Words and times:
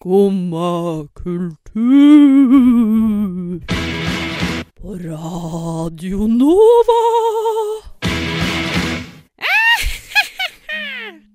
Skumma 0.00 1.04
kultur. 1.12 1.60
På 4.80 4.88
Radio 4.94 6.26
Nova. 6.26 7.02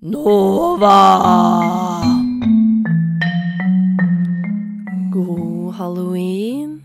Nova. 0.00 0.98
God 5.12 5.74
halloween. 5.74 6.82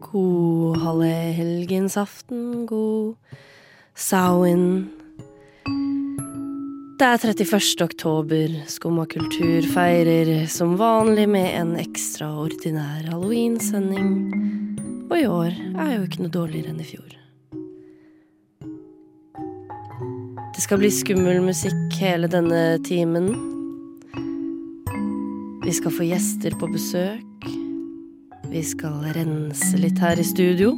God 0.00 0.76
hallehelgensaften. 0.76 2.66
God 2.66 3.16
Samhain. 3.94 4.95
Det 6.96 7.04
er 7.04 7.18
31. 7.20 7.82
oktober. 7.84 8.52
Skumma 8.72 9.02
kultur 9.04 9.66
feirer 9.68 10.46
som 10.48 10.78
vanlig 10.80 11.26
med 11.28 11.50
en 11.58 11.74
ekstraordinær 11.76 13.10
halloweensending. 13.10 14.14
Og 15.10 15.18
i 15.18 15.26
år 15.28 15.58
er 15.76 15.90
jo 15.92 16.06
ikke 16.06 16.22
noe 16.24 16.32
dårligere 16.32 16.72
enn 16.72 16.80
i 16.80 16.88
fjor. 16.88 17.12
Det 20.56 20.64
skal 20.64 20.80
bli 20.80 20.88
skummel 21.02 21.44
musikk 21.44 22.00
hele 22.00 22.32
denne 22.32 22.80
timen. 22.88 23.28
Vi 25.68 25.76
skal 25.76 25.92
få 25.92 26.08
gjester 26.08 26.56
på 26.56 26.72
besøk. 26.72 27.48
Vi 28.48 28.64
skal 28.64 29.04
rense 29.20 29.76
litt 29.76 30.00
her 30.00 30.16
i 30.16 30.24
studio. 30.24 30.72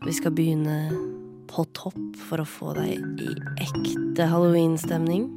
Vi 0.00 0.16
skal 0.16 0.32
begynne 0.32 1.11
på 1.52 1.64
topp 1.76 2.00
for 2.28 2.40
å 2.40 2.48
få 2.48 2.72
deg 2.78 3.20
i 3.20 3.32
ekte 3.60 4.28
halloweenstemning 4.30 5.28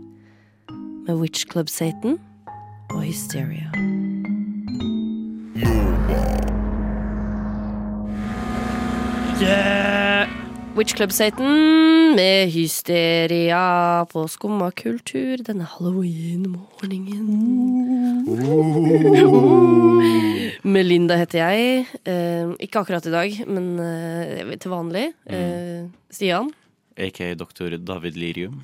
med 1.05 1.19
Witch 1.19 1.45
Club 1.51 1.69
Satan 1.69 2.17
og 2.95 3.03
Hysteria. 3.03 3.71
Yeah. 9.35 9.94
Witch 10.75 10.95
Club 10.95 11.11
Satan 11.11 12.15
med 12.15 12.49
Hysteria 12.51 14.05
på 14.11 14.25
Skumma 14.27 14.71
kultur 14.75 15.39
denne 15.47 15.63
halloween-morgenen. 15.71 17.29
Melinda 20.67 21.15
heter 21.21 21.39
jeg. 21.45 21.85
Eh, 22.03 22.51
ikke 22.67 22.81
akkurat 22.83 23.07
i 23.07 23.13
dag, 23.13 23.37
men 23.47 23.69
eh, 23.79 24.51
til 24.59 24.73
vanlig. 24.73 25.05
Eh, 25.31 25.87
Stian. 26.11 26.51
Aka 26.99 27.31
doktor 27.39 27.77
David 27.79 28.19
Lirium. 28.19 28.59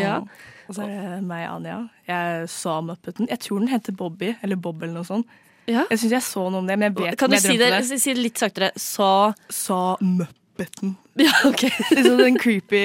Ja. 0.00 0.22
Og 0.68 0.74
så 0.78 0.88
er 0.88 1.18
det 1.18 1.22
meg, 1.28 1.44
Anja. 1.52 1.82
Jeg 2.08 2.48
sa 2.52 2.78
Muppeten. 2.84 3.28
Jeg 3.28 3.40
tror 3.44 3.60
den 3.60 3.68
heter 3.72 3.92
Bobby, 3.96 4.32
eller 4.40 4.56
Bob 4.56 4.80
eller 4.82 5.02
noe 5.02 5.08
sånt. 5.08 5.28
Ja. 5.68 5.84
Jeg 5.90 5.98
syns 6.00 6.12
jeg 6.16 6.24
så 6.24 6.48
noe 6.48 6.62
om 6.62 6.66
det, 6.68 6.78
men 6.80 6.92
jeg 6.92 6.96
vet 6.96 7.18
Kan 7.20 7.28
du 7.28 7.34
om 7.34 7.40
jeg 7.40 7.44
si 7.44 7.56
det. 7.60 8.00
si 8.00 8.12
det 8.14 8.22
litt 8.24 8.38
saktere? 8.40 8.72
Sa 8.80 9.34
Sa 9.52 9.96
Muppeten. 10.00 10.45
Ja, 11.16 11.32
ok. 11.48 11.62
Liksom 11.96 12.18
den 12.20 12.34
creepy 12.36 12.80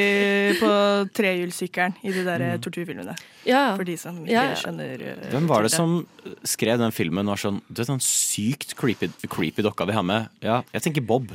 på 0.62 0.70
trehjulssykkelen 1.18 1.98
i 2.08 2.14
de 2.16 2.24
der 2.24 2.44
torturfilmene. 2.64 3.16
Ja, 3.48 3.74
For 3.76 3.84
de 3.88 3.98
som 4.00 4.22
ikke 4.24 4.32
Ja, 4.32 4.44
ja. 4.54 4.56
skjønner 4.60 5.02
uh, 5.04 5.26
Hvem 5.34 5.50
var 5.50 5.66
det 5.68 5.72
som 5.74 5.98
skrev 6.48 6.80
den 6.80 6.94
filmen? 6.96 7.28
Var 7.28 7.42
sånn, 7.42 7.60
du 7.68 7.82
vet 7.82 7.92
den 7.92 8.00
sykt 8.06 8.76
creepy, 8.80 9.10
creepy 9.28 9.66
dokka 9.66 9.88
vi 9.90 9.98
har 9.98 10.06
med? 10.08 10.30
Ja, 10.46 10.62
jeg 10.72 10.86
tenker 10.88 11.04
Bob. 11.04 11.34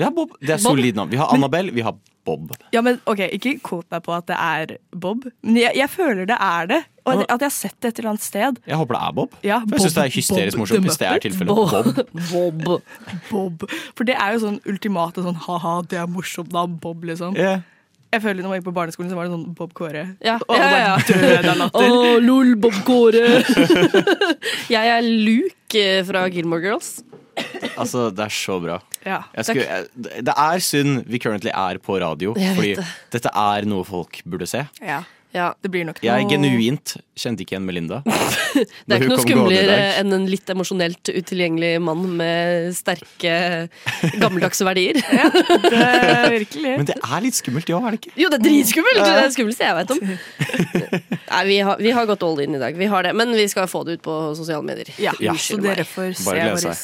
Ja, 0.00 0.10
Bob. 0.10 0.34
Det 0.40 0.56
er 0.56 0.58
Bob? 0.58 0.72
solid 0.74 0.98
navn. 0.98 1.12
Vi 1.14 1.20
har 1.20 1.30
Annabelle, 1.34 1.70
vi 1.76 1.84
har 1.86 1.94
Bob. 2.26 2.52
Ja, 2.74 2.82
men 2.84 3.00
ok, 3.06 3.22
Ikke 3.38 3.56
quote 3.64 3.88
meg 3.94 4.04
på 4.06 4.14
at 4.16 4.26
det 4.28 4.36
er 4.36 4.76
Bob, 4.92 5.24
men 5.46 5.60
jeg, 5.62 5.76
jeg 5.78 5.92
føler 5.92 6.26
det 6.28 6.36
er 6.36 6.70
det. 6.74 6.82
Og 7.06 7.20
at 7.22 7.38
jeg 7.38 7.44
har 7.46 7.54
sett 7.54 7.76
det 7.78 7.92
et 7.92 8.00
eller 8.00 8.16
annet 8.16 8.24
sted. 8.24 8.56
Jeg 8.66 8.80
håper 8.80 8.96
det 8.96 9.02
er 9.06 9.12
Bob. 9.14 9.36
Ja, 9.46 9.60
For 9.62 9.76
jeg 9.76 9.84
syns 9.84 9.94
det 9.94 10.02
er 10.02 10.14
hysterisk 10.16 10.56
Bob 10.56 10.64
morsomt 10.64 10.88
hvis 10.88 10.98
det 10.98 11.06
er 11.06 11.22
tilfellet. 11.22 11.54
Bob. 11.54 12.10
Bob. 12.32 12.90
Bob. 13.30 13.62
Bob. 13.62 13.78
For 13.94 14.08
det 14.08 14.18
er 14.18 14.34
jo 14.34 14.42
sånn 14.42 14.58
ultimate 14.66 15.22
sånn 15.22 15.38
ha-ha, 15.46 15.78
det 15.86 16.02
er 16.02 16.10
morsomt 16.10 16.50
da, 16.54 16.66
Bob, 16.66 17.06
liksom. 17.06 17.38
Yeah. 17.38 17.62
Jeg 18.14 18.22
føler 18.22 18.44
når 18.44 18.54
jeg 18.54 18.60
gikk 18.62 18.66
på 18.68 18.74
barneskolen, 18.76 19.10
så 19.10 19.16
var 19.18 19.26
det 19.26 19.34
sånn 19.34 19.46
Bob 19.58 19.72
Kåre. 19.76 20.02
Ja, 20.24 20.36
Og 20.46 20.54
alle 20.54 20.78
ja, 20.78 20.84
ja. 20.86 20.96
døde 21.04 21.52
av 21.52 21.58
latter. 21.60 21.94
Å, 21.96 22.12
lol, 22.22 22.52
Bob 22.62 22.76
Kåre. 22.86 23.24
jeg 24.76 24.92
er 24.94 25.04
Luke 25.04 25.82
eh, 25.82 26.00
fra 26.06 26.22
Gilmore 26.32 26.64
Girls. 26.64 26.90
Altså, 27.76 28.08
det 28.14 28.24
er 28.26 28.32
så 28.32 28.58
bra. 28.62 28.78
Ja. 29.06 29.20
Jeg 29.36 29.48
skulle, 29.48 29.66
jeg, 29.66 30.22
det 30.26 30.34
er 30.36 30.62
synd 30.64 31.02
vi 31.10 31.20
currently 31.22 31.52
er 31.52 31.78
på 31.82 31.98
radio, 32.02 32.34
fordi 32.34 32.74
det. 32.78 32.86
dette 33.14 33.32
er 33.32 33.68
noe 33.68 33.86
folk 33.86 34.22
burde 34.26 34.48
se. 34.50 34.66
ja. 34.82 35.02
Ja. 35.36 35.50
Det 35.62 35.68
blir 35.72 35.84
nok 35.84 36.00
Jeg 36.02 36.24
er 36.24 36.30
genuint 36.30 36.96
kjente 37.16 37.44
ikke 37.44 37.54
igjen 37.56 37.64
Melinda. 37.68 38.02
Det 38.56 38.92
er 38.92 39.00
ikke 39.02 39.08
noe 39.12 39.22
skumlere 39.24 39.76
enn 40.00 40.12
en 40.16 40.26
litt 40.28 40.48
emosjonelt 40.52 41.08
utilgjengelig 41.12 41.74
mann 41.84 42.02
med 42.18 42.72
sterke 42.76 43.32
gammeldagse 44.20 44.64
verdier. 44.68 44.96
Det 45.00 45.72
er 45.76 46.28
virkelig. 46.32 46.74
Men 46.80 46.88
det 46.88 46.96
er 47.00 47.24
litt 47.24 47.38
skummelt, 47.38 47.68
ja, 47.72 47.80
er 47.84 47.96
det 47.96 48.00
ikke? 48.02 48.12
Jo, 48.20 48.30
det 48.32 48.38
er 48.40 48.44
dritskummelt! 48.46 49.00
Det 49.00 49.12
er 49.12 49.26
det 49.28 49.34
skumleste 49.36 49.68
jeg 49.68 49.78
vet 49.78 49.94
om. 49.94 50.02
Nei, 51.32 51.40
vi 51.48 51.56
har, 51.66 51.80
vi 51.82 51.90
har 51.96 52.06
gått 52.08 52.22
all 52.26 52.40
in 52.44 52.54
i 52.56 52.60
dag. 52.62 52.76
Vi 52.78 52.88
har 52.92 53.02
det, 53.08 53.12
Men 53.18 53.32
vi 53.36 53.46
skal 53.50 53.66
få 53.70 53.82
det 53.88 53.98
ut 53.98 54.04
på 54.06 54.14
sosiale 54.38 54.64
medier. 54.66 54.92
Ja, 55.02 55.12
Ja. 55.20 55.34
Så 55.40 55.56
dere 55.62 55.84
får 55.88 56.12
se 56.20 56.36
våre 56.36 56.74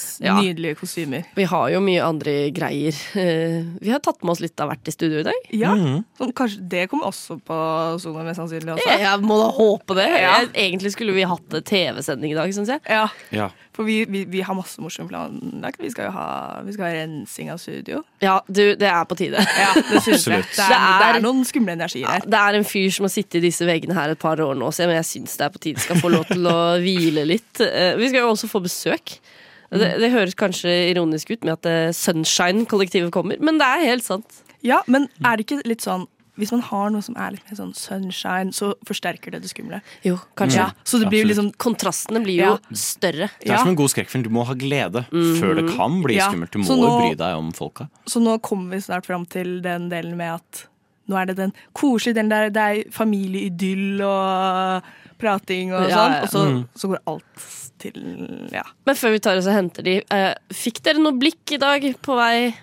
nydelige 0.40 0.78
kostymer. 0.80 1.24
Vi 1.36 1.44
har 1.48 1.68
jo 1.74 1.80
mye 1.84 2.02
andre 2.04 2.34
greier. 2.54 2.96
Eh, 3.18 3.60
Vi 3.82 3.90
har 3.92 4.00
tatt 4.02 4.22
med 4.24 4.32
oss 4.34 4.40
litt 4.42 4.58
av 4.60 4.70
hvert 4.72 4.88
i 4.88 4.94
studio 4.94 5.20
i 5.20 5.26
dag. 5.28 5.48
Ja, 5.52 5.74
Mhm. 5.76 6.04
sånn, 6.18 6.32
kanskje 6.32 6.68
Det 6.68 6.88
kommer 6.90 7.06
også 7.12 7.38
på 7.40 7.56
Zoom, 8.00 8.18
mest 8.24 8.40
sannsynlig. 8.42 8.74
også. 8.76 8.98
Jeg 9.00 9.20
må 9.24 9.38
da 9.40 9.48
håpe 9.56 9.96
det. 9.98 10.06
Ja. 10.10 10.34
Jeg, 10.42 10.50
egentlig 10.66 10.92
skulle 10.92 11.14
vi 11.16 11.24
hatt 11.30 11.56
TV-sending 11.70 12.34
i 12.34 12.38
dag, 12.38 12.52
syns 12.54 12.68
jeg. 12.74 12.82
Ja, 12.90 13.06
Ja. 13.32 13.50
For 13.72 13.86
vi, 13.88 14.02
vi, 14.04 14.26
vi 14.28 14.42
har 14.44 14.52
masse 14.52 14.82
morsomme 14.84 15.08
planlagt. 15.08 15.78
Vi 15.80 15.88
skal 15.88 16.10
jo 16.10 16.12
ha, 16.12 16.24
vi 16.66 16.74
skal 16.74 16.90
ha 16.90 16.92
rensing 16.92 17.48
av 17.54 17.56
studio. 17.56 18.02
Ja, 18.20 18.34
du, 18.44 18.74
det 18.76 18.84
er 18.90 19.06
på 19.08 19.16
tide. 19.16 19.40
Ja, 19.40 19.70
Det 19.88 20.02
synes 20.04 20.26
jeg. 20.28 20.42
Det 20.44 20.58
er, 20.60 20.68
Det 20.68 20.76
er- 20.76 20.98
det 21.00 21.06
er 21.16 21.24
noen 21.24 21.40
skumle 21.48 21.72
energier 21.72 22.04
Ja, 22.04 22.18
her. 22.18 22.26
det 22.28 22.40
er 22.42 22.58
en 22.58 22.66
fyr 22.68 22.90
som 22.92 23.06
har 23.08 23.14
sittet 23.14 23.38
i 23.40 23.46
disse 23.46 23.64
veggene 23.64 23.96
her 23.96 24.12
et 24.12 24.18
par 24.20 24.36
år 24.44 24.52
nå, 24.60 24.68
så 24.68 24.84
jeg, 24.84 24.88
men 24.92 24.98
jeg 25.00 25.08
syns 25.08 25.38
det 25.40 25.46
er 25.46 25.54
på 25.56 25.62
tide 25.64 25.80
skal 25.80 25.96
få 26.04 26.10
lov 26.12 26.26
til 26.28 26.44
å 26.52 26.58
hvile 26.84 27.24
litt. 27.24 27.62
Eh, 27.64 27.96
Vi 27.96 28.08
skal 28.12 28.26
jo 28.26 28.34
også 28.34 28.50
få 28.52 28.60
besøk. 28.60 29.16
Det, 29.72 29.88
det 30.04 30.12
høres 30.12 30.36
kanskje 30.36 30.68
ironisk 30.92 31.30
ut 31.32 31.44
med 31.48 31.54
at 31.56 31.64
eh, 31.72 31.92
Sunshine-kollektivet 31.96 33.08
kommer, 33.14 33.40
men 33.40 33.56
det 33.56 33.66
er 33.72 33.86
helt 33.88 34.04
sant. 34.04 34.42
Ja, 34.62 34.82
Men 34.86 35.08
er 35.26 35.36
det 35.40 35.46
ikke 35.48 35.62
litt 35.66 35.80
sånn 35.82 36.04
hvis 36.38 36.50
man 36.52 36.60
har 36.62 36.90
noe 36.90 37.02
som 37.02 37.14
er 37.16 37.30
litt 37.32 37.44
mer 37.50 37.56
sånn 37.58 37.74
sunshine, 37.76 38.52
så 38.52 38.74
forsterker 38.88 39.30
det 39.32 39.42
det 39.42 39.50
skumle. 39.52 39.82
Jo, 40.02 40.16
kanskje. 40.34 40.56
Ja, 40.56 40.70
så 40.84 40.98
det 40.98 41.10
blir 41.10 41.22
Absolutt. 41.24 41.28
liksom 41.28 41.52
Kontrastene 41.58 42.22
blir 42.24 42.36
jo 42.40 42.50
Ja. 42.52 42.58
større. 42.72 43.28
Det 43.40 43.50
er 43.50 43.58
som 43.58 43.68
en 43.68 43.74
god 43.76 43.90
skrekkfilm. 43.90 44.22
Du 44.24 44.30
må 44.30 44.44
ha 44.46 44.54
glede 44.54 45.04
før 45.10 45.54
det 45.56 45.76
kan 45.76 46.02
bli 46.02 46.16
Ja. 46.16 46.30
skummelt. 46.30 46.50
Du 46.50 46.58
må 46.60 46.76
nå- 46.78 46.98
bry 47.00 47.14
deg 47.14 47.36
om 47.36 47.52
folka. 47.52 47.88
Så 48.06 48.20
nå 48.22 48.40
kommer 48.40 48.70
vi 48.70 48.76
snart 48.80 49.04
fram 49.04 49.26
til 49.26 49.60
den 49.60 49.90
delen 49.90 50.16
med 50.16 50.34
at 50.34 50.66
nå 51.08 51.20
er 51.20 51.26
det 51.26 51.36
den 51.36 51.52
koselige 51.74 52.14
delen 52.14 52.28
der 52.30 52.48
det 52.50 52.56
er 52.86 52.90
familieidyll 52.90 54.00
og 54.02 54.82
prating 55.18 55.72
og 55.72 55.88
Ja, 55.90 55.96
sånn, 55.96 56.22
og 56.22 56.28
så, 56.30 56.46
Mm. 56.48 56.68
så 56.74 56.88
går 56.88 56.98
alt 57.06 57.78
til 57.78 58.48
ja. 58.52 58.62
Men 58.86 58.94
før 58.94 59.10
vi 59.12 59.18
tar 59.18 59.36
oss 59.36 59.46
og 59.46 59.52
henter 59.54 59.82
de, 59.84 60.02
eh, 60.10 60.34
fikk 60.50 60.80
dere 60.82 60.98
noe 60.98 61.12
blikk 61.12 61.52
i 61.52 61.56
dag 61.58 61.82
på 62.02 62.16
vei 62.16 62.54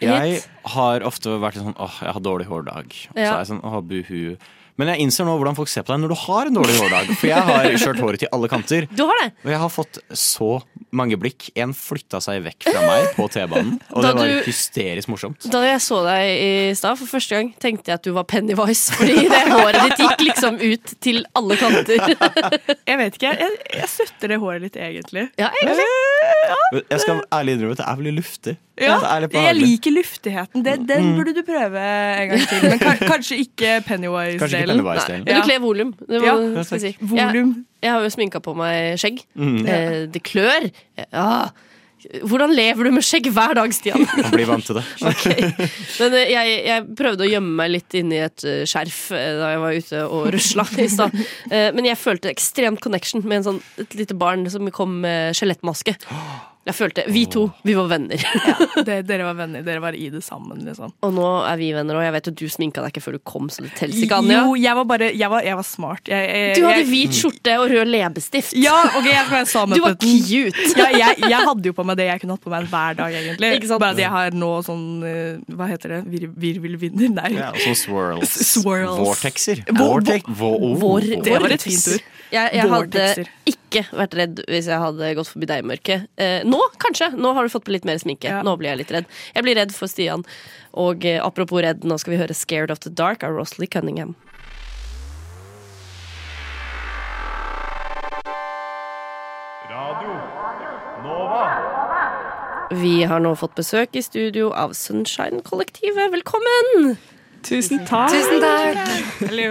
Jeg 0.00 0.40
har 0.76 1.04
ofte 1.08 1.36
vært 1.42 1.60
sånn 1.60 1.76
åh, 1.76 2.00
jeg 2.06 2.16
har 2.16 2.24
dårlig 2.24 2.48
hårdag. 2.50 2.96
Så 3.10 3.18
er 3.18 3.36
jeg 3.42 3.52
sånn 3.52 3.62
åh, 3.64 3.80
buhu. 3.84 4.36
Men 4.80 4.88
jeg 4.94 5.02
innser 5.04 5.26
nå 5.28 5.34
hvordan 5.36 5.56
folk 5.58 5.68
ser 5.68 5.82
på 5.84 5.92
deg 5.92 5.98
når 6.00 6.12
du 6.14 6.16
har 6.22 6.48
en 6.48 6.54
dårlig 6.56 6.76
hårdag. 6.80 7.08
For 7.20 7.28
jeg 7.28 7.42
har 7.44 7.66
kjørt 7.82 7.98
håret 8.00 8.22
til 8.22 8.30
alle 8.32 8.48
kanter. 8.48 8.86
Du 8.96 9.02
har 9.04 9.18
det! 9.20 9.26
Og 9.44 9.50
jeg 9.52 9.58
har 9.60 9.72
fått 9.74 9.98
så 10.16 10.48
mange 10.96 11.18
blikk. 11.20 11.50
En 11.60 11.74
flytta 11.76 12.16
seg 12.24 12.40
vekk 12.46 12.64
fra 12.70 12.84
meg 12.86 13.10
på 13.18 13.26
T-banen. 13.34 13.74
Og 13.92 14.00
Da 14.06 14.14
det 14.14 14.22
var 14.22 14.30
du- 14.32 14.46
hysterisk 14.48 15.10
morsomt. 15.12 15.44
Da 15.52 15.60
jeg 15.66 15.82
så 15.84 15.98
deg 16.06 16.30
i 16.46 16.48
stad 16.80 16.96
for 16.96 17.12
første 17.12 17.36
gang, 17.36 17.50
tenkte 17.60 17.92
jeg 17.92 18.00
at 18.00 18.08
du 18.08 18.14
var 18.16 18.24
Pennywise. 18.30 18.96
Fordi 18.96 19.26
det 19.28 19.42
håret 19.52 19.82
ditt 19.90 20.00
gikk 20.06 20.24
liksom 20.30 20.56
ut 20.64 20.94
til 21.04 21.20
alle 21.36 21.60
kanter. 21.60 22.16
Jeg 22.90 22.98
vet 22.98 23.14
ikke, 23.20 23.30
jeg, 23.38 23.58
jeg 23.76 23.88
støtter 23.88 24.32
det 24.32 24.36
håret 24.42 24.64
litt, 24.64 24.74
egentlig. 24.80 25.28
Ja, 25.38 25.50
egentlig. 25.60 25.84
Jeg 26.90 27.00
skal 27.04 27.20
ærlig 27.36 27.54
innrømme 27.58 27.76
at 27.76 27.80
det 27.82 27.86
er 27.86 27.98
veldig 28.00 28.14
luftig. 28.16 28.54
Ja, 28.80 28.98
det 29.26 29.30
er 29.36 29.46
jeg 29.50 29.56
liker 29.58 29.94
luftigheten. 29.94 30.64
Den, 30.66 30.86
den 30.88 31.10
burde 31.18 31.34
du 31.36 31.42
prøve 31.46 31.80
en 31.80 32.32
gang 32.34 32.44
til. 32.50 32.68
Men 32.68 32.82
ka 32.82 32.94
kanskje 33.14 33.40
ikke 33.44 33.74
Pennywise-delen. 33.88 34.80
Pennywise-delen. 34.80 35.26
Du 35.28 35.42
kler 35.48 35.62
volum. 35.64 35.94
Det 36.08 36.22
Ja, 36.24 36.36
si. 36.64 36.94
Volum. 37.00 37.56
Jeg, 37.56 37.64
jeg 37.84 37.92
har 37.96 38.06
jo 38.06 38.12
sminka 38.16 38.40
på 38.44 38.54
meg 38.58 38.96
skjegg. 39.00 39.24
Mm. 39.36 39.58
Eh, 39.66 39.98
det 40.12 40.24
klør. 40.26 40.70
Ja. 41.04 41.26
Hvordan 42.24 42.54
lever 42.56 42.88
du 42.88 42.94
med 42.96 43.04
skjegg 43.04 43.26
hver 43.34 43.52
dag, 43.58 43.72
Stian? 43.76 44.00
Man 44.24 44.32
blir 44.32 44.48
vant 44.48 44.64
til 44.64 44.78
det. 44.78 44.84
Ok. 45.10 45.26
Men 46.00 46.16
eh, 46.16 46.30
jeg, 46.32 46.54
jeg 46.70 46.84
prøvde 46.96 47.26
å 47.26 47.28
gjemme 47.28 47.52
meg 47.60 47.74
litt 47.74 47.96
inni 48.00 48.22
et 48.24 48.44
eh, 48.48 48.62
skjerf 48.68 49.00
eh, 49.16 49.34
da 49.36 49.50
jeg 49.52 49.60
var 49.64 49.76
ute 49.82 50.04
og 50.08 50.30
rusla 50.32 50.64
i 50.80 50.88
stad. 50.92 51.18
Eh, 51.50 51.68
Men 51.76 51.90
jeg 51.90 52.00
følte 52.00 52.32
ekstremt 52.32 52.80
connection 52.80 53.20
med 53.26 53.42
en 53.42 53.48
sånn, 53.50 53.60
et 53.84 53.98
lite 54.00 54.16
barn 54.16 54.48
som 54.52 54.64
kom 54.72 55.00
med 55.04 55.36
skjelettmaske. 55.36 55.98
Jeg 56.68 56.76
følte 56.76 57.04
Vi 57.08 57.22
to, 57.30 57.46
vi 57.64 57.72
var 57.76 57.88
venner. 57.88 58.20
Det, 58.86 59.00
dere 59.08 59.24
var 59.24 59.36
venner, 59.38 59.62
dere 59.64 59.80
var 59.82 59.96
i 59.96 60.08
det 60.12 60.20
sammen, 60.24 60.60
liksom. 60.66 60.92
Og 61.06 61.12
nå 61.16 61.28
er 61.48 61.56
vi 61.60 61.70
venner, 61.72 61.96
og 61.96 62.04
jeg 62.04 62.14
vet 62.16 62.28
at 62.30 62.36
du 62.36 62.44
sminka 62.52 62.84
deg 62.84 62.92
ikke 62.92 63.02
før 63.04 63.16
du 63.16 63.22
kom, 63.32 63.48
så 63.52 63.64
det 63.64 63.72
teller 63.78 63.96
ikke, 63.96 64.18
Anja. 64.20 64.42
Jo, 64.44 64.56
jeg 64.60 64.76
var 64.78 64.88
bare 64.90 65.10
Jeg 65.16 65.32
var, 65.32 65.44
jeg 65.46 65.58
var 65.60 65.66
smart. 65.66 66.10
Jeg, 66.10 66.26
jeg, 66.28 66.58
Du 66.58 66.66
hadde 66.68 66.82
jeg, 66.82 66.88
hvit 66.90 67.16
skjorte 67.16 67.56
og 67.62 67.66
rød 67.72 67.92
leppestift. 67.94 68.56
Ja, 68.60 68.76
ok, 68.98 69.08
jeg 69.08 69.46
sa 69.50 69.64
Du 69.70 69.80
var 69.84 69.96
cute. 70.00 70.66
ja, 70.76 70.90
jeg, 70.94 71.16
jeg 71.24 71.48
hadde 71.50 71.72
jo 71.72 71.76
på 71.76 71.86
meg 71.88 72.00
det 72.00 72.10
jeg 72.10 72.24
kunne 72.24 72.36
hatt 72.36 72.44
på 72.44 72.52
meg 72.52 72.68
hver 72.74 73.00
dag, 73.00 73.16
egentlig. 73.22 73.52
Ikke 73.60 73.72
sant? 73.72 73.84
Bare 73.84 73.96
at 73.96 74.04
jeg 74.04 74.12
har 74.16 74.36
nå 74.36 74.50
sånn 74.66 74.84
eh, 75.06 75.56
Hva 75.56 75.70
heter 75.70 75.96
det? 75.96 76.02
Vir, 76.12 76.28
virvelvinder? 76.44 77.14
Nei. 77.16 77.32
Ja, 77.38 77.50
og 77.54 77.64
sånn 77.64 77.78
swirls. 77.78 78.36
Swirls. 78.52 79.00
Vortexer. 79.00 79.64
Vortex. 79.80 80.28
Vår, 80.40 80.60
oh. 80.76 81.08
Det 81.24 81.40
var 81.40 81.56
et 81.56 81.66
fint 81.66 81.90
ord. 81.96 82.06
Jeg, 82.30 82.54
jeg 82.54 82.62
hadde 82.62 82.76
Vortexer. 82.76 83.34
Ikke 83.70 83.86
vært 83.94 84.16
redd 84.18 84.40
hvis 84.50 84.68
jeg 84.70 84.82
hadde 84.82 85.12
gått 85.16 85.30
forbi 85.30 85.48
deg 85.48 85.62
i 85.62 85.68
mørket. 85.70 86.08
Eh, 86.20 86.40
nå, 86.46 86.60
kanskje. 86.82 87.12
Nå 87.16 87.32
har 87.36 87.46
du 87.46 87.52
fått 87.52 87.68
på 87.68 87.74
litt 87.74 87.86
mer 87.88 88.00
sminke. 88.02 88.30
Ja. 88.32 88.42
Nå 88.46 88.56
blir 88.60 88.72
jeg 88.72 88.82
litt 88.82 88.94
redd. 88.94 89.06
Jeg 89.36 89.46
blir 89.46 89.58
redd 89.60 89.74
for 89.76 89.90
Stian. 89.90 90.26
Og 90.74 91.06
eh, 91.06 91.20
apropos 91.22 91.62
redd, 91.64 91.86
nå 91.86 91.98
skal 92.02 92.16
vi 92.16 92.20
høre 92.20 92.34
'Scared 92.34 92.74
of 92.74 92.82
the 92.82 92.90
Dark' 92.90 93.24
av 93.26 93.38
Rosalie 93.38 93.70
Cunningham. 93.70 94.16
Radio 99.70 100.14
Nova. 101.04 101.44
Vi 102.70 103.02
har 103.02 103.22
nå 103.22 103.32
fått 103.38 103.56
besøk 103.58 103.96
i 103.98 104.02
studio 104.02 104.50
av 104.54 104.74
Sunshine-kollektivet. 104.78 106.12
Velkommen! 106.12 106.98
Tusen 107.46 107.80
takk. 107.88 108.12
Tusen 108.12 108.40
takk. 108.42 108.78
Hallo. 109.30 109.50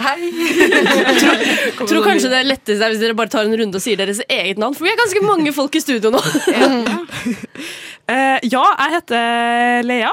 Hei. 0.00 0.30
Jeg 0.34 1.86
Tror 1.88 2.02
kanskje 2.06 2.30
det 2.32 2.38
er 2.40 2.48
lettest 2.48 2.82
hvis 2.82 3.00
dere 3.02 3.16
bare 3.18 3.30
tar 3.32 3.46
en 3.46 3.54
runde 3.60 3.78
og 3.78 3.82
sier 3.84 3.98
deres 4.00 4.20
eget 4.26 4.58
navn, 4.60 4.74
for 4.76 4.86
vi 4.86 4.92
er 4.92 4.98
ganske 4.98 5.22
mange 5.24 5.52
folk 5.56 5.74
i 5.78 5.82
studio 5.84 6.10
nå. 6.14 6.22
Eh, 8.04 8.36
ja, 8.52 8.60
jeg 8.76 8.92
heter 8.98 9.82
Lea. 9.88 10.10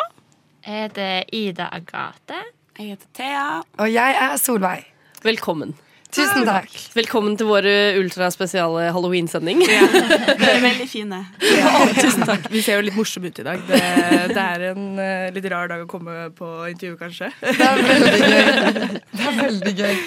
Jeg 0.64 0.84
heter 0.86 1.24
Ida 1.36 1.66
Agathe. 1.76 2.38
Jeg 2.80 2.94
heter 2.94 3.10
Thea. 3.18 3.48
Og 3.84 3.90
jeg 3.92 4.16
er 4.16 4.38
Solveig. 4.40 4.86
Velkommen. 5.26 5.74
Tusen 6.12 6.44
takk. 6.48 6.74
Velkommen 6.98 7.38
til 7.40 7.48
vår 7.48 7.66
ultraspesiale 8.02 8.90
halloween-sending. 8.92 9.62
Dere 9.64 10.52
er 10.58 10.64
veldig 10.64 10.88
fine. 10.92 11.22
Tusen 12.02 12.26
takk. 12.28 12.50
Vi 12.52 12.64
ser 12.66 12.80
jo 12.82 12.86
litt 12.90 12.98
morsomme 12.98 13.32
ut 13.32 13.40
i 13.40 13.46
dag. 13.48 13.64
Det, 13.70 13.82
det 14.34 14.44
er 14.44 14.66
en 14.74 14.86
eh, 15.00 15.30
litt 15.36 15.48
rar 15.54 15.72
dag 15.72 15.86
å 15.86 15.90
komme 15.90 16.28
på 16.36 16.50
intervju, 16.72 16.98
kanskje. 17.00 17.32
Det 17.42 17.68
er 17.68 17.84
veldig 17.88 18.22
gøy. 18.22 19.02
Det 19.22 19.28
er 19.30 19.38
veldig 19.40 19.76
gøy. 19.78 20.00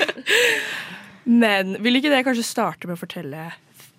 Men 1.44 1.76
vil 1.84 2.00
ikke 2.00 2.10
dere 2.12 2.26
kanskje 2.26 2.44
starte 2.46 2.90
med 2.90 2.98
å 2.98 3.00
fortelle 3.00 3.48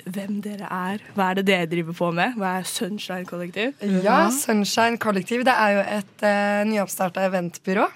hvem 0.06 0.38
dere 0.46 0.68
er? 0.70 1.02
Hva 1.18 1.32
er 1.32 1.40
det 1.40 1.46
dere 1.48 1.70
driver 1.70 1.96
på 1.98 2.12
med? 2.14 2.36
Hva 2.38 2.60
er 2.60 2.68
Sunshine 2.70 3.26
Kollektiv? 3.26 3.74
Ja, 4.06 4.28
Sunshine 4.34 5.00
Kollektiv 5.02 5.42
det 5.48 5.56
er 5.58 5.74
jo 5.74 5.86
et 5.98 6.26
uh, 6.26 6.62
nyoppstarta 6.70 7.26
eventbyrå. 7.26 7.88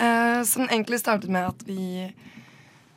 uh, 0.00 0.42
som 0.48 0.66
egentlig 0.66 0.98
startet 0.98 1.30
med 1.30 1.46
at 1.52 1.62
vi, 1.68 2.08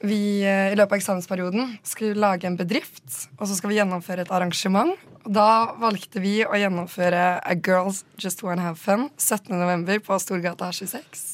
vi 0.08 0.42
eh, 0.46 0.72
i 0.72 0.76
løpet 0.78 0.94
av 0.96 1.00
eksamensperioden 1.00 1.76
skulle 1.86 2.16
lage 2.22 2.48
en 2.50 2.58
bedrift. 2.60 3.04
Og 3.40 3.48
så 3.50 3.56
skal 3.58 3.72
vi 3.74 3.78
gjennomføre 3.80 4.26
et 4.26 4.32
arrangement. 4.34 4.94
Og 5.26 5.32
da 5.34 5.48
valgte 5.82 6.22
vi 6.24 6.38
å 6.46 6.54
gjennomføre 6.60 7.24
A 7.42 7.56
Girls 7.58 8.04
Just 8.22 8.44
Wanna 8.46 8.68
Have 8.70 8.78
Fun 8.82 9.08
17.11. 9.18 10.00
på 10.06 10.18
Storgata 10.22 10.72
26. 10.72 11.26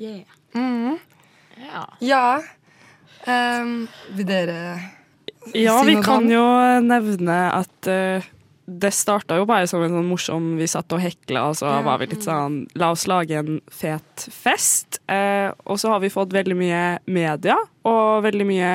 Yeah. 0.00 0.24
Ja. 1.60 1.84
Ja. 2.00 2.24
Um, 3.28 3.84
vil 4.16 4.24
dere 4.28 4.58
Ja, 5.52 5.74
si 5.82 5.90
vi 5.90 5.96
kan 6.02 6.24
om? 6.24 6.30
jo 6.32 6.44
nevne 6.84 7.36
at 7.52 7.88
eh, 7.90 8.24
det 8.70 8.92
starta 8.94 9.38
jo 9.40 9.46
bare 9.48 9.68
som 9.70 9.82
en 9.84 9.92
sånn 9.94 10.08
morsom 10.10 10.48
Vi 10.60 10.68
satt 10.70 10.92
og 10.94 11.02
hekla, 11.02 11.48
og 11.50 11.58
så 11.60 11.72
var 11.86 12.00
vi 12.00 12.10
litt 12.12 12.26
sånn 12.26 12.62
La 12.78 12.92
oss 12.94 13.06
lage 13.10 13.38
en 13.38 13.60
fet 13.72 14.26
fest. 14.32 15.00
Eh, 15.10 15.48
og 15.66 15.80
så 15.82 15.94
har 15.94 16.02
vi 16.04 16.12
fått 16.12 16.34
veldig 16.36 16.56
mye 16.58 16.82
media 17.10 17.56
og 17.88 18.24
veldig 18.26 18.46
mye 18.46 18.72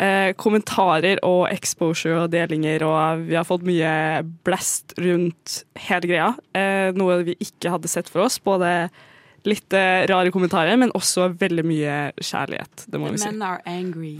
eh, 0.00 0.30
kommentarer 0.40 1.20
og 1.26 1.48
exposure 1.52 2.24
og 2.24 2.32
delinger, 2.34 2.84
og 2.86 3.26
vi 3.28 3.38
har 3.38 3.46
fått 3.48 3.66
mye 3.66 4.22
blast 4.46 4.96
rundt 5.00 5.60
hele 5.88 6.10
greia. 6.10 6.30
Eh, 6.56 6.90
noe 6.96 7.22
vi 7.26 7.38
ikke 7.42 7.74
hadde 7.74 7.90
sett 7.90 8.10
for 8.10 8.26
oss. 8.26 8.40
Både 8.42 8.88
litt 9.48 9.74
eh, 9.76 10.04
rare 10.08 10.32
kommentarer, 10.32 10.76
men 10.80 10.92
også 10.96 11.28
veldig 11.40 11.64
mye 11.68 11.96
kjærlighet. 12.16 12.86
Det 12.88 13.00
må 13.00 13.10
vi 13.12 13.20
si. 13.20 13.28
Men 13.28 13.44
are 13.44 13.60
angry. 13.68 14.12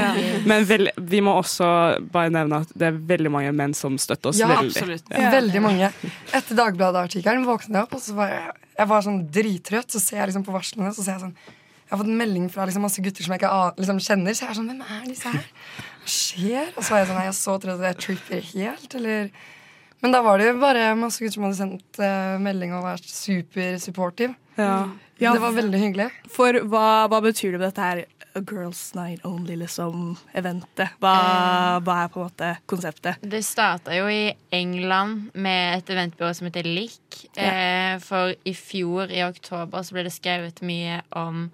Men 0.50 0.66
vel, 0.66 0.90
vi 0.98 1.20
må 1.24 1.36
også 1.38 1.68
bare 2.12 2.32
nevne 2.34 2.62
at 2.64 2.74
det 2.74 2.88
er 2.88 2.98
veldig 3.12 3.32
mange 3.32 3.52
menn 3.56 3.76
som 3.78 3.94
støtter 4.00 4.32
oss 4.32 4.40
Ja, 4.40 4.50
veldig. 4.50 4.74
Absolutt. 4.74 5.12
Veldig 5.36 5.62
mange. 5.62 5.92
Etter 6.34 6.58
Dagbladet-artikkelen 6.58 7.46
våknet 7.46 7.78
jeg 7.78 7.86
opp, 7.86 7.96
og 7.98 8.02
så 8.02 8.16
var 8.18 8.32
jeg, 8.32 8.58
jeg 8.80 8.90
var 8.92 9.06
sånn 9.06 9.22
drittrøtt. 9.38 9.94
Så 9.94 10.02
ser 10.02 10.22
jeg 10.22 10.32
liksom 10.32 10.46
på 10.48 10.54
varslene, 10.56 10.92
så 10.96 11.06
ser 11.06 11.16
jeg 11.16 11.24
sånn 11.28 11.36
Jeg 11.38 11.94
har 11.94 12.00
fått 12.02 12.12
en 12.12 12.20
melding 12.24 12.50
fra 12.52 12.66
liksom 12.66 12.86
masse 12.86 13.02
gutter 13.04 13.26
som 13.26 13.34
jeg 13.36 13.42
ikke 13.42 13.54
liksom 13.82 14.02
kjenner. 14.02 14.36
Så 14.36 14.46
jeg 14.46 14.54
er 14.54 14.60
sånn 14.60 14.70
Hvem 14.72 14.84
er 14.98 15.08
disse 15.08 15.32
her? 15.32 15.50
Hva 16.02 16.14
skjer? 16.18 16.70
Og 16.74 16.82
så 16.82 16.94
var 16.94 17.02
jeg 17.02 17.10
sånn 17.10 17.20
Nei, 17.20 17.26
jeg 17.28 17.34
er 17.34 17.40
så 17.40 17.58
trøtt 17.62 17.82
at 17.82 17.90
jeg 17.92 18.00
tripper 18.06 18.46
helt, 18.52 18.96
eller 18.98 19.34
Men 20.02 20.14
da 20.14 20.22
var 20.24 20.40
det 20.40 20.50
jo 20.50 20.58
bare 20.62 20.88
masse 20.98 21.22
gutter 21.22 21.36
som 21.38 21.46
hadde 21.46 21.60
sendt 21.60 22.02
uh, 22.02 22.38
melding 22.42 22.74
og 22.74 22.84
vært 22.88 23.06
supersupportive. 23.06 24.34
Ja. 24.58 24.88
Ja, 25.22 25.32
Det 25.36 25.42
var 25.44 25.54
veldig 25.54 25.78
hyggelig. 25.78 26.08
For 26.34 26.56
hva, 26.66 27.06
hva 27.06 27.20
betyr 27.22 27.54
det 27.54 27.60
med 27.60 27.68
dette 27.68 27.84
her 27.86 28.00
A 28.34 28.40
Girls 28.40 28.80
Night 28.96 29.26
Only, 29.28 29.54
liksom, 29.60 30.16
eventet? 30.34 30.94
Hva, 31.02 31.12
hva 31.84 31.98
er 32.02 32.08
på 32.10 32.18
en 32.22 32.30
måte 32.30 32.48
konseptet? 32.70 33.20
Det 33.20 33.42
starta 33.46 33.94
jo 33.94 34.08
i 34.10 34.32
England 34.56 35.28
med 35.34 35.76
et 35.76 35.92
eventbyrå 35.94 36.32
som 36.34 36.48
heter 36.48 36.66
LIK. 36.66 37.20
Eh, 37.36 38.00
for 38.02 38.32
i 38.48 38.54
fjor, 38.56 39.12
i 39.12 39.22
oktober, 39.26 39.84
så 39.84 39.94
ble 39.98 40.06
det 40.08 40.14
skrevet 40.16 40.64
mye 40.66 41.02
om 41.22 41.44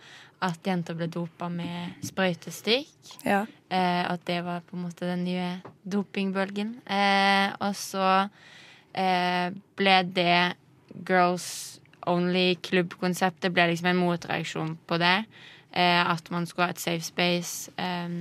at 0.44 0.66
jenter 0.66 0.94
ble 0.98 1.08
dopa 1.10 1.48
med 1.50 1.98
sprøytestikk. 2.06 2.92
Ja. 3.26 3.42
Eh, 3.70 4.04
at 4.06 4.22
det 4.28 4.38
var 4.46 4.62
på 4.66 4.76
en 4.76 4.84
måte 4.86 5.08
den 5.08 5.24
nye 5.26 5.48
dopingbølgen. 5.82 6.76
Eh, 6.86 7.50
og 7.58 7.74
så 7.78 8.06
eh, 8.94 9.50
ble 9.78 9.96
det 10.14 10.54
Girls 11.08 11.48
Only-klubbkonseptet 12.08 13.52
ble 13.52 13.66
liksom 13.72 13.90
en 13.90 14.02
motreaksjon 14.02 14.76
på 14.88 15.00
det. 15.02 15.16
Eh, 15.74 16.02
at 16.02 16.30
man 16.32 16.46
skulle 16.46 16.70
ha 16.70 16.76
et 16.76 16.84
safe 16.84 17.04
space. 17.04 17.72
Eh, 17.76 18.20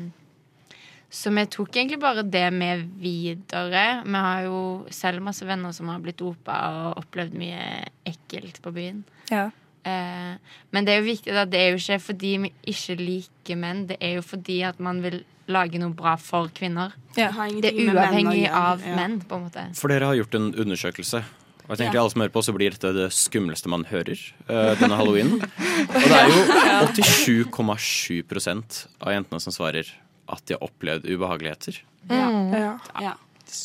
så 1.08 1.31
vi 1.31 1.46
tok 1.48 1.78
egentlig 1.78 2.02
bare 2.02 2.25
det 2.25 2.50
med 2.52 2.84
videre. 3.00 3.86
Vi 4.04 4.25
har 4.25 4.42
jo 4.50 4.58
selv 4.92 5.24
masse 5.24 5.46
venner 5.48 5.72
som 5.72 5.88
har 5.94 6.02
blitt 6.04 6.19
dopa 6.19 6.58
og 6.81 7.06
opplevd 7.06 7.38
mye 7.40 7.64
ekkelt 8.10 8.60
på 8.64 8.74
byen. 8.75 9.06
Ja. 9.31 9.48
Eh, 9.88 10.60
men 10.75 10.86
det 10.88 10.94
er 10.94 11.01
jo 11.01 11.07
viktig 11.07 11.34
at 11.39 11.50
det 11.54 11.60
er 11.63 11.72
jo 11.72 11.80
ikke 11.80 12.00
fordi 12.10 12.34
vi 12.44 12.51
ikke 12.74 12.98
liker 13.00 13.60
menn. 13.63 13.86
Det 13.88 13.98
er 14.04 14.18
jo 14.18 14.22
fordi 14.28 14.60
at 14.68 14.80
man 14.84 15.01
vil 15.06 15.22
lage 15.48 15.80
noe 15.80 15.94
bra 15.95 16.18
for 16.19 16.50
kvinner. 16.52 16.92
Ja. 17.16 17.30
Det 17.31 17.71
er 17.71 17.78
uavhengig 17.88 18.44
menn 18.50 18.56
av 18.59 18.81
Ja. 18.83 18.95
menn, 19.00 19.21
på 19.23 19.38
en 19.40 19.45
måte. 19.47 19.64
For 19.80 19.88
dere 19.88 20.09
har 20.11 20.16
gjort 20.19 20.35
en 20.35 20.50
undersøkelse. 20.54 21.23
Og 21.68 21.73
jeg 21.76 21.80
tenker 21.80 21.95
Ja. 21.95 22.02
alle 22.02 22.11
som 22.11 22.21
hører 22.21 22.31
på, 22.31 22.44
så 22.44 22.54
blir 22.56 22.71
dette 22.71 22.94
det 22.95 23.09
skumleste 23.11 23.68
man 23.68 23.83
hører 23.85 24.16
uh, 24.50 24.76
denne 24.80 24.95
halloween. 24.95 25.33
Og 25.35 26.04
det 26.04 26.16
er 26.16 26.28
jo 26.31 26.44
87,7% 27.68 28.88
av 29.04 29.11
jentene 29.14 29.40
som 29.44 29.54
svarer 29.56 29.88
at 30.28 30.44
de 30.47 30.56
har 30.56 30.64
opplevd 30.68 31.07
ubehageligheter. 31.07 31.80
Ja. 32.09 32.78
Ja. 33.02 33.14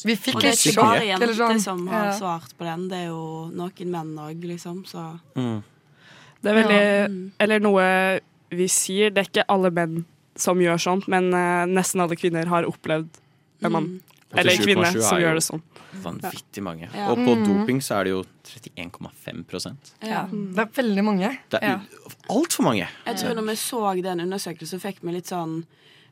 Vi 0.07 0.15
fikk 0.15 0.37
Og 0.39 0.43
det 0.45 0.53
er 0.53 0.59
ikke 0.71 0.79
bare 0.83 1.07
jenter 1.09 1.33
sånn. 1.35 1.61
som 1.63 1.87
har 1.91 2.13
svart 2.15 2.53
på 2.59 2.67
den. 2.67 2.85
Det 2.91 2.99
er 3.03 3.09
jo 3.11 3.51
noen 3.55 3.91
menn 3.91 4.13
òg, 4.19 4.45
liksom. 4.47 4.85
Så 4.87 5.19
Mm. 5.35 5.63
Det 6.43 6.51
er 6.51 6.59
veldig 6.63 7.33
Eller 7.41 7.63
noe 7.63 7.85
vi 8.53 8.69
sier. 8.69 9.11
Det 9.11 9.23
er 9.23 9.29
ikke 9.31 9.49
alle 9.53 9.71
menn 9.75 10.05
som 10.37 10.61
gjør 10.61 10.81
sånt, 10.81 11.09
men 11.13 11.31
eh, 11.37 11.65
nesten 11.69 12.03
alle 12.05 12.17
kvinner 12.17 12.49
har 12.51 12.67
opplevd 12.69 13.21
en 13.63 13.73
mann. 13.73 13.91
Eller 14.33 14.57
en 14.57 14.65
kvinne 14.65 14.89
som 14.97 15.21
gjør 15.21 15.37
det 15.39 15.45
sånn. 15.45 15.63
Vanvittig 16.03 16.63
mange. 16.65 16.89
Ja. 16.97 17.11
Og 17.13 17.21
på 17.21 17.35
doping 17.45 17.83
så 17.85 17.99
er 17.99 18.09
det 18.09 18.15
jo 18.15 18.23
31,5 18.49 19.77
ja. 20.09 20.23
Det 20.33 20.65
er 20.65 20.71
veldig 20.79 21.05
mange. 21.05 21.31
Det 21.53 21.61
er 21.61 21.69
Ja. 21.69 21.81
altfor 22.31 22.65
mange. 22.65 22.89
Jeg 23.07 23.17
tror 23.21 23.35
når 23.37 23.47
vi 23.51 23.57
så 23.61 24.03
den 24.03 24.21
undersøkelsen, 24.21 24.81
fikk 24.81 25.03
vi 25.03 25.13
litt 25.13 25.27
sånn 25.27 25.65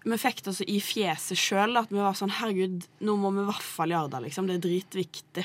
Vi 0.02 0.16
fikk 0.16 0.36
det 0.42 0.46
altså 0.48 0.64
i 0.66 0.80
fjeset 0.80 1.36
sjøl. 1.36 1.76
At 1.76 1.90
vi 1.90 1.96
var 1.96 2.14
sånn 2.14 2.30
Herregud, 2.30 2.86
nå 3.00 3.16
må 3.18 3.32
vi 3.34 3.42
i 3.42 3.50
hvert 3.50 3.62
fall 3.62 3.88
gjøre 3.88 4.10
det. 4.10 4.22
liksom 4.24 4.46
Det 4.46 4.54
er 4.56 4.68
dritviktig. 4.68 5.44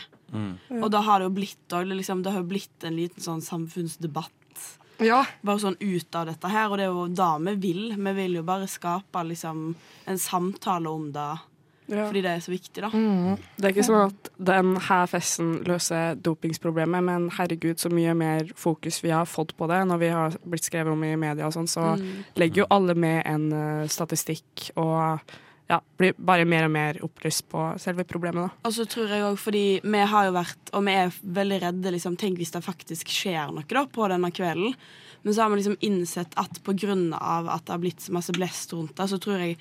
Og 0.82 0.92
da 0.92 1.01
har 1.01 1.20
det 1.20 1.25
jo 1.27 1.36
blitt 1.36 1.68
det 1.70 1.86
liksom, 1.98 2.24
Det 2.24 2.32
har 2.32 2.42
jo 2.42 2.48
blitt 2.48 2.84
en 2.84 2.96
liten 2.96 3.22
sånn 3.22 3.42
samfunnsdebatt 3.42 4.32
Ja. 5.00 5.24
bare 5.44 5.60
sånn 5.60 5.78
ut 5.80 6.16
av 6.16 6.28
dette 6.28 6.48
her. 6.52 6.70
Og 6.70 6.78
det 6.78 6.86
er 6.86 6.94
jo 6.94 7.08
da 7.08 7.38
vi 7.38 7.56
vil. 7.56 7.84
Vi 7.98 8.14
vil 8.14 8.36
jo 8.40 8.44
bare 8.44 8.68
skape 8.68 9.25
liksom 9.28 9.75
en 10.08 10.18
samtale 10.18 10.88
om 10.90 11.12
det 11.12 11.40
Ja. 11.88 12.08
fordi 12.08 12.22
det 12.24 12.32
er 12.32 12.40
så 12.40 12.52
viktig, 12.52 12.82
da. 12.82 12.90
Det 12.90 13.66
er 13.66 13.70
ikke 13.75 13.84
sånn 13.86 14.08
at 14.08 14.30
denne 14.40 14.80
festen 15.08 15.64
løser 15.66 16.16
dopingsproblemet, 16.16 17.04
men 17.04 17.30
herregud, 17.30 17.78
så 17.78 17.92
mye 17.92 18.16
mer 18.16 18.50
fokus 18.56 19.04
vi 19.04 19.12
har 19.12 19.25
fått 19.25 19.56
på 19.56 19.68
det 19.68 19.86
når 19.86 20.00
vi 20.00 20.10
har 20.10 20.32
blitt 20.50 20.64
skrevet 20.66 20.92
om 20.92 21.04
i 21.04 21.16
media 21.16 21.46
og 21.46 21.54
sånn, 21.54 21.68
så 21.70 21.94
legger 22.36 22.64
jo 22.64 22.68
alle 22.72 22.96
med 22.96 23.22
en 23.28 23.54
uh, 23.54 23.88
statistikk 23.88 24.72
og 24.75 25.20
ja, 25.69 25.79
blir 25.98 26.13
bare 26.17 26.45
mer 26.45 26.67
og 26.67 26.74
mer 26.75 27.00
opplyst 27.05 27.48
på 27.50 27.62
selve 27.81 28.05
problemet. 28.07 28.45
da. 28.45 28.67
Og 28.67 28.75
så 28.75 28.86
tror 28.89 29.10
jeg 29.10 29.24
også, 29.25 29.43
fordi 29.48 29.63
vi 29.84 30.03
har 30.12 30.27
jo 30.27 30.36
vært, 30.36 30.72
og 30.77 30.86
vi 30.86 30.93
er 30.93 31.15
veldig 31.39 31.62
redde, 31.63 31.95
liksom, 31.95 32.17
tenk 32.22 32.38
hvis 32.41 32.53
det 32.53 32.62
faktisk 32.65 33.10
skjer 33.10 33.53
noe 33.53 33.65
da, 33.69 33.86
på 33.89 34.10
denne 34.12 34.29
kvelden. 34.36 34.75
Men 35.25 35.34
så 35.34 35.41
har 35.41 35.50
vi 35.50 35.57
liksom 35.62 35.79
innsett 35.81 36.38
at 36.38 36.62
av 37.17 37.50
at 37.50 37.65
det 37.65 37.74
har 37.74 37.81
blitt 37.81 38.01
så 38.01 38.13
masse 38.13 38.34
blest 38.36 38.74
rundt 38.74 38.95
det, 38.95 39.10
så 39.10 39.17
tror 39.17 39.41
jeg 39.41 39.57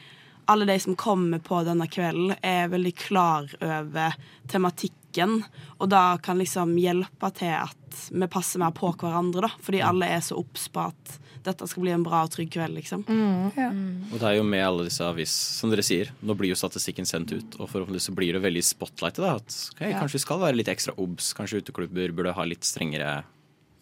alle 0.51 0.67
de 0.69 0.79
som 0.81 0.97
kommer 0.97 1.39
på 1.45 1.63
denne 1.67 1.87
kvelden, 1.91 2.35
er 2.43 2.71
veldig 2.73 2.95
klar 2.99 3.49
over 3.61 4.17
tematikken. 4.51 5.43
Og 5.79 5.89
da 5.93 6.17
kan 6.23 6.41
liksom 6.41 6.75
hjelpe 6.81 7.31
til 7.39 7.55
at 7.57 8.01
vi 8.11 8.29
passer 8.31 8.61
mer 8.63 8.75
på 8.75 8.91
hverandre, 8.99 9.47
da. 9.47 9.53
Fordi 9.63 9.83
alle 9.87 10.11
er 10.11 10.25
så 10.25 10.39
obs 10.41 10.67
på 10.73 10.89
at 10.89 11.19
dette 11.45 11.67
skal 11.69 11.85
bli 11.85 11.93
en 11.93 12.05
bra 12.05 12.23
og 12.25 12.33
trygg 12.33 12.51
kveld, 12.55 12.73
liksom. 12.79 13.05
Og 13.05 14.17
det 14.17 14.29
er 14.31 14.39
jo 14.39 14.47
med 14.49 14.65
alle 14.65 14.87
disse 14.89 15.05
avis, 15.05 15.33
som 15.59 15.73
dere 15.73 15.85
sier, 15.85 16.11
nå 16.25 16.37
blir 16.39 16.55
jo 16.55 16.57
statistikken 16.59 17.09
sendt 17.09 17.35
ut, 17.37 17.59
og 17.59 17.69
forhåpentligvis 17.69 18.09
så 18.09 18.17
blir 18.17 18.37
det 18.37 18.41
veldig 18.45 18.65
spotlightet, 18.65 19.21
da. 19.21 19.35
At 19.37 19.59
okay, 19.75 19.91
Ja. 19.93 20.01
kanskje 20.01 20.19
vi 20.19 20.25
skal 20.25 20.41
være 20.41 20.57
litt 20.57 20.73
ekstra 20.73 20.97
obs, 20.97 21.35
kanskje 21.37 21.61
uteklubber 21.61 22.17
burde 22.17 22.33
ha 22.33 22.49
litt 22.49 22.65
strengere 22.65 23.25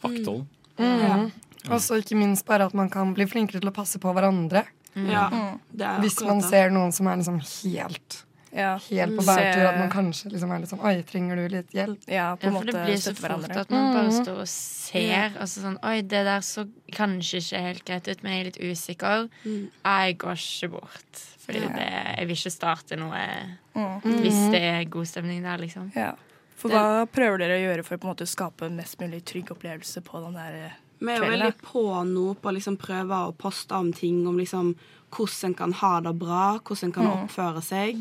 vakthold. 0.03 0.47
Mm. 0.79 1.31
Og 1.71 1.79
så 1.79 2.01
ikke 2.03 2.19
minst 2.19 2.47
bare 2.49 2.67
at 2.67 2.75
man 2.75 2.91
kan 2.91 3.15
bli 3.15 3.27
flinkere 3.31 3.63
til 3.63 3.71
å 3.71 3.75
passe 3.77 4.01
på 4.03 4.11
hverandre. 4.11 4.65
Ja, 4.95 5.29
Mm. 5.31 5.61
det 5.75 5.87
er 5.87 6.01
Hvis 6.01 6.21
man 6.25 6.39
det. 6.39 6.49
ser 6.51 6.71
noen 6.71 6.93
som 6.93 7.07
er 7.07 7.17
liksom 7.17 7.41
helt 7.41 8.25
Ja. 8.55 8.77
Helt 8.77 9.17
på 9.17 9.23
Se- 9.23 9.33
bærtur, 9.33 9.67
at 9.67 9.79
man 9.79 9.91
kanskje 9.91 10.31
liksom 10.33 10.51
er 10.53 10.59
litt 10.61 10.69
sånn 10.69 10.85
Oi, 10.85 11.03
trenger 11.03 11.37
du 11.37 11.49
litt 11.57 11.71
hjelp? 11.73 11.99
Ja, 12.07 12.37
Ja, 12.43 12.51
for 12.51 12.65
det 12.67 12.75
blir 12.75 12.99
så 13.01 13.15
fort 13.17 13.57
at 13.57 13.71
man 13.71 13.95
bare 13.95 14.11
står 14.13 14.41
og 14.43 14.47
ser. 14.49 15.33
og 15.41 15.47
så 15.49 15.63
sånn 15.63 15.79
Oi, 15.83 16.03
det 16.03 16.25
der 16.27 16.41
så 16.41 16.69
kanskje 16.93 17.39
ikke 17.41 17.61
helt 17.63 17.85
greit 17.87 18.09
ut, 18.09 18.23
men 18.23 18.33
jeg 18.33 18.41
er 18.41 18.45
litt 18.45 18.61
usikker. 18.61 19.29
Jeg 19.47 20.19
går 20.19 20.37
ikke 20.37 20.71
bort. 20.71 21.23
Fordi 21.47 21.61
Ja. 21.63 21.69
det, 21.69 22.19
jeg 22.19 22.27
vil 22.29 22.37
ikke 22.37 22.53
starte 22.53 22.97
noe 22.99 23.57
Mm. 23.75 24.03
hvis 24.03 24.51
det 24.53 24.61
er 24.63 24.85
god 24.85 25.07
stemning 25.07 25.43
der, 25.43 25.57
liksom. 25.57 25.91
Ja. 25.97 26.13
For 26.55 26.69
hva 26.69 27.07
prøver 27.09 27.39
dere 27.39 27.57
å 27.59 27.75
gjøre 27.77 27.85
for 27.87 27.97
å 27.97 28.01
på 28.01 28.05
en 28.09 28.15
måte 28.15 28.29
skape 28.29 28.67
en 28.67 28.77
mest 28.77 28.99
mulig 29.01 29.25
trygg 29.25 29.47
opplevelse 29.51 30.03
på 30.03 30.23
den 30.25 30.35
der 30.35 30.73
Vi 31.03 31.11
er 31.13 31.19
jo 31.19 31.31
veldig 31.33 31.55
på 31.67 31.85
nå 32.07 32.27
på 32.39 32.51
å 32.51 32.55
liksom 32.57 32.77
prøve 32.79 33.17
å 33.29 33.33
poste 33.37 33.75
om 33.75 33.93
ting 33.93 34.21
om 34.31 34.37
liksom 34.39 34.75
hvordan 35.13 35.51
en 35.51 35.55
kan 35.59 35.73
ha 35.83 35.95
det 36.01 36.13
bra, 36.19 36.59
hvordan 36.63 36.85
en 36.89 36.93
kan 36.93 37.05
Mm. 37.09 37.25
oppføre 37.27 37.63
seg. 37.63 37.99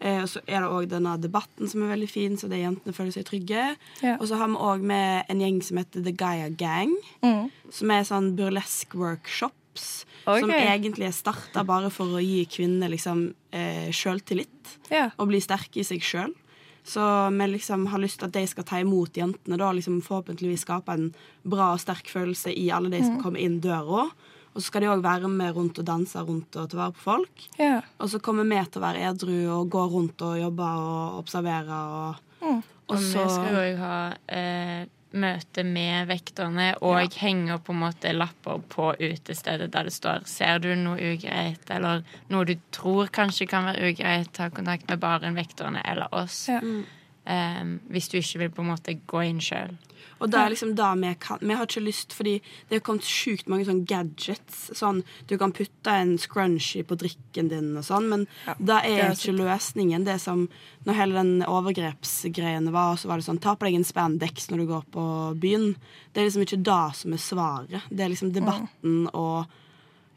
Eh, 0.00 0.18
og 0.20 0.28
så 0.28 0.40
er 0.46 0.60
det 0.60 0.68
òg 0.68 0.88
denne 0.90 1.14
debatten 1.18 1.68
som 1.70 1.82
er 1.82 1.94
veldig 1.96 2.08
fin, 2.10 2.34
så 2.36 2.50
de 2.50 2.58
jentene 2.60 2.92
føler 2.92 3.12
seg 3.14 3.24
trygge. 3.24 3.76
Ja. 4.02 4.16
Og 4.20 4.26
så 4.28 4.36
har 4.36 4.48
vi 4.52 4.54
òg 4.60 4.82
med 4.82 5.24
en 5.30 5.40
gjeng 5.40 5.62
som 5.64 5.78
heter 5.78 6.04
The 6.04 6.12
Gaia 6.12 6.50
Gang, 6.50 6.92
Mm. 7.22 7.50
som 7.70 7.90
er 7.90 8.02
sånn 8.04 8.36
burlesk 8.36 8.94
workshops. 8.94 10.04
Som 10.26 10.50
egentlig 10.50 11.06
er 11.06 11.12
starta 11.12 11.64
bare 11.64 11.88
for 11.90 12.06
å 12.06 12.20
gi 12.20 12.44
kvinner 12.46 12.90
liksom 12.90 13.34
eh, 13.52 13.88
sjøltillit 13.90 14.76
Ja. 14.90 15.10
og 15.18 15.28
bli 15.28 15.38
sterke 15.40 15.76
i 15.80 15.82
seg 15.84 16.00
sjøl. 16.02 16.34
Så 16.86 17.02
vi 17.34 17.46
liksom 17.50 17.86
har 17.90 17.98
lyst 17.98 18.20
til 18.20 18.28
at 18.28 18.32
de 18.36 18.44
skal 18.46 18.64
ta 18.64 18.78
imot 18.78 19.18
jentene, 19.18 19.58
da 19.58 19.72
liksom 19.74 19.98
forhåpentligvis 20.06 20.62
skape 20.62 20.94
en 20.94 21.08
bra 21.44 21.72
og 21.74 21.80
sterk 21.82 22.06
følelse 22.12 22.52
i 22.54 22.68
alle 22.70 22.90
de 22.92 23.00
som 23.02 23.16
Mm. 23.16 23.22
kommer 23.24 23.40
inn 23.42 23.60
døra. 23.60 24.04
Og 24.54 24.62
så 24.62 24.68
skal 24.70 24.80
de 24.82 24.86
òg 24.88 25.02
være 25.02 25.28
med 25.28 25.54
rundt 25.56 25.78
og 25.78 25.84
danse 25.84 26.16
rundt 26.24 26.56
og 26.56 26.70
ta 26.70 26.76
vare 26.78 26.92
på 26.92 27.02
folk. 27.02 27.48
Ja. 27.58 27.80
Og 28.00 28.08
så 28.08 28.20
kommer 28.22 28.44
vi 28.44 28.62
til 28.70 28.80
å 28.80 28.86
være 28.86 29.02
edru 29.10 29.60
og 29.60 29.68
gå 29.70 29.82
rundt 29.90 30.22
og 30.22 30.38
jobbe 30.40 30.62
og 30.62 31.18
observere 31.24 31.74
og 31.74 32.16
Mm. 32.40 32.62
Og 32.88 32.94
Og 32.94 32.98
vi 32.98 33.04
så 33.04 33.28
skal 33.28 33.52
jo 33.52 33.58
òg 33.58 33.78
ha 33.78 34.12
eh, 34.28 34.86
møte 35.12 35.62
med 35.64 36.08
vekterne 36.10 36.72
og 36.82 36.98
ja. 36.98 37.08
henger 37.22 37.60
på 37.62 37.72
en 37.72 37.82
måte 37.84 38.12
lapper 38.12 38.62
på 38.72 38.90
utestedet 38.98 39.70
der 39.72 39.88
det 39.88 39.94
står 39.94 40.26
'Ser 40.26 40.58
du 40.58 40.74
noe 40.74 40.98
ugreit?' 40.98 41.70
eller 41.70 42.02
noe 42.28 42.44
du 42.44 42.56
tror 42.72 43.06
kanskje 43.06 43.46
kan 43.46 43.64
være 43.64 43.92
ugreit, 43.92 44.32
ta 44.32 44.50
kontakt 44.50 44.88
med 44.88 45.00
baren, 45.00 45.34
vekterne 45.34 45.82
eller 45.84 46.12
oss. 46.14 46.48
Ja. 46.48 46.60
Eh, 47.26 47.64
hvis 47.90 48.06
du 48.12 48.20
ikke 48.20 48.44
vil 48.44 48.54
på 48.54 48.62
en 48.62 48.70
måte 48.70 48.98
gå 49.10 49.24
inn 49.26 49.42
sjøl. 49.42 49.74
Og 50.22 50.30
det 50.32 50.38
er 50.38 50.52
liksom 50.52 50.72
det 50.78 50.90
vi 51.00 51.10
kan 51.20 51.40
Vi 51.42 51.54
har 51.54 51.66
ikke 51.66 51.82
lyst, 51.84 52.14
fordi 52.16 52.36
det 52.68 52.78
er 52.78 52.84
kommet 52.84 53.08
sjukt 53.08 53.50
mange 53.52 53.66
sånne 53.68 53.84
gadgets. 53.88 54.70
Sånn, 54.76 55.02
du 55.28 55.36
kan 55.40 55.52
putte 55.56 55.92
en 55.92 56.14
scrunchie 56.20 56.86
på 56.86 56.96
drikken 57.00 57.50
din 57.52 57.74
og 57.76 57.84
sånn, 57.84 58.08
men 58.12 58.24
det 58.46 58.78
er 58.78 58.86
det 58.86 59.02
er 59.08 59.16
ikke 59.16 59.36
løsningen. 59.42 60.06
Det 60.06 60.20
som 60.22 60.48
Når 60.86 60.94
hele 60.94 61.18
den 61.18 61.42
overgrepsgreiene 61.42 62.70
var, 62.70 62.94
så 62.96 63.08
var 63.10 63.18
det 63.18 63.26
sånn 63.26 63.42
Ta 63.42 63.56
på 63.56 63.66
deg 63.66 63.74
en 63.74 63.84
spandex 63.84 64.48
når 64.50 64.58
du 64.62 64.66
går 64.70 64.84
på 64.94 65.04
byen. 65.42 65.72
Det 66.12 66.22
er 66.22 66.28
liksom 66.28 66.46
ikke 66.46 66.62
det 66.62 66.96
som 66.96 67.12
er 67.12 67.22
svaret. 67.22 67.88
Det 67.90 68.04
er 68.04 68.12
liksom 68.12 68.32
debatten 68.32 69.08
og 69.12 69.50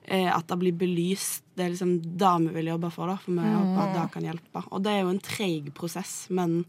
eh, 0.05 0.29
at 0.29 0.47
det 0.47 0.59
blir 0.61 0.77
belyst. 0.77 1.43
Det 1.57 1.65
er 1.65 1.73
liksom 1.73 1.97
det 2.21 2.35
vi 2.45 2.53
vil 2.59 2.75
jobbe 2.75 2.91
for, 2.93 3.09
da, 3.09 3.17
for 3.17 3.33
vi 3.33 3.55
håper 3.57 3.81
at 3.81 3.95
det 3.97 4.09
kan 4.13 4.29
hjelpe. 4.29 4.63
Og 4.69 4.83
det 4.85 4.93
er 4.93 5.01
jo 5.01 5.15
en 5.15 5.25
treig 5.25 5.73
prosess, 5.73 6.27
men 6.29 6.61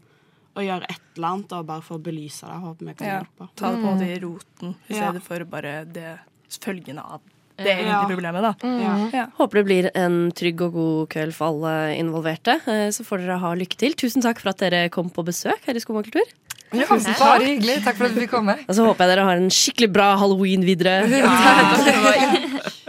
å 0.55 0.63
gjøre 0.65 0.87
et 0.89 1.01
eller 1.15 1.27
annet 1.27 1.53
og 1.57 1.67
bare 1.69 1.81
for 1.85 1.97
å 1.99 2.03
belyse 2.03 2.47
det, 2.47 2.57
håper 2.65 2.89
vi 2.89 2.95
kan 2.99 3.07
ja. 3.07 3.19
hjelpe. 3.21 3.49
Ta 3.55 3.71
det 3.71 3.83
på 3.83 3.91
i 4.07 4.19
roten, 4.23 4.75
i 4.89 4.95
Ja. 4.95 5.11
stedet 5.11 5.23
for 5.23 5.45
bare 5.45 5.85
det 5.85 6.19
følgende 6.59 7.03
av 7.05 7.21
det 7.57 7.67
Ja. 7.67 7.77
egentlige 7.77 8.15
problemet. 8.15 8.41
da. 8.41 8.53
Mm. 8.67 9.13
Ja. 9.13 9.25
Håper 9.37 9.57
det 9.59 9.65
blir 9.65 9.89
en 9.95 10.31
trygg 10.31 10.61
og 10.61 10.73
god 10.73 11.09
kveld 11.09 11.33
for 11.33 11.45
alle 11.47 11.95
involverte. 11.97 12.55
Eh, 12.67 12.89
Så 12.91 13.03
får 13.05 13.19
dere 13.19 13.39
ha 13.39 13.53
lykke 13.53 13.77
til. 13.77 13.93
Tusen 13.93 14.21
takk 14.21 14.39
for 14.39 14.49
at 14.49 14.57
dere 14.57 14.89
kom 14.89 15.09
på 15.09 15.23
besøk 15.23 15.59
her 15.65 15.75
i 15.75 15.79
Skomakultur. 15.79 16.25
Ja, 16.73 16.85
bare 16.87 17.43
hyggelig. 17.43 17.83
Takk 17.83 17.95
for 17.97 18.05
at 18.05 18.15
du 18.15 18.21
fikk 18.21 18.31
komme. 18.31 18.57
Og 18.67 18.75
så 18.75 18.85
håper 18.85 19.05
jeg 19.05 19.17
dere 19.17 19.25
har 19.25 19.35
en 19.35 19.49
skikkelig 19.49 19.91
bra 19.91 20.15
halloween 20.17 20.63
videre. 20.63 21.03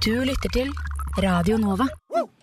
Du 0.00 0.14
lytter 0.24 0.48
til 0.54 0.70
Radio 1.18 1.56
Nova. 1.58 1.88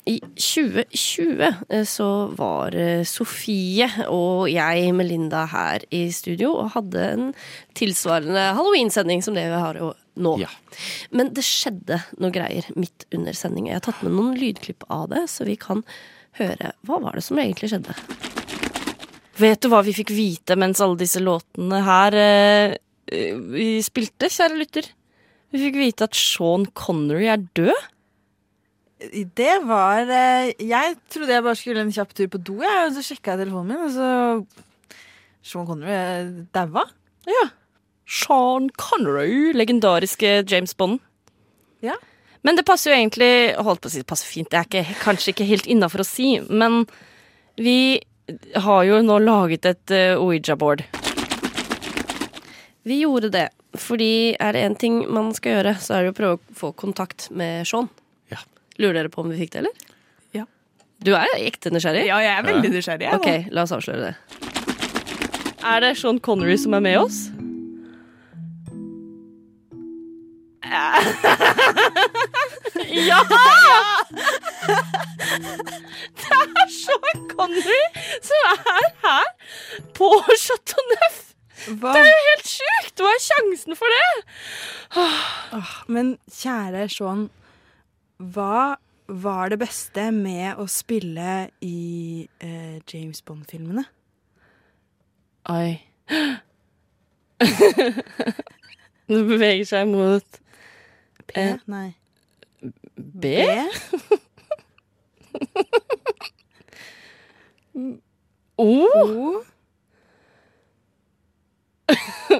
I 0.05 0.19
2020 0.37 1.53
eh, 1.69 1.85
så 1.89 2.09
var 2.37 2.75
eh, 2.77 3.01
Sofie 3.09 3.87
og 4.05 4.45
jeg, 4.51 4.91
Melinda, 4.93 5.47
her 5.49 5.85
i 5.89 6.03
studio 6.13 6.51
og 6.61 6.75
hadde 6.75 7.05
en 7.15 7.31
tilsvarende 7.77 8.51
halloween-sending 8.57 9.25
som 9.25 9.37
det 9.37 9.47
vi 9.49 9.61
har 9.63 9.79
jo 9.81 9.93
nå. 10.21 10.35
Ja. 10.43 10.51
Men 11.09 11.33
det 11.35 11.43
skjedde 11.47 12.03
noe 12.21 12.33
greier 12.33 12.67
midt 12.77 13.07
under 13.15 13.33
sendingen. 13.33 13.71
Jeg 13.73 13.81
har 13.81 13.87
tatt 13.89 14.05
med 14.05 14.13
noen 14.13 14.37
lydklipp 14.39 14.85
av 14.93 15.09
det, 15.13 15.25
så 15.31 15.47
vi 15.47 15.57
kan 15.59 15.81
høre 16.39 16.75
hva 16.85 17.01
var 17.01 17.17
det 17.17 17.25
som 17.25 17.41
egentlig 17.41 17.71
skjedde. 17.73 17.95
Vet 19.41 19.63
du 19.63 19.67
hva 19.71 19.81
vi 19.83 19.95
fikk 19.95 20.13
vite 20.15 20.55
mens 20.59 20.79
alle 20.83 20.99
disse 20.99 21.19
låtene 21.23 21.81
her 21.83 22.15
eh, 22.19 22.77
eh, 23.11 23.41
vi 23.51 23.67
spilte, 23.83 24.29
kjære 24.31 24.61
lytter? 24.61 24.87
Vi 25.51 25.65
fikk 25.67 25.79
vite 25.79 26.07
at 26.07 26.15
Sean 26.17 26.65
Connery 26.77 27.27
er 27.31 27.43
død. 27.57 27.91
Det 29.35 29.53
var 29.67 30.07
eh, 30.09 30.53
Jeg 30.63 30.95
trodde 31.11 31.33
jeg 31.33 31.43
bare 31.45 31.59
skulle 31.59 31.83
en 31.85 31.93
kjapp 31.93 32.15
tur 32.17 32.29
på 32.31 32.41
do, 32.41 32.59
jeg, 32.63 32.87
og 32.87 32.95
så 32.95 33.03
sjekka 33.05 33.35
jeg 33.35 33.45
telefonen 33.45 33.73
min, 33.73 33.83
og 33.85 33.93
så 33.95 34.09
Sean 35.45 35.67
Connery 35.67 35.93
er 35.93 36.29
daua. 36.55 36.87
Ja. 37.29 37.45
Sean 38.09 38.71
Connery, 38.81 39.53
legendariske 39.53 40.43
James 40.49 40.73
Bond. 40.77 40.99
Ja. 41.85 41.97
Men 42.45 42.57
det 42.57 42.65
passer 42.65 42.91
jo 42.91 42.97
egentlig 42.97 43.55
Holdt 43.57 43.81
på 43.83 43.89
å 43.89 43.93
si 43.93 44.01
det 44.01 44.09
passer 44.09 44.29
fint, 44.29 44.49
det 44.51 44.59
er 44.59 44.67
ikke, 44.69 44.99
kanskje 45.01 45.33
ikke 45.33 45.49
helt 45.49 45.69
innafor 45.69 46.03
å 46.03 46.07
si, 46.07 46.35
men 46.49 46.83
vi 47.61 48.01
har 48.57 48.85
jo 48.87 49.01
nå 49.05 49.19
laget 49.21 49.67
et 49.69 49.93
uh, 49.93 50.21
Ouija-board. 50.21 50.81
Vi 52.85 52.99
gjorde 53.01 53.31
det, 53.33 53.47
fordi 53.81 54.35
er 54.37 54.53
det 54.53 54.63
én 54.65 54.77
ting 54.77 54.97
man 55.13 55.31
skal 55.33 55.59
gjøre, 55.59 55.75
så 55.81 55.97
er 55.97 56.05
det 56.05 56.13
å 56.13 56.17
prøve 56.17 56.37
å 56.37 56.57
få 56.57 56.71
kontakt 56.77 57.29
med 57.33 57.65
Sean. 57.69 57.89
Lurer 58.81 58.93
dere 58.99 59.09
på 59.13 59.21
om 59.23 59.29
vi 59.31 59.37
fikk 59.39 59.51
det, 59.55 59.59
eller? 59.63 59.75
Ja. 60.35 60.45
Du 61.05 61.13
er 61.15 61.27
ekte 61.39 61.71
nysgjerrig? 61.71 62.05
Ja, 62.09 62.17
jeg 62.23 62.33
er 62.39 62.43
veldig 62.49 62.71
nysgjerrig. 62.73 63.07
jeg, 63.07 63.13
Ok, 63.19 63.53
la 63.55 63.63
oss 63.67 63.71
avsløre 63.75 64.09
det. 64.09 64.15
Er 65.65 65.81
det 65.81 65.95
Sean 65.97 66.19
Connery 66.19 66.57
som 66.61 66.73
er 66.77 66.83
med 66.85 66.97
oss? 67.01 67.23
ja! 73.09 73.21
Det 76.15 76.31
er 76.31 76.69
Sean 76.73 77.21
Connery 77.31 77.83
som 78.25 78.49
er 78.49 78.89
her 79.05 79.29
på 79.97 80.09
Chateau 80.41 80.83
Neuf. 80.91 81.21
Hva? 81.65 81.93
Det 81.95 82.01
er 82.01 82.09
jo 82.09 82.25
helt 82.29 82.49
sjukt! 82.51 83.01
Hva 83.01 83.09
er 83.15 83.23
sjansen 83.25 83.77
for 83.79 83.95
det? 83.95 84.11
Men 85.91 86.15
kjære 86.29 86.87
Sean, 86.93 87.27
hva 88.17 88.75
var 89.07 89.49
det 89.49 89.59
beste 89.61 90.11
med 90.11 90.57
å 90.57 90.65
spille 90.71 91.49
i 91.61 92.27
eh, 92.41 92.79
James 92.93 93.21
Bond-filmene? 93.21 93.85
Oi. 95.51 95.75
Det 99.05 99.19
beveger 99.27 99.65
seg 99.69 99.87
mot 99.91 100.39
P? 101.27 101.35
Eh, 101.37 101.57
Nei. 101.69 101.91
B. 102.95 103.35
O. 108.57 108.87
O? 108.87 109.43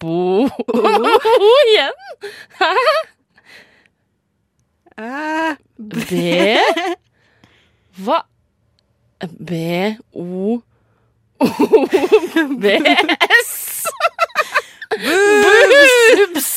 Bo. 0.00 0.44
O 0.44 1.52
igjen. 1.70 1.92
Hæ? 2.58 2.72
B. 5.76 6.56
Hva? 8.04 8.18
B-O-O-B-S. 9.26 10.72
Boobs! 14.96 16.50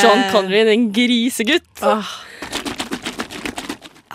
Sean 0.00 0.30
Connery, 0.32 0.64
den 0.68 0.92
grisegutt. 0.92 1.84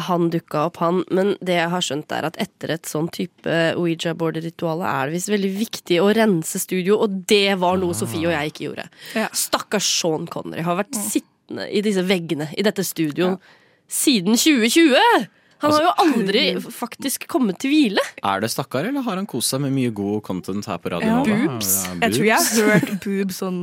Han 0.10 0.30
dukka 0.34 0.66
opp, 0.68 0.78
han. 0.82 1.04
Men 1.14 1.36
det 1.46 1.56
jeg 1.60 1.70
har 1.74 1.84
skjønt, 1.86 2.12
er 2.16 2.24
at 2.30 2.38
etter 2.42 2.74
et 2.76 2.86
sånn 2.90 3.10
type 3.14 3.56
Ouija-board-ritual 3.80 4.82
er 4.82 5.08
det 5.08 5.16
visst 5.18 5.32
veldig 5.32 5.52
viktig 5.58 5.98
å 6.02 6.10
rense 6.18 6.58
studio, 6.62 6.98
og 7.06 7.10
det 7.30 7.56
var 7.62 7.78
noe 7.82 7.94
Sofie 7.98 8.28
og 8.28 8.34
jeg 8.36 8.46
ikke 8.54 8.66
gjorde. 8.70 8.86
Stakkars 9.38 9.88
Sean 10.00 10.26
Connery 10.32 10.64
har 10.66 10.76
vært 10.82 10.96
sittende 10.98 11.38
i 11.70 11.82
disse 11.86 12.04
veggene 12.06 12.50
i 12.58 12.64
dette 12.66 12.84
studio 12.86 13.38
siden 13.90 14.38
2020! 14.38 15.28
Han 15.60 15.74
har 15.76 15.82
jo 15.84 15.94
aldri 16.06 16.44
faktisk 16.72 17.26
kommet 17.28 17.58
til 17.60 17.74
hvile. 17.74 18.04
Er 18.24 18.40
det 18.40 18.48
stakkar, 18.54 18.86
eller 18.88 19.04
har 19.04 19.18
han 19.20 19.26
kost 19.28 19.52
seg 19.52 19.60
med 19.66 19.74
mye 19.76 19.92
god 19.92 20.22
content 20.24 20.70
her 20.72 20.78
på 20.80 20.94
Radio 20.94 21.10
Ja. 21.10 21.24
Boobs. 21.26 21.72
Ja, 21.84 21.96
Jeg 22.06 22.14
tror 22.16 22.30
jeg 22.30 22.38
har 22.38 22.80
hørt 22.80 22.94
boob 23.04 23.34
sånn 23.36 23.60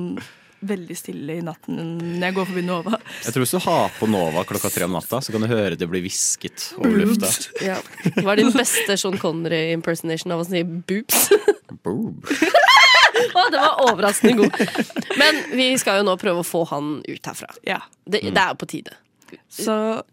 veldig 0.67 0.97
stille 0.99 1.39
i 1.39 1.45
natten 1.47 1.79
når 2.19 2.27
jeg 2.27 2.35
går 2.37 2.47
forbi 2.51 2.63
Nova. 2.67 2.99
Jeg 3.25 3.33
tror 3.33 3.45
hvis 3.47 3.55
du 3.57 3.59
har 3.65 3.91
på 4.01 4.09
Nova 4.13 4.45
klokka 4.49 4.69
tre 4.73 4.85
om 4.89 4.93
natta, 4.97 5.23
så 5.25 5.33
kan 5.33 5.45
du 5.45 5.49
høre 5.49 5.77
det 5.79 5.89
bli 5.89 6.03
hvisket 6.05 6.71
over 6.81 7.01
lufta. 7.01 7.33
Ja. 7.65 7.79
Hva 8.21 8.35
er 8.35 8.43
din 8.43 8.53
beste 8.57 8.97
Sean 9.01 9.17
Connery-impersonation 9.21 10.33
av 10.37 10.45
å 10.45 10.49
si 10.49 10.65
boobs? 10.67 11.31
Boob. 11.85 12.29
Å, 13.17 13.47
det 13.53 13.63
var 13.63 13.83
overraskende 13.87 14.37
god. 14.43 14.85
Men 15.21 15.43
vi 15.57 15.71
skal 15.81 16.01
jo 16.01 16.07
nå 16.09 16.17
prøve 16.21 16.43
å 16.43 16.47
få 16.47 16.65
han 16.73 17.01
ut 17.07 17.33
herfra. 17.33 17.51
Det, 18.05 18.23
det 18.23 18.37
er 18.37 18.53
jo 18.53 18.61
på 18.61 18.71
tide. 18.71 18.97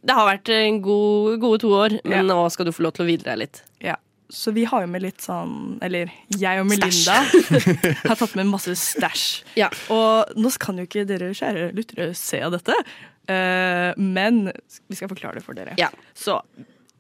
det 0.02 0.16
har 0.18 0.30
vært 0.30 0.50
en 0.56 0.82
god, 0.86 1.38
gode 1.44 1.62
to 1.64 1.74
år, 1.78 2.00
men 2.08 2.32
nå 2.32 2.40
skal 2.54 2.70
du 2.70 2.74
få 2.76 2.88
lov 2.88 2.96
til 2.98 3.06
å 3.06 3.10
hvile 3.12 3.28
deg 3.28 3.42
litt. 3.46 3.64
Ja. 3.84 3.98
Så 4.34 4.52
vi 4.56 4.64
har 4.66 4.82
jo 4.82 4.90
med 4.90 5.04
litt 5.04 5.22
sånn 5.22 5.78
Eller 5.84 6.10
jeg 6.42 6.62
og 6.62 6.66
Melinda 6.66 7.20
har 8.08 8.18
tatt 8.18 8.34
med 8.40 8.50
masse 8.50 8.74
stæsj. 8.80 9.26
Og 9.94 10.32
nå 10.40 10.50
kan 10.62 10.80
jo 10.80 10.88
ikke 10.88 11.04
dere 11.06 11.34
kjære 11.38 11.68
lyttere 11.78 12.08
se 12.18 12.40
dette, 12.56 12.78
uh, 13.30 13.92
men 14.00 14.48
vi 14.90 14.98
skal 14.98 15.12
forklare 15.12 15.38
det 15.38 15.46
for 15.46 15.58
dere. 15.58 15.78
Ja. 15.78 15.92
Så 16.18 16.40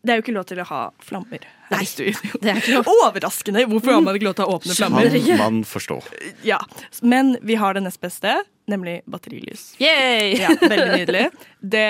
det 0.04 0.12
er 0.14 0.18
jo 0.20 0.24
ikke 0.26 0.34
lov 0.36 0.46
til 0.50 0.60
å 0.60 0.66
ha 0.68 0.80
flammer 1.00 1.46
her 1.70 1.82
i 1.82 1.86
studio. 1.88 2.32
Det 2.44 2.50
er 2.52 2.58
ikke 2.60 2.74
lov. 2.76 2.90
Overraskende! 3.08 3.64
Hvorfor 3.72 3.94
har 3.96 4.02
man 4.04 4.18
ikke 4.20 4.28
lov 4.28 4.36
til 4.36 4.44
å 4.46 4.50
ha 4.50 4.58
åpne 4.60 4.76
flammer? 4.76 5.08
Kan 5.16 5.40
man 5.40 5.62
forstå. 5.68 6.00
Ja, 6.52 6.60
Men 7.02 7.38
vi 7.42 7.56
har 7.62 7.74
det 7.78 7.86
nest 7.86 8.02
beste, 8.04 8.34
nemlig 8.68 9.00
batterilys. 9.10 9.70
Yay! 9.80 10.36
Ja, 10.42 10.52
veldig 10.60 10.90
nydelig. 11.00 11.24
Det 11.64 11.88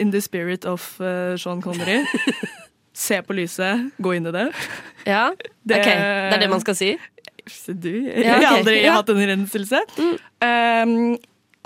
In 0.00 0.12
the 0.14 0.22
spirit 0.22 0.64
of 0.70 0.86
uh, 1.02 1.34
Sean 1.36 1.60
Connery. 1.62 2.04
Se 2.98 3.20
på 3.22 3.34
lyset, 3.38 3.90
gå 4.02 4.14
inn 4.18 4.26
i 4.26 4.32
det. 4.34 4.46
Ja, 5.06 5.28
ok. 5.34 5.44
Det 5.70 5.82
er 5.86 6.38
det 6.42 6.48
man 6.50 6.62
skal 6.62 6.74
si? 6.78 6.92
Du, 7.68 7.90
Ja, 7.90 8.38
jeg 8.38 8.44
har 8.44 8.56
aldri 8.58 8.78
Ja. 8.84 8.96
hatt 8.98 9.08
en 9.14 9.20
renselse. 9.30 9.78
Um, 9.98 11.16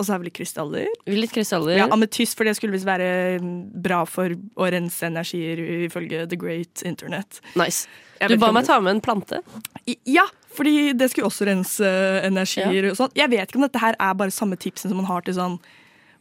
og 0.03 0.07
så 0.07 0.13
har 0.17 0.21
vi 0.21 0.27
litt 0.29 0.35
krystaller. 0.37 0.87
Litt 1.09 1.31
krystaller. 1.33 1.77
Ja, 1.79 1.87
Ametyst, 1.95 2.35
for 2.37 2.43
det 2.47 2.53
skulle 2.59 2.75
visst 2.75 2.85
være 2.87 3.39
bra 3.83 4.03
for 4.09 4.35
å 4.59 4.69
rense 4.75 5.07
energier, 5.07 5.61
ifølge 5.87 6.25
The 6.29 6.37
Great 6.39 6.83
Internet. 6.85 7.39
Nice. 7.55 7.87
Du 8.23 8.35
ba 8.39 8.51
meg 8.55 8.67
ta 8.67 8.77
med 8.83 8.97
en 8.97 9.01
plante. 9.03 9.39
I- 9.87 9.97
Ja, 10.05 10.23
fordi 10.55 10.93
det 10.95 11.09
skulle 11.11 11.27
også 11.31 11.47
rense 11.49 11.87
energier 12.23 12.91
og 12.91 12.97
sånn. 12.99 13.11
Jeg 13.17 13.29
vet 13.33 13.47
ikke 13.49 13.57
om 13.59 13.65
dette 13.65 13.79
her 13.81 13.95
er 13.99 14.13
bare 14.13 14.31
samme 14.31 14.55
tipsen 14.59 14.89
som 14.91 14.97
man 15.01 15.05
har 15.09 15.21
til 15.25 15.33
sånn 15.39 15.57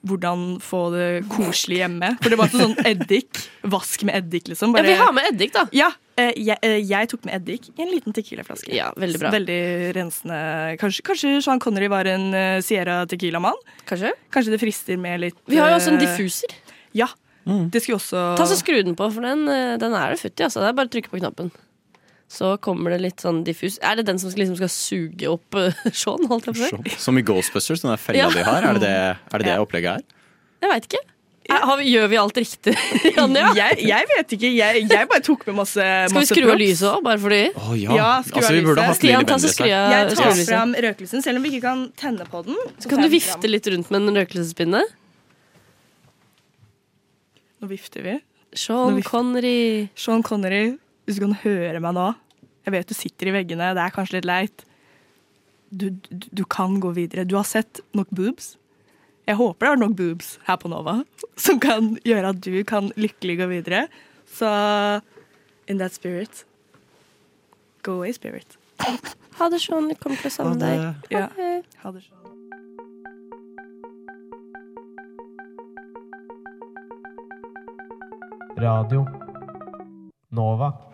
hvordan 0.05 0.57
få 0.59 0.91
det 0.91 1.29
koselig 1.31 1.79
hjemme. 1.79 2.09
For 2.23 2.31
det 2.33 2.39
var 2.41 2.49
sånn 2.51 2.75
eddik. 2.85 3.39
Vask 3.63 4.03
med 4.09 4.17
eddik, 4.19 4.49
liksom. 4.51 4.75
Ja, 4.75 4.83
vi 4.83 4.95
har 4.99 5.13
med 5.15 5.29
eddik, 5.31 5.53
da. 5.55 5.67
Ja, 5.73 5.93
jeg, 6.17 6.59
eh, 6.63 6.79
jeg 6.85 7.09
tok 7.09 7.25
med 7.25 7.35
eddik 7.41 7.71
i 7.73 7.83
en 7.83 7.89
liten 7.93 8.13
tequilaflaske. 8.17 8.69
Ja, 8.75 8.91
veldig 9.01 9.21
bra. 9.23 9.31
Veldig 9.33 9.59
rensende. 9.97 10.39
Kanskje, 10.83 11.03
kanskje 11.09 11.33
Sean 11.45 11.61
Connery 11.63 11.89
var 11.93 12.05
en 12.11 12.29
eh, 12.37 12.61
Sierra 12.65 13.03
Tequila-mann? 13.09 13.57
Kanskje 13.89 14.13
Kanskje 14.35 14.53
det 14.55 14.61
frister 14.63 15.01
med 15.01 15.21
litt 15.25 15.39
Vi 15.49 15.57
har 15.61 15.71
jo 15.73 15.79
også 15.81 15.95
en 15.95 16.01
eh, 16.01 16.05
diffuser. 16.07 16.53
Ja. 16.93 17.09
Det 17.45 17.81
skulle 17.83 17.99
også 17.99 18.23
Ta 18.39 18.45
så 18.47 18.55
Skru 18.61 18.77
den 18.85 18.95
på, 18.99 19.09
for 19.11 19.25
den, 19.25 19.47
eh, 19.51 19.77
den 19.83 19.95
er 19.99 20.13
det 20.15 20.21
futt 20.21 20.39
i. 20.39 20.45
Altså. 20.47 20.61
Det 20.63 20.69
er 20.71 20.77
bare 20.79 20.91
å 20.91 20.95
trykke 20.95 21.11
på 21.13 21.21
knappen. 21.23 21.51
Så 22.33 22.55
kommer 22.65 22.95
det 22.95 23.01
litt 23.03 23.21
sånn 23.21 23.43
diffus. 23.45 23.79
Er 23.85 23.99
det 23.99 24.07
den 24.09 24.21
som 24.21 24.31
skal, 24.33 24.45
liksom 24.47 24.57
skal 24.61 24.71
suge 24.73 25.29
opp 25.33 25.57
Sean? 25.93 26.29
Holdt 26.31 26.49
jeg 26.53 26.61
på? 26.61 26.97
Som 27.01 27.19
i 27.21 27.25
Ghostbusters, 27.27 27.83
den 27.85 27.93
der 27.93 28.01
fella 28.01 28.27
Ja. 28.27 28.31
de 28.33 28.45
har. 28.47 28.69
Er 28.69 28.79
det 28.79 28.85
det, 28.87 28.93
er 29.33 29.43
det, 29.43 29.49
det 29.51 29.57
opplegget 29.61 30.01
er? 30.01 30.21
Jeg 30.63 30.71
veit 30.71 30.87
ikke. 30.89 31.03
Har 31.51 31.77
vi, 31.81 31.89
gjør 31.91 32.07
vi 32.09 32.19
alt 32.21 32.39
riktig, 32.39 32.73
Janja? 33.17 33.49
Jeg, 33.57 33.79
jeg 33.89 34.09
vet 34.13 34.35
ikke. 34.37 34.51
Jeg, 34.55 34.85
jeg 34.87 35.09
bare 35.11 35.23
tok 35.27 35.43
med 35.49 35.57
masse 35.59 35.87
Skal 36.13 36.23
vi 36.23 36.29
skru 36.31 36.51
av 36.53 36.61
lyset 36.61 36.87
òg, 36.89 37.01
bare 37.05 37.21
fordi? 37.23 37.41
Å 37.59 37.77
ja. 37.81 38.11
skru 38.23 38.39
altså, 38.39 38.53
av 38.53 38.57
vi 38.57 38.63
burde 38.67 38.77
lyset. 38.77 38.89
hatt 38.89 39.01
Stian, 39.01 39.27
ta 39.29 39.39
så 39.43 39.51
skru 39.51 39.67
av 39.67 39.95
Jeg 39.95 40.17
tar 40.21 40.43
fram 40.47 40.75
røkelsen, 40.87 41.25
selv 41.25 41.41
om 41.41 41.47
vi 41.47 41.53
ikke 41.53 41.65
kan 41.67 41.85
tenne 41.99 42.27
på 42.31 42.45
den. 42.47 42.59
Så 42.79 42.93
kan 42.93 43.03
du 43.03 43.11
vifte 43.13 43.51
litt 43.51 43.69
rundt 43.75 43.91
med 43.93 44.07
en 44.07 44.21
røkelsespinne. 44.23 44.85
Nå 47.63 47.71
vifter 47.71 48.07
vi. 48.07 48.17
Sean 48.55 48.97
vifter. 48.97 49.11
Connery. 49.11 49.61
Sean 49.99 50.25
Connery, 50.27 50.65
hvis 51.07 51.19
du 51.19 51.27
kan 51.27 51.37
høre 51.43 51.83
meg 51.83 51.95
nå 51.97 52.09
Jeg 52.67 52.77
vet 52.77 52.91
du 52.91 52.95
sitter 52.95 53.31
i 53.33 53.37
veggene, 53.41 53.73
det 53.75 53.83
er 53.83 53.95
kanskje 53.95 54.21
litt 54.21 54.31
leit. 54.31 54.67
Du, 55.73 55.89
du, 55.91 56.27
du 56.31 56.43
kan 56.47 56.79
gå 56.83 56.95
videre. 56.95 57.27
Du 57.27 57.35
har 57.39 57.47
sett 57.49 57.83
nok 57.97 58.11
boobs. 58.15 58.55
Jeg 59.29 59.39
håper 59.39 59.67
det 59.67 59.73
er 59.73 59.81
nok 59.85 59.93
boobs 59.99 60.33
her 60.49 60.57
på 60.59 60.71
Nova 60.73 60.97
som 61.39 61.61
kan 61.63 61.93
gjøre 62.07 62.33
at 62.35 62.41
du 62.43 62.57
kan 62.67 62.91
lykkelig 62.99 63.39
gå 63.39 63.47
videre. 63.53 63.85
Så 64.27 64.49
in 65.71 65.79
that 65.79 65.95
spirit 65.95 66.45
Go 67.83 67.99
away, 67.99 68.13
spirit. 68.15 68.59
Ha 68.79 69.49
det, 69.51 69.59
sånn. 69.59 69.89
Vi 69.91 69.97
kommer 69.99 70.15
til 70.23 70.31
å 70.31 70.35
savne 70.35 70.55
deg. 70.61 70.85
Ja. 71.11 71.27
Ha 71.27 71.35
det. 71.35 71.65
Ha 71.83 71.91
det 71.91 72.03
sånn. 72.05 72.19
Radio 78.63 79.03
Nova. 80.31 80.92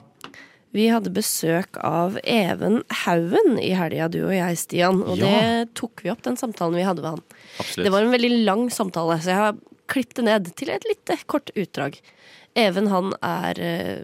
Vi 0.77 0.89
hadde 0.93 1.11
besøk 1.15 1.79
av 1.85 2.19
Even 2.29 2.83
Haugen 3.05 3.57
i 3.63 3.71
helga, 3.77 4.09
du 4.13 4.21
og 4.27 4.35
jeg, 4.37 4.59
Stian. 4.61 5.03
Og 5.03 5.17
Ja. 5.17 5.31
det 5.41 5.75
tok 5.75 6.03
vi 6.05 6.11
opp, 6.13 6.23
den 6.23 6.37
samtalen 6.37 6.75
vi 6.77 6.83
hadde 6.85 7.01
med 7.03 7.11
han. 7.17 7.23
Absolutt. 7.59 7.85
Det 7.85 7.93
var 7.93 8.03
en 8.03 8.13
veldig 8.13 8.45
lang 8.45 8.69
samtale, 8.71 9.17
så 9.23 9.33
jeg 9.33 9.37
har 9.41 9.57
klippet 9.89 10.15
det 10.21 10.25
ned 10.25 10.55
til 10.57 10.69
et 10.71 10.85
lite 10.85 11.17
kort 11.27 11.51
utdrag. 11.57 11.99
Even 12.55 12.89
han 12.89 13.13
er 13.23 13.59
eh, 13.59 14.03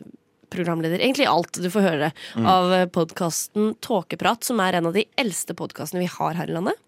programleder, 0.51 1.01
egentlig 1.03 1.27
alt 1.29 1.53
du 1.61 1.69
får 1.69 1.83
høre, 1.83 2.13
Mm. 2.37 2.47
av 2.47 2.87
podkasten 2.95 3.75
Tåkeprat, 3.81 4.45
som 4.45 4.61
er 4.61 4.75
en 4.75 4.87
av 4.87 4.95
de 4.95 5.05
eldste 5.19 5.53
podkastene 5.55 6.01
vi 6.01 6.07
har 6.07 6.35
her 6.35 6.49
i 6.49 6.55
landet. 6.55 6.79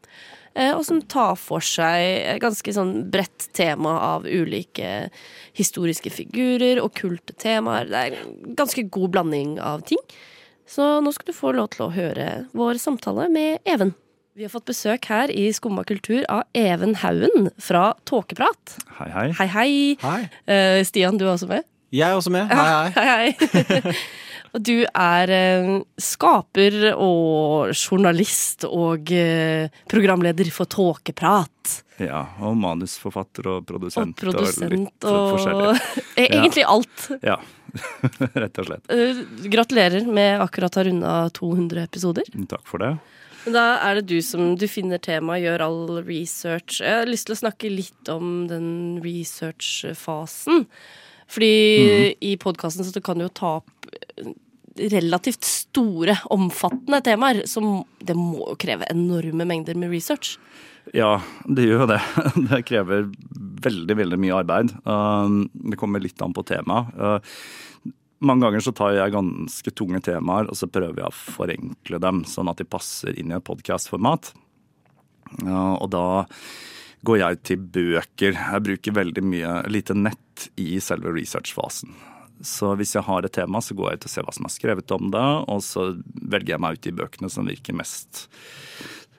Eh, 0.57 0.73
Og 0.77 0.85
som 0.88 1.03
tar 1.05 1.35
for 1.37 1.61
seg 1.61 2.01
et 2.33 2.40
ganske 2.40 2.73
sånn 2.73 3.11
bredt 3.12 3.51
tema 3.57 3.92
av 4.14 4.25
ulike 4.25 5.11
historiske 5.57 6.11
figurer, 6.12 6.81
okkulte 6.81 7.37
temaer. 7.37 7.90
Det 7.90 8.01
er 8.01 8.16
en 8.23 8.57
ganske 8.57 8.87
god 8.90 9.11
blanding 9.19 9.59
av 9.61 9.85
ting. 9.88 10.01
Så 10.66 10.97
nå 11.05 11.12
skal 11.14 11.29
du 11.31 11.37
få 11.37 11.53
lov 11.55 11.69
til 11.77 11.87
å 11.87 11.92
høre 11.95 12.29
vår 12.57 12.81
samtale 12.83 13.29
med 13.31 13.61
Even. 13.69 13.92
Vi 14.37 14.45
har 14.45 14.51
fått 14.53 14.66
besøk 14.69 15.07
her 15.09 15.31
i 15.33 15.47
Skumma 15.57 15.85
kultur 15.88 16.25
av 16.29 16.42
Even 16.57 16.97
Haugen 17.01 17.51
fra 17.62 17.95
Tåkeprat. 18.05 18.75
Hei, 18.99 19.09
hei. 19.14 19.29
Hei, 19.38 19.97
hei. 20.03 20.19
Eh, 20.45 20.83
Stian, 20.85 21.16
du 21.16 21.25
er 21.25 21.35
også 21.37 21.49
med? 21.49 21.64
Jeg 21.95 22.09
er 22.11 22.19
også 22.19 22.33
med. 22.35 22.51
Hei, 22.51 22.66
hei. 22.66 23.31
hei, 23.47 23.64
hei. 23.81 23.95
Og 24.57 24.62
du 24.64 24.87
er 24.88 25.33
eh, 25.33 25.73
skaper 26.01 26.79
og 26.95 27.75
journalist 27.77 28.64
og 28.69 29.12
eh, 29.12 29.69
programleder 29.90 30.49
for 30.55 30.69
Tåkeprat. 30.73 31.83
Ja, 32.01 32.23
og 32.45 32.57
manusforfatter 32.61 33.51
og 33.53 33.66
produsent. 33.69 34.16
Og 34.16 34.33
produsent 34.33 35.09
og 35.09 35.37
forskjellig. 35.37 35.77
Eh, 36.16 36.31
Egentlig 36.33 36.62
alt. 36.64 37.03
Ja, 37.21 37.37
rett 38.40 38.61
og 38.62 38.71
slett. 38.71 38.87
Eh, 38.92 39.19
gratulerer 39.53 40.07
med 40.09 40.40
akkurat 40.40 40.77
å 40.77 40.81
ha 40.81 40.87
runda 40.88 41.16
200 41.37 41.83
episoder. 41.85 42.31
Takk 42.49 42.64
for 42.69 42.81
det. 42.81 42.95
Da 43.53 43.66
er 43.85 44.01
det 44.01 44.09
du 44.09 44.16
som 44.25 44.55
du 44.59 44.64
finner 44.66 44.99
temaet, 44.99 45.45
gjør 45.45 45.66
all 45.66 45.83
research. 46.07 46.81
Jeg 46.81 47.03
har 47.03 47.11
lyst 47.11 47.29
til 47.29 47.37
å 47.37 47.42
snakke 47.45 47.71
litt 47.71 48.11
om 48.11 48.47
den 48.51 48.71
researchfasen. 49.05 50.64
Fordi 51.31 52.16
i 52.23 52.35
podkasten 52.40 52.87
så 52.87 53.03
kan 53.05 53.19
du 53.19 53.27
jo 53.27 53.35
ta 53.35 53.53
opp 53.61 54.35
relativt 54.93 55.45
store, 55.47 56.19
omfattende 56.35 57.01
temaer. 57.05 57.43
Som 57.51 57.85
det 57.99 58.17
må 58.19 58.53
jo 58.53 58.57
kreve 58.61 58.89
enorme 58.93 59.47
mengder 59.49 59.79
med 59.79 59.93
research. 59.95 60.37
Ja, 60.95 61.17
det 61.45 61.67
gjør 61.67 61.85
jo 61.85 61.89
det. 61.91 62.01
Det 62.51 62.62
krever 62.69 63.09
veldig, 63.67 63.97
veldig 64.03 64.19
mye 64.23 64.37
arbeid. 64.43 64.75
Um, 64.87 65.47
Det 65.51 65.79
kommer 65.81 66.03
litt 66.03 66.23
an 66.23 66.37
på 66.37 66.47
temaet. 66.47 66.93
Uh, 66.95 67.95
Mange 68.25 68.47
ganger 68.47 68.62
så 68.65 68.73
tar 68.73 68.95
jeg 68.97 69.12
ganske 69.12 69.73
tunge 69.77 70.01
temaer, 70.01 70.47
og 70.49 70.57
så 70.57 70.69
prøver 70.73 71.03
jeg 71.03 71.11
å 71.11 71.17
forenkle 71.37 71.99
dem, 72.01 72.23
sånn 72.25 72.49
at 72.49 72.62
de 72.62 72.65
passer 72.65 73.12
inn 73.21 73.29
i 73.29 73.37
et 73.37 73.45
podkastformat. 73.45 74.31
Og 75.45 75.85
da 75.93 76.07
går 77.05 77.21
jeg 77.21 77.41
til 77.45 77.67
bøker. 77.77 78.33
Jeg 78.39 78.65
bruker 78.71 78.97
veldig 78.97 79.25
mye 79.27 79.53
lite 79.69 79.97
nett 79.99 80.49
i 80.57 80.79
selve 80.81 81.12
researchfasen. 81.12 81.93
Så 82.44 82.75
hvis 82.77 82.94
jeg 82.96 83.07
har 83.07 83.25
et 83.25 83.33
tema, 83.33 83.62
så 83.64 83.77
går 83.77 83.90
jeg 83.92 84.01
ut 84.01 84.09
og 84.09 84.12
ser 84.12 84.27
hva 84.27 84.35
som 84.37 84.49
er 84.49 84.55
skrevet 84.55 84.92
om 84.94 85.11
det, 85.14 85.25
og 85.49 85.62
så 85.64 85.88
velger 86.20 86.57
jeg 86.57 86.62
meg 86.62 86.77
ut 86.77 86.85
de 86.85 86.94
bøkene 87.01 87.33
som 87.33 87.49
virker 87.49 87.77
mest 87.77 88.27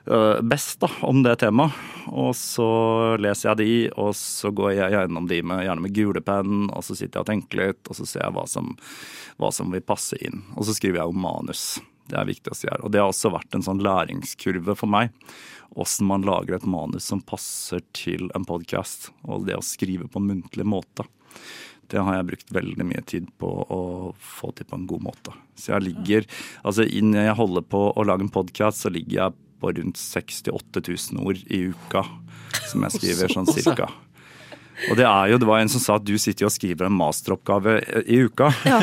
øh, 0.06 0.40
best 0.42 0.78
da, 0.84 0.90
om 1.06 1.22
det 1.24 1.38
temaet. 1.42 1.74
Og 2.08 2.30
så 2.38 2.68
leser 3.20 3.50
jeg 3.50 3.60
de, 3.60 3.72
og 4.00 4.14
så 4.16 4.52
går 4.54 4.72
jeg 4.78 4.94
gjennom 4.94 5.28
de 5.30 5.42
med, 5.42 5.64
gjerne 5.66 5.84
med 5.84 5.94
gulepenn, 5.96 6.70
og 6.70 6.86
så 6.86 6.96
sitter 6.96 7.18
jeg 7.18 7.26
og 7.26 7.30
tenker 7.32 7.62
litt, 7.62 7.82
og 7.88 7.98
så 7.98 8.08
ser 8.08 8.24
jeg 8.24 8.36
hva 8.38 8.46
som, 8.48 8.72
hva 9.40 9.52
som 9.54 9.74
vil 9.74 9.84
passe 9.84 10.18
inn. 10.24 10.42
Og 10.56 10.68
så 10.68 10.76
skriver 10.78 11.02
jeg 11.02 11.10
jo 11.10 11.22
manus. 11.26 11.66
Det 12.08 12.16
er 12.16 12.28
viktig 12.30 12.54
å 12.54 12.56
si 12.56 12.70
her. 12.70 12.80
Og 12.86 12.92
det 12.94 13.02
har 13.02 13.10
også 13.10 13.34
vært 13.34 13.54
en 13.56 13.66
sånn 13.66 13.84
læringskurve 13.84 14.78
for 14.78 14.88
meg. 14.90 15.12
Åssen 15.76 16.08
man 16.08 16.24
lager 16.24 16.56
et 16.56 16.68
manus 16.68 17.10
som 17.10 17.20
passer 17.20 17.82
til 17.96 18.30
en 18.34 18.46
podkast, 18.48 19.10
og 19.28 19.44
det 19.48 19.58
å 19.58 19.64
skrive 19.64 20.08
på 20.08 20.22
en 20.22 20.30
muntlig 20.30 20.64
måte. 20.64 21.04
Det 21.88 22.02
har 22.04 22.18
jeg 22.18 22.28
brukt 22.30 22.50
veldig 22.52 22.84
mye 22.84 23.02
tid 23.08 23.28
på 23.40 23.48
å 23.48 23.82
få 24.20 24.52
til 24.56 24.68
på 24.68 24.76
en 24.76 24.88
god 24.90 25.04
måte. 25.08 25.34
Så 25.56 25.72
jeg 25.74 25.86
ligger 25.88 26.26
Altså 26.62 26.84
når 26.84 27.30
jeg 27.30 27.38
holder 27.38 27.64
på 27.74 27.84
å 27.96 28.04
lage 28.06 28.26
en 28.26 28.32
podkast, 28.34 28.84
så 28.84 28.92
ligger 28.92 29.22
jeg 29.22 29.38
på 29.58 29.72
rundt 29.74 29.98
68 29.98 30.82
000 30.84 31.24
ord 31.24 31.40
i 31.50 31.62
uka. 31.72 32.04
Som 32.68 32.84
jeg 32.86 32.98
skriver 32.98 33.32
sånn 33.32 33.48
cirka. 33.50 33.88
Og 34.86 34.94
det 34.98 35.04
er 35.08 35.30
jo, 35.32 35.38
det 35.42 35.46
var 35.48 35.58
en 35.58 35.70
som 35.72 35.82
sa 35.82 35.96
at 35.98 36.04
du 36.06 36.12
sitter 36.20 36.44
jo 36.44 36.48
og 36.48 36.54
skriver 36.54 36.86
en 36.86 36.94
masteroppgave 36.94 37.72
i 38.06 38.20
uka. 38.28 38.50
Ja. 38.68 38.78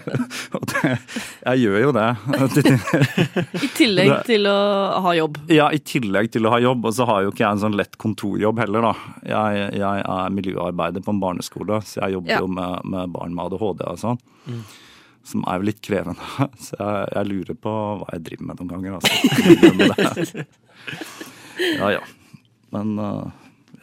og 0.56 0.62
det, 0.70 0.92
jeg 1.44 1.64
gjør 1.66 1.76
jo 1.82 1.90
det. 1.96 2.06
I 3.60 3.68
tillegg 3.76 4.14
til 4.28 4.48
å 4.48 4.54
ha 5.04 5.12
jobb. 5.18 5.36
Ja, 5.52 5.68
i 5.68 5.82
tillegg 5.84 6.30
til 6.34 6.48
å 6.48 6.54
ha 6.54 6.60
jobb. 6.64 6.88
Og 6.88 6.96
så 6.96 7.06
har 7.10 7.26
jo 7.26 7.34
ikke 7.34 7.44
jeg 7.44 7.58
en 7.58 7.62
sånn 7.66 7.76
lett 7.76 7.98
kontorjobb 8.00 8.62
heller, 8.64 8.88
da. 8.88 8.94
Jeg, 9.34 9.68
jeg 9.82 10.06
er 10.16 10.34
miljøarbeider 10.38 11.04
på 11.04 11.12
en 11.14 11.20
barneskole, 11.22 11.82
så 11.84 12.00
jeg 12.06 12.16
jobber 12.18 12.34
Ja. 12.34 12.40
jo 12.40 12.48
med, 12.56 12.88
med 12.96 13.12
barn 13.14 13.36
med 13.36 13.44
ADHD 13.52 13.84
og 13.92 14.00
sånn. 14.00 14.18
Som 15.24 15.44
er 15.48 15.60
jo 15.60 15.68
litt 15.70 15.80
krevende. 15.84 16.20
Så 16.64 16.76
jeg, 16.76 17.06
jeg 17.14 17.28
lurer 17.30 17.56
på 17.56 17.70
hva 18.00 18.08
jeg 18.12 18.24
driver 18.26 18.44
med 18.50 18.60
noen 18.60 18.72
ganger, 18.74 18.90
altså. 18.98 20.44
Ja 21.78 21.88
ja. 21.94 22.00
Men 22.74 22.98
uh, 22.98 23.28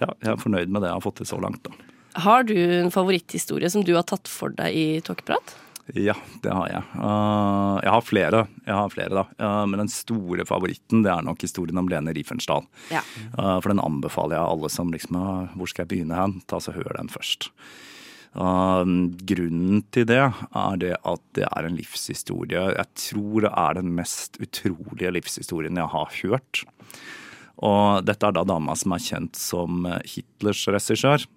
ja, 0.01 0.11
jeg 0.19 0.33
er 0.33 0.41
fornøyd 0.41 0.71
med 0.71 0.83
det 0.83 0.91
jeg 0.91 0.99
har 0.99 1.05
fått 1.05 1.21
til 1.21 1.29
så 1.29 1.41
langt, 1.41 1.63
da. 1.67 1.89
Har 2.21 2.43
du 2.43 2.55
en 2.57 2.91
favoritthistorie 2.91 3.69
som 3.71 3.85
du 3.87 3.93
har 3.95 4.03
tatt 4.03 4.27
for 4.27 4.51
deg 4.57 4.75
i 4.75 4.87
Tåkeprat? 5.05 5.53
Ja, 5.97 6.15
det 6.43 6.53
har 6.53 6.67
jeg. 6.69 6.83
Uh, 6.95 7.77
jeg 7.83 7.91
har 7.91 8.03
flere, 8.05 8.41
jeg 8.67 8.75
har 8.77 8.91
flere 8.93 9.15
da. 9.17 9.23
Uh, 9.41 9.63
men 9.67 9.81
den 9.83 9.91
store 9.91 10.45
favoritten 10.47 11.03
det 11.05 11.11
er 11.11 11.25
nok 11.25 11.41
historien 11.43 11.79
om 11.81 11.89
Lene 11.91 12.13
Riefensdahl. 12.15 12.67
Ja. 12.93 13.01
Uh, 13.35 13.57
for 13.59 13.71
den 13.71 13.81
anbefaler 13.83 14.37
jeg 14.37 14.51
alle 14.53 14.71
som 14.71 14.91
liksom 14.93 15.19
Hvor 15.55 15.71
skal 15.71 15.83
jeg 15.85 15.93
begynne 15.95 16.19
hen? 16.19 16.37
Ta 16.47 16.61
så 16.63 16.75
Hør 16.75 16.95
den 16.99 17.11
først. 17.11 17.51
Grunnen 18.31 19.81
til 19.91 20.05
det 20.07 20.21
er 20.23 20.75
det 20.79 20.93
at 20.95 21.23
det 21.35 21.43
er 21.49 21.65
en 21.67 21.75
livshistorie. 21.75 22.61
Jeg 22.77 22.87
tror 22.95 23.43
det 23.43 23.51
er 23.51 23.75
den 23.75 23.89
mest 23.97 24.39
utrolige 24.39 25.11
livshistorien 25.11 25.75
jeg 25.75 25.91
har 25.91 26.13
hørt. 26.21 26.61
Og 27.62 28.06
dette 28.08 28.26
er 28.26 28.34
da 28.34 28.43
dama 28.47 28.74
som 28.80 28.95
er 28.95 29.04
kjent 29.06 29.38
som 29.38 29.86
uh, 29.86 30.00
Hitlers 30.08 30.63
regissør. 30.74 31.28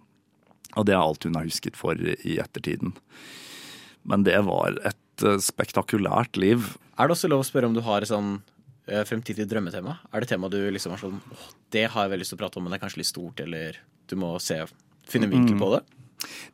Og 0.74 0.86
det 0.88 0.94
er 0.96 1.02
alt 1.02 1.24
hun 1.28 1.36
har 1.38 1.44
husket 1.46 1.76
for 1.78 1.94
i 2.00 2.38
ettertiden. 2.42 2.94
Men 4.08 4.24
det 4.26 4.36
var 4.44 4.74
et 4.84 5.22
eh, 5.24 5.36
spektakulært 5.40 6.36
liv. 6.40 6.72
Er 6.98 7.06
det 7.08 7.14
også 7.14 7.28
lov 7.30 7.44
å 7.44 7.46
spørre 7.46 7.68
om 7.70 7.76
du 7.76 7.80
har 7.86 8.02
et 8.02 8.10
sånn 8.10 8.32
eh, 8.90 9.04
fremtidig 9.06 9.46
drømmetema? 9.48 9.94
Er 10.12 10.24
det 10.24 10.32
tema 10.32 10.50
du 10.52 10.58
liksom 10.74 10.92
har 10.96 11.00
sånn 11.00 11.20
åh, 11.30 11.44
det 11.72 11.86
har 11.94 12.04
jeg 12.08 12.12
veldig 12.16 12.24
lyst 12.24 12.34
til 12.34 12.40
å 12.40 12.42
prate 12.42 12.58
om, 12.58 12.66
men 12.66 12.74
det 12.74 12.80
er 12.80 12.84
kanskje 12.88 13.00
litt 13.04 13.10
stort, 13.12 13.40
eller 13.44 13.78
du 14.10 14.16
må 14.20 14.32
se, 14.42 14.58
finne 15.08 15.28
en 15.30 15.36
vinkel 15.36 15.54
Mm. 15.56 15.62
på 15.62 15.70
det? 15.76 15.80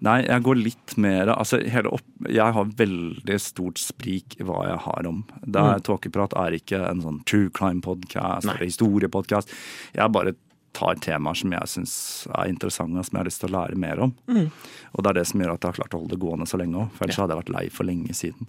Nei, 0.06 0.18
jeg 0.26 0.42
går 0.46 0.58
litt 0.60 0.96
mer 0.96 1.28
Altså, 1.34 1.60
hele 1.70 1.92
opp, 1.96 2.04
jeg 2.28 2.54
har 2.56 2.64
veldig 2.78 3.38
stort 3.40 3.78
sprik 3.78 4.36
i 4.40 4.44
hva 4.48 4.62
jeg 4.68 4.78
har 4.86 5.06
om. 5.10 5.24
Det 5.44 5.60
er, 5.60 5.78
Mm. 5.80 5.84
Tåkeprat 5.86 6.32
er 6.36 6.56
ikke 6.58 6.80
en 6.90 7.02
sånn 7.02 7.24
true 7.24 7.50
crime-podkast 7.50 8.44
eller 8.48 8.66
historiepodkast. 8.66 9.48
Jeg 9.94 10.12
bare 10.12 10.34
tar 10.72 10.94
temaer 11.02 11.34
som 11.34 11.50
jeg 11.52 11.66
syns 11.66 11.94
er 12.30 12.46
interessante, 12.48 12.98
og 12.98 13.04
som 13.06 13.16
jeg 13.16 13.20
har 13.24 13.28
lyst 13.30 13.40
til 13.42 13.50
å 13.50 13.56
lære 13.58 13.76
mer 13.76 13.98
om. 14.00 14.12
Mm. 14.28 14.50
Og 14.94 15.02
det 15.02 15.10
er 15.10 15.18
det 15.20 15.26
som 15.26 15.40
gjør 15.42 15.54
at 15.54 15.60
jeg 15.64 15.72
har 15.72 15.80
klart 15.80 15.94
å 15.96 16.00
holde 16.02 16.14
det 16.14 16.20
gående 16.22 16.46
så 16.46 16.60
lenge 16.60 16.78
òg. 16.78 16.92
For 16.94 17.04
ellers 17.06 17.18
hadde 17.18 17.34
jeg 17.34 17.42
vært 17.44 17.54
lei 17.56 17.64
for 17.74 17.84
lenge 17.88 18.14
siden. 18.14 18.46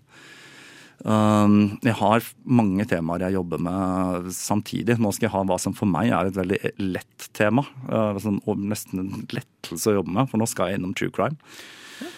Um, 1.02 1.80
jeg 1.82 1.96
har 1.98 2.26
mange 2.46 2.86
temaer 2.90 3.26
jeg 3.26 3.38
jobber 3.40 3.62
med 3.66 4.30
samtidig. 4.36 5.00
Nå 5.02 5.14
skal 5.16 5.28
jeg 5.28 5.34
ha 5.36 5.44
hva 5.50 5.58
som 5.62 5.76
for 5.78 5.90
meg 5.90 6.12
er 6.14 6.30
et 6.30 6.38
veldig 6.38 6.60
lett 6.82 7.28
tema. 7.38 7.66
Uh, 7.90 8.18
sånn, 8.22 8.42
nesten 8.70 9.04
en 9.04 9.14
lettelse 9.34 9.92
å 9.92 10.00
jobbe 10.00 10.14
med, 10.18 10.30
for 10.30 10.42
nå 10.42 10.50
skal 10.50 10.72
jeg 10.72 10.82
innom 10.82 10.96
true 10.98 11.14
crime. 11.14 11.40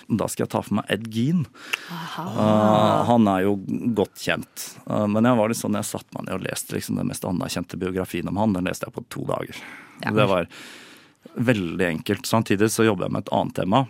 Da 0.07 0.27
skal 0.31 0.45
jeg 0.45 0.51
ta 0.53 0.61
for 0.63 0.79
meg 0.79 0.91
Ed 0.91 1.07
Gean. 1.11 1.45
Uh, 1.89 3.03
han 3.07 3.27
er 3.31 3.45
jo 3.47 3.57
godt 3.95 4.19
kjent. 4.23 4.69
Uh, 4.87 5.07
men 5.11 5.27
jeg 5.27 5.39
var 5.39 5.51
litt 5.51 5.59
sånn, 5.59 5.79
jeg 5.79 5.89
satte 5.89 6.17
meg 6.17 6.27
ned 6.27 6.37
og 6.37 6.47
leste 6.47 6.77
liksom, 6.77 6.99
den 6.99 7.11
mest 7.11 7.27
anerkjente 7.27 7.79
biografien 7.79 8.31
om 8.31 8.39
han. 8.41 8.55
Den 8.57 8.67
leste 8.69 8.89
jeg 8.89 8.97
på 8.97 9.05
to 9.13 9.27
dager. 9.31 9.59
Det 10.03 10.29
var 10.29 10.49
veldig 11.33 11.85
enkelt. 11.87 12.27
Samtidig 12.27 12.71
så 12.71 12.87
jobber 12.87 13.07
jeg 13.07 13.15
med 13.15 13.25
et 13.25 13.35
annet 13.35 13.59
tema. 13.63 13.85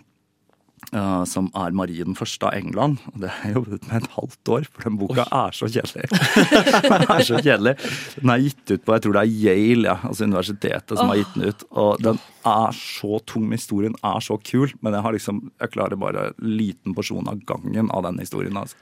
Uh, 0.92 1.24
som 1.28 1.48
er 1.56 1.74
Marie 1.76 2.04
den 2.06 2.18
første 2.18 2.48
av 2.48 2.56
England. 2.58 3.00
Og 3.12 3.22
det 3.22 3.32
har 3.32 3.48
jeg 3.48 3.58
jobbet 3.58 3.88
med 3.88 3.96
et 4.02 4.10
halvt 4.16 4.52
år, 4.56 4.68
for 4.70 4.88
den 4.88 4.98
boka 5.00 5.26
er 5.26 5.56
så 5.56 5.70
kjedelig. 5.70 6.08
den 6.90 7.06
er 7.06 7.26
så 7.28 7.40
kjedelig. 7.40 7.74
Den 8.18 8.34
er 8.34 8.44
gitt 8.44 8.74
ut 8.74 8.84
på 8.84 8.96
jeg 8.96 9.06
tror 9.06 9.16
det 9.16 9.24
er 9.24 9.34
Yale, 9.44 9.88
ja, 9.88 9.96
altså 10.10 10.28
universitetet, 10.28 10.96
som 10.98 11.12
har 11.12 11.20
gitt 11.22 11.34
den 11.36 11.48
ut. 11.50 11.66
Og 11.84 12.04
den 12.04 12.22
er 12.54 12.78
så 12.78 13.20
tung. 13.28 13.50
Historien 13.54 13.96
er 14.04 14.24
så 14.24 14.38
kul, 14.42 14.72
men 14.80 14.96
jeg 14.96 15.06
har 15.06 15.16
liksom, 15.16 15.42
jeg 15.62 15.74
klarer 15.74 16.00
bare 16.00 16.30
en 16.32 16.56
liten 16.58 16.96
porsjon 16.96 17.28
av 17.30 17.42
gangen 17.48 17.92
av 17.94 18.06
den 18.08 18.20
historien. 18.22 18.56
altså. 18.60 18.78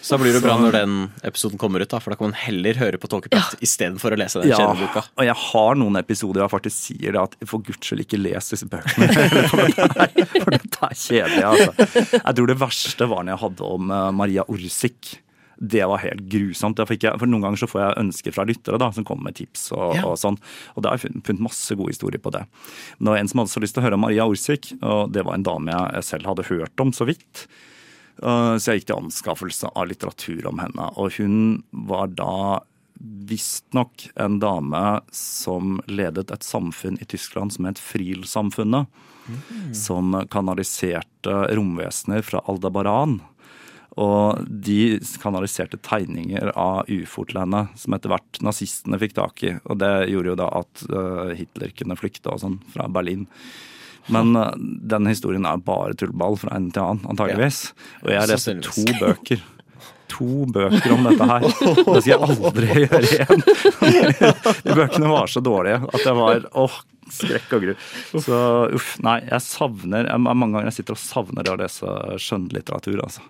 Så 0.00 0.16
da 0.16 0.18
blir 0.22 0.32
det 0.32 0.40
bra 0.42 0.54
når 0.56 0.72
den 0.78 0.92
episoden 1.28 1.58
kommer 1.60 1.82
ut, 1.84 1.90
da, 1.92 1.98
for 2.00 2.10
da 2.14 2.16
kan 2.16 2.30
man 2.30 2.36
heller 2.40 2.78
høre 2.80 2.96
på 3.00 3.08
Tåkeprat 3.12 3.58
istedenfor 3.60 4.14
å 4.16 4.18
lese 4.20 4.40
den 4.40 4.48
Ja, 4.50 4.56
kjedelige 4.62 4.88
boka. 4.88 5.02
og 5.20 5.26
jeg 5.28 5.36
har 5.42 5.74
noen 5.76 6.00
episoder 6.00 6.40
jeg 6.44 6.52
faktisk 6.54 6.76
sier 6.88 7.12
det 7.16 7.20
at 7.20 7.36
for 7.46 7.60
guds 7.66 7.84
skyld 7.84 8.04
ikke 8.06 8.20
les 8.20 8.48
disse 8.54 8.68
bøkene. 8.72 9.08
for, 9.52 9.66
dette 9.68 10.06
er, 10.06 10.30
for 10.40 10.56
dette 10.56 10.86
er 10.88 11.00
kjedelig, 11.04 11.42
altså. 11.50 12.14
Jeg 12.16 12.38
tror 12.40 12.48
det 12.54 12.58
verste 12.62 13.10
var 13.12 13.26
når 13.26 13.34
jeg 13.36 13.42
hadde 13.44 13.68
om 13.76 13.92
eh, 13.98 14.06
Maria 14.22 14.46
Orsik. 14.48 15.18
Det 15.60 15.82
var 15.84 16.00
helt 16.00 16.22
grusomt. 16.32 16.78
Jeg, 16.80 17.12
for 17.20 17.28
Noen 17.28 17.42
ganger 17.44 17.60
så 17.60 17.66
får 17.68 17.82
jeg 17.84 17.98
ønsker 18.00 18.32
fra 18.32 18.46
lyttere 18.48 18.78
da, 18.80 18.86
som 18.96 19.04
kommer 19.04 19.28
med 19.28 19.36
tips. 19.36 19.66
Og, 19.76 19.98
Ja. 19.98 20.06
og 20.08 20.16
sånn. 20.16 20.38
Og 20.72 20.80
da 20.86 20.94
har 20.94 20.96
jeg 21.02 21.12
funnet 21.20 21.44
masse 21.44 21.76
gode 21.76 21.92
historier 21.92 22.22
på 22.24 22.32
det. 22.32 22.46
Men 22.96 23.04
det 23.04 23.12
var 23.12 23.20
en 23.20 23.28
som 23.28 23.42
hadde 23.44 23.52
så 23.52 23.60
lyst 23.60 23.76
til 23.76 23.84
å 23.84 23.90
høre 23.90 23.98
om 24.00 24.06
Maria 24.08 24.24
Orsik, 24.24 24.70
og 24.80 25.12
det 25.12 25.26
var 25.28 25.36
en 25.36 25.44
dame 25.44 25.76
jeg 25.76 26.08
selv 26.08 26.30
hadde 26.32 26.48
hørt 26.48 26.80
om 26.80 26.94
så 26.96 27.04
vidt. 27.12 27.44
Uh, 28.22 28.56
Så 28.60 28.72
jeg 28.72 28.82
gikk 28.82 28.90
til 28.90 29.00
anskaffelse 29.04 29.70
av 29.74 29.88
litteratur 29.88 30.48
om 30.50 30.60
henne. 30.60 30.90
Og 31.00 31.16
hun 31.20 31.62
var 31.88 32.12
da 32.12 32.60
visstnok 33.00 34.10
en 34.20 34.36
dame 34.42 35.00
som 35.16 35.78
ledet 35.88 36.28
et 36.34 36.44
samfunn 36.44 36.98
i 37.00 37.08
Tyskland 37.08 37.54
som 37.54 37.68
het 37.68 37.80
Friel-samfunnet. 37.80 38.90
Som 39.76 40.12
kanaliserte 40.32 41.36
romvesener 41.54 42.24
fra 42.26 42.42
Aldabaran. 42.50 43.20
Og 44.00 44.44
de 44.46 44.98
kanaliserte 45.22 45.78
tegninger 45.86 46.52
av 46.58 46.90
ufotlandet 46.90 47.72
som 47.78 47.94
etter 47.96 48.12
hvert 48.12 48.40
nazistene 48.44 49.00
fikk 49.00 49.16
tak 49.16 49.44
i. 49.46 49.56
Og 49.64 49.80
det 49.80 49.92
gjorde 50.12 50.32
jo 50.32 50.38
da 50.40 50.48
at 50.60 50.84
uh, 50.92 51.32
Hitler 51.38 51.72
kunne 51.78 51.98
flykte 51.98 52.32
og 52.32 52.42
sånn 52.42 52.60
fra 52.74 52.88
Berlin. 52.92 53.26
Men 54.12 54.34
uh, 54.36 54.50
den 54.92 55.08
historien 55.10 55.46
er 55.48 55.62
bare 55.64 55.94
tullball 55.98 56.36
fra 56.40 56.56
en 56.56 56.68
til 56.74 56.82
annen, 56.82 57.06
antageligvis. 57.12 57.62
Og 58.04 58.12
jeg 58.12 58.22
har 58.22 58.30
lest 58.30 58.52
to 58.66 58.86
bøker. 59.00 59.42
To 60.10 60.44
bøker 60.50 60.92
om 60.96 61.06
dette 61.06 61.26
her. 61.30 61.44
Det 61.46 62.00
skal 62.02 62.10
jeg 62.10 62.22
aldri 62.26 62.70
gjøre 62.84 63.02
igjen. 63.06 63.44
De 64.66 64.74
bøkene 64.74 65.10
var 65.12 65.30
så 65.30 65.42
dårlige 65.44 65.82
at 65.86 66.00
det 66.02 66.14
var 66.18 66.46
åh, 66.58 66.78
skrekk 67.14 67.54
og 67.56 67.66
gru. 67.66 67.74
Så 68.18 68.40
uff, 68.76 68.94
nei, 69.06 69.20
jeg 69.28 69.44
savner 69.46 70.08
jeg, 70.10 70.22
Mange 70.26 70.50
ganger 70.50 70.70
jeg 70.72 70.80
sitter 70.80 70.98
og 70.98 71.02
savner 71.02 71.46
det 71.46 71.54
å 71.54 71.60
lese 71.62 71.94
skjønnlitteratur, 72.26 73.02
altså. 73.06 73.22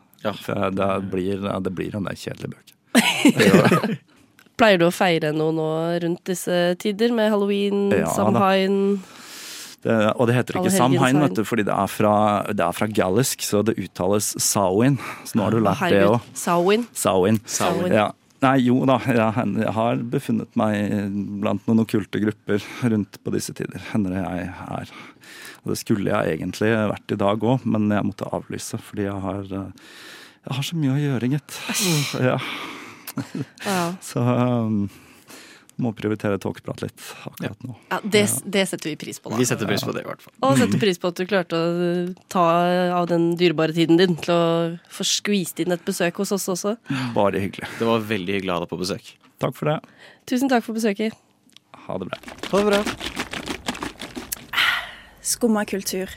For 0.45 0.73
det 0.77 0.89
blir, 1.13 1.45
det 1.65 1.73
blir 1.77 1.97
en 1.97 2.09
del 2.09 2.19
kjedelige 2.21 2.57
bøker. 2.57 3.99
Pleier 4.61 4.81
du 4.81 4.85
å 4.89 4.93
feire 4.93 5.31
noe 5.33 5.55
nå 5.57 5.69
rundt 6.03 6.25
disse 6.29 6.57
tider, 6.81 7.15
med 7.17 7.31
halloween, 7.33 7.89
Ja, 7.97 8.09
da. 8.09 8.51
Det, 9.81 9.97
og 10.21 10.29
det 10.29 10.37
heter 10.37 10.59
ikke 10.61 10.73
Samhain, 10.75 11.19
vet 11.23 11.39
du, 11.39 11.45
fordi 11.49 11.65
det 11.65 11.73
er 11.73 11.89
fra, 11.89 12.15
det 12.53 12.65
er 12.67 12.77
fra 12.77 12.89
gallisk, 12.93 13.41
så 13.47 13.63
det 13.65 13.79
uttales 13.81 14.35
Sawin. 14.45 14.99
Så 15.25 15.39
nå 15.39 15.47
har 15.47 15.57
du 15.57 15.63
lært 15.65 15.85
det 15.89 16.03
òg. 16.05 16.19
Sawin. 16.37 16.85
Sawin. 16.93 17.41
Sawin. 17.49 17.95
Ja. 17.97 18.11
Nei, 18.41 18.55
jo 18.65 18.79
da, 18.89 18.97
jeg, 19.05 19.73
har 19.77 19.99
befunnet 20.13 20.55
meg 20.57 21.11
blant 21.43 21.67
noen 21.69 21.83
okkulte 21.83 22.23
grupper 22.23 22.65
rundt 22.89 23.19
på 23.21 23.33
disse 23.35 23.53
tider. 23.57 23.83
Hender 23.91 24.17
det 24.17 24.23
jeg 24.23 24.47
er. 24.77 24.93
Og 25.61 25.75
det 25.75 25.81
skulle 25.81 26.09
jeg 26.09 26.39
egentlig 26.39 26.71
vært 26.93 27.13
i 27.13 27.21
dag 27.21 27.45
òg, 27.53 27.67
men 27.69 27.91
jeg 27.93 28.09
måtte 28.09 28.31
avlyse 28.33 28.81
fordi 28.81 29.05
jeg 29.09 29.25
har, 29.27 29.45
eh, 29.45 29.91
jeg 30.47 30.57
har 30.57 30.67
så 30.71 30.81
mye 30.81 30.95
å 30.95 31.03
gjøre, 31.03 31.33
gitt. 31.37 31.61
Ja. 32.17 32.39
Wow. 33.67 33.97
Så 34.09 34.23
um, 34.25 34.85
må 35.83 35.93
prioritere 35.97 36.39
tåkeprat 36.43 36.83
litt 36.85 37.07
akkurat 37.29 37.65
nå. 37.67 37.75
Ja, 37.91 37.99
det, 38.05 38.23
det 38.45 38.65
setter 38.71 38.93
vi 38.93 38.97
pris 39.01 39.21
på, 39.23 39.33
da. 39.33 39.39
Vi 39.41 39.47
setter 39.49 39.69
pris 39.69 39.85
på 39.87 39.95
det, 39.97 40.05
i 40.05 40.09
hvert 40.09 40.23
fall. 40.25 40.35
Og 40.47 40.59
setter 40.61 40.83
pris 40.83 41.01
på 41.01 41.11
at 41.11 41.21
du 41.21 41.25
klarte 41.31 41.59
å 41.59 41.65
ta 42.33 42.47
av 43.01 43.09
den 43.11 43.31
dyrebare 43.41 43.77
tiden 43.77 44.01
din 44.01 44.17
til 44.21 44.35
å 44.35 44.45
få 44.93 45.07
skvist 45.09 45.61
inn 45.65 45.75
et 45.77 45.85
besøk 45.87 46.23
hos 46.23 46.33
oss 46.37 46.49
også. 46.53 46.77
Bare 47.17 47.43
hyggelig. 47.43 47.69
Det 47.81 47.89
var 47.89 48.07
veldig 48.13 48.39
hyggelig 48.39 48.55
å 48.55 48.59
ha 48.61 48.65
deg 48.67 48.73
på 48.73 48.81
besøk. 48.81 49.13
Takk 49.41 49.57
for 49.57 49.73
det. 49.73 49.79
Tusen 50.31 50.53
takk 50.53 50.67
for 50.67 50.77
besøket. 50.77 51.17
Ha 51.87 51.99
det 52.01 52.11
bra. 52.11 52.19
Ha 52.51 52.61
det 52.61 52.67
bra. 52.71 52.81
Skumma 55.25 55.65
kultur. 55.69 56.13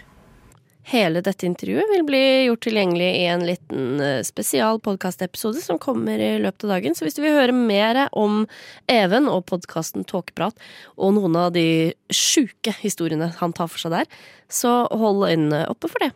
Hele 0.83 1.21
dette 1.23 1.45
intervjuet 1.47 1.87
vil 1.93 2.03
bli 2.03 2.23
gjort 2.45 2.65
tilgjengelig 2.65 3.09
i 3.15 3.27
en 3.31 3.45
liten 3.47 4.01
eh, 4.03 4.19
spesial 4.27 4.81
podkastepisode 4.83 5.61
som 5.63 5.79
kommer 5.79 6.19
i 6.19 6.33
løpet 6.43 6.65
av 6.67 6.73
dagen. 6.75 6.95
Så 6.95 7.07
hvis 7.07 7.15
du 7.15 7.21
vil 7.23 7.37
høre 7.37 7.55
mer 7.55 8.01
om 8.11 8.43
Even 8.91 9.29
og 9.31 9.45
podkasten 9.47 10.03
Tåkeprat 10.03 10.59
og 10.97 11.15
noen 11.15 11.39
av 11.39 11.53
de 11.55 11.93
sjuke 12.11 12.75
historiene 12.81 13.31
han 13.39 13.55
tar 13.55 13.71
for 13.71 13.79
seg 13.79 13.95
der, 13.95 14.11
så 14.51 14.83
hold 14.91 15.23
øynene 15.29 15.63
oppe 15.71 15.87
for 15.87 16.03
det. 16.03 16.11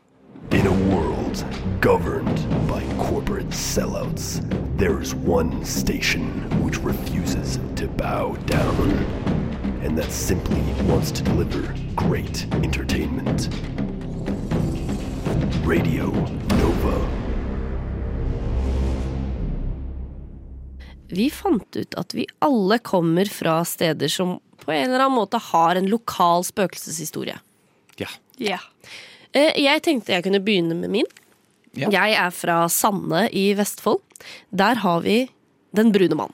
In 0.51 0.67
a 0.67 0.75
world 0.91 1.43
governed 1.80 2.38
by 2.67 2.84
corporate 2.99 3.49
sellouts, 3.49 4.41
there 4.77 5.01
is 5.01 5.15
one 5.15 5.63
station 5.63 6.27
which 6.62 6.77
refuses 6.84 7.60
to 7.75 7.88
bow 7.88 8.36
down. 8.45 8.91
And 9.82 9.97
that 9.97 10.12
simply 10.12 10.62
wants 10.91 11.12
to 11.12 11.23
deliver 11.23 11.73
great 11.95 12.45
entertainment. 12.53 13.49
Radio 15.67 16.12
Nova. 16.60 16.95
Vi 21.07 21.29
fant 21.31 21.75
ut 21.75 21.95
at 21.99 22.13
vi 22.15 22.25
alle 22.43 22.77
kommer 22.83 23.25
fra 23.31 23.62
steder 23.65 24.12
som 24.12 24.38
på 24.65 24.71
en 24.75 24.89
eller 24.89 25.05
annen 25.05 25.15
måte 25.15 25.39
har 25.51 25.79
en 25.79 25.88
lokal 25.91 26.43
spøkelseshistorie. 26.47 27.38
Ja. 27.97 28.60
Eh, 29.31 29.53
Jeg 29.63 29.81
tenkte 29.86 30.13
jeg 30.13 30.23
kunne 30.27 30.43
begynne 30.43 30.75
med 30.75 30.91
min. 30.93 31.07
Ja. 31.77 31.89
Jeg 31.93 32.17
er 32.19 32.31
fra 32.36 32.65
Sande 32.69 33.27
i 33.31 33.53
Vestfold. 33.57 34.01
Der 34.51 34.75
har 34.83 35.01
vi 35.01 35.29
Den 35.75 35.91
brune 35.91 36.15
mann. 36.15 36.33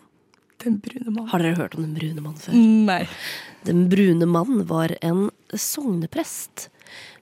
Den 0.63 0.77
brune 0.79 1.11
mann. 1.11 1.27
Har 1.27 1.39
dere 1.39 1.55
hørt 1.57 1.75
om 1.75 1.81
Den 1.83 1.93
brune 1.97 2.21
mann 2.21 2.35
før? 2.39 2.53
Nei. 2.53 3.07
Den 3.65 3.89
brune 3.89 4.25
mann 4.25 4.65
var 4.69 4.93
en 5.01 5.29
sogneprest 5.53 6.69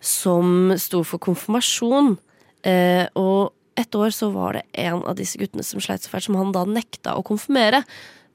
som 0.01 0.73
sto 0.81 1.03
for 1.07 1.21
konfirmasjon. 1.21 2.15
Eh, 2.67 3.05
og 3.17 3.53
et 3.79 3.95
år 3.97 4.13
så 4.13 4.31
var 4.33 4.57
det 4.57 4.63
en 4.83 5.03
av 5.05 5.15
disse 5.17 5.39
guttene 5.39 5.65
som 5.65 5.81
sleit 5.83 6.03
så 6.03 6.11
fælt, 6.11 6.27
som 6.27 6.39
han 6.39 6.53
da 6.55 6.65
nekta 6.67 7.15
å 7.17 7.25
konfirmere. 7.25 7.83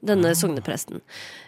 Denne 0.07 0.29
sognepresten. 0.37 1.01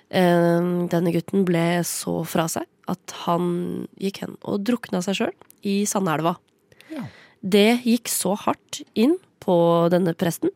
Eh, 0.09 0.69
denne 0.91 1.13
gutten 1.13 1.45
ble 1.47 1.83
så 1.87 2.19
fra 2.27 2.47
seg 2.51 2.65
at 2.89 3.13
han 3.27 3.87
gikk 4.01 4.23
hen 4.23 4.37
og 4.41 4.63
drukna 4.65 5.03
seg 5.05 5.19
sjøl 5.19 5.35
i 5.69 5.83
Sandelva. 5.89 6.35
Det 7.39 7.79
gikk 7.85 8.09
så 8.11 8.33
hardt 8.35 8.81
inn 8.99 9.15
på 9.39 9.55
denne 9.93 10.15
presten 10.17 10.51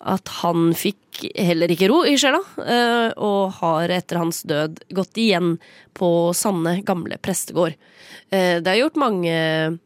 at 0.00 0.28
han 0.40 0.70
fikk 0.78 1.26
heller 1.36 1.68
ikke 1.72 1.90
ro 1.90 2.00
i 2.08 2.16
sjela, 2.20 2.40
eh, 2.64 3.10
og 3.20 3.52
har 3.60 3.92
etter 3.92 4.20
hans 4.20 4.42
død 4.48 4.80
gått 4.96 5.20
igjen 5.20 5.58
på 5.96 6.32
Sanne 6.36 6.78
gamle 6.86 7.18
prestegård. 7.20 7.76
Eh, 8.30 8.60
Det 8.60 8.66
er 8.66 8.80
gjort 8.80 8.96
mange 8.96 9.78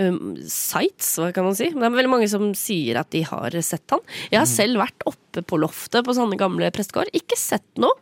um, 0.00 0.34
sites, 0.48 1.14
hva 1.20 1.32
kan 1.34 1.44
man 1.48 1.56
si. 1.58 1.68
Det 1.72 1.84
er 1.86 1.94
veldig 1.96 2.10
mange 2.12 2.28
som 2.30 2.50
sier 2.58 3.00
at 3.00 3.10
de 3.14 3.24
har 3.28 3.56
sett 3.64 3.90
han. 3.92 4.00
Jeg 4.30 4.40
har 4.40 4.48
selv 4.50 4.80
vært 4.82 5.06
oppe 5.08 5.42
på 5.44 5.58
loftet 5.60 6.06
på 6.06 6.14
sånne 6.16 6.38
gamle 6.40 6.70
prestegård. 6.74 7.10
Ikke 7.16 7.38
sett 7.40 7.66
noe, 7.80 7.92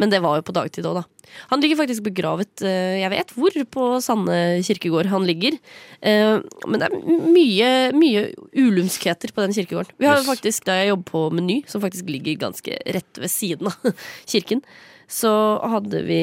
men 0.00 0.12
det 0.12 0.22
var 0.24 0.38
jo 0.38 0.46
på 0.48 0.54
dagtid 0.56 0.86
òg, 0.88 1.02
da. 1.02 1.04
Han 1.48 1.62
ligger 1.62 1.78
faktisk 1.80 2.04
begravet, 2.04 2.60
eh, 2.66 2.98
jeg 3.00 3.12
vet 3.12 3.30
hvor, 3.36 3.54
på 3.72 3.84
Sanne 4.04 4.38
kirkegård 4.66 5.08
han 5.12 5.24
ligger. 5.28 5.56
Eh, 6.02 6.38
Men 6.68 6.80
det 6.82 6.88
er 6.88 6.96
mye, 7.32 7.70
mye 7.96 8.24
ulumskheter 8.58 9.32
på 9.32 9.44
den 9.44 9.54
kirkegården. 9.56 9.94
Vi 9.98 10.08
har 10.10 10.20
jo 10.20 10.26
faktisk, 10.28 10.66
da 10.68 10.80
jeg 10.80 10.92
jobber 10.92 11.10
på 11.12 11.22
Meny, 11.32 11.62
som 11.70 11.80
faktisk 11.80 12.10
ligger 12.12 12.36
ganske 12.48 12.76
rett 12.84 13.22
ved 13.22 13.32
siden 13.32 13.70
av 13.72 13.94
kirken, 14.32 14.60
så 15.08 15.32
hadde 15.68 16.04
vi 16.08 16.22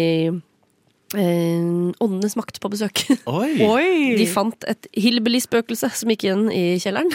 eh, 1.18 1.94
Åndenes 2.04 2.36
makt 2.40 2.60
på 2.62 2.70
besøk. 2.74 3.06
Oi! 3.30 4.16
De 4.20 4.26
fant 4.30 4.66
et 4.70 4.88
hillbilly-spøkelse 5.00 5.90
som 6.02 6.10
gikk 6.14 6.28
igjen 6.28 6.48
i 6.54 6.64
kjelleren. 6.82 7.10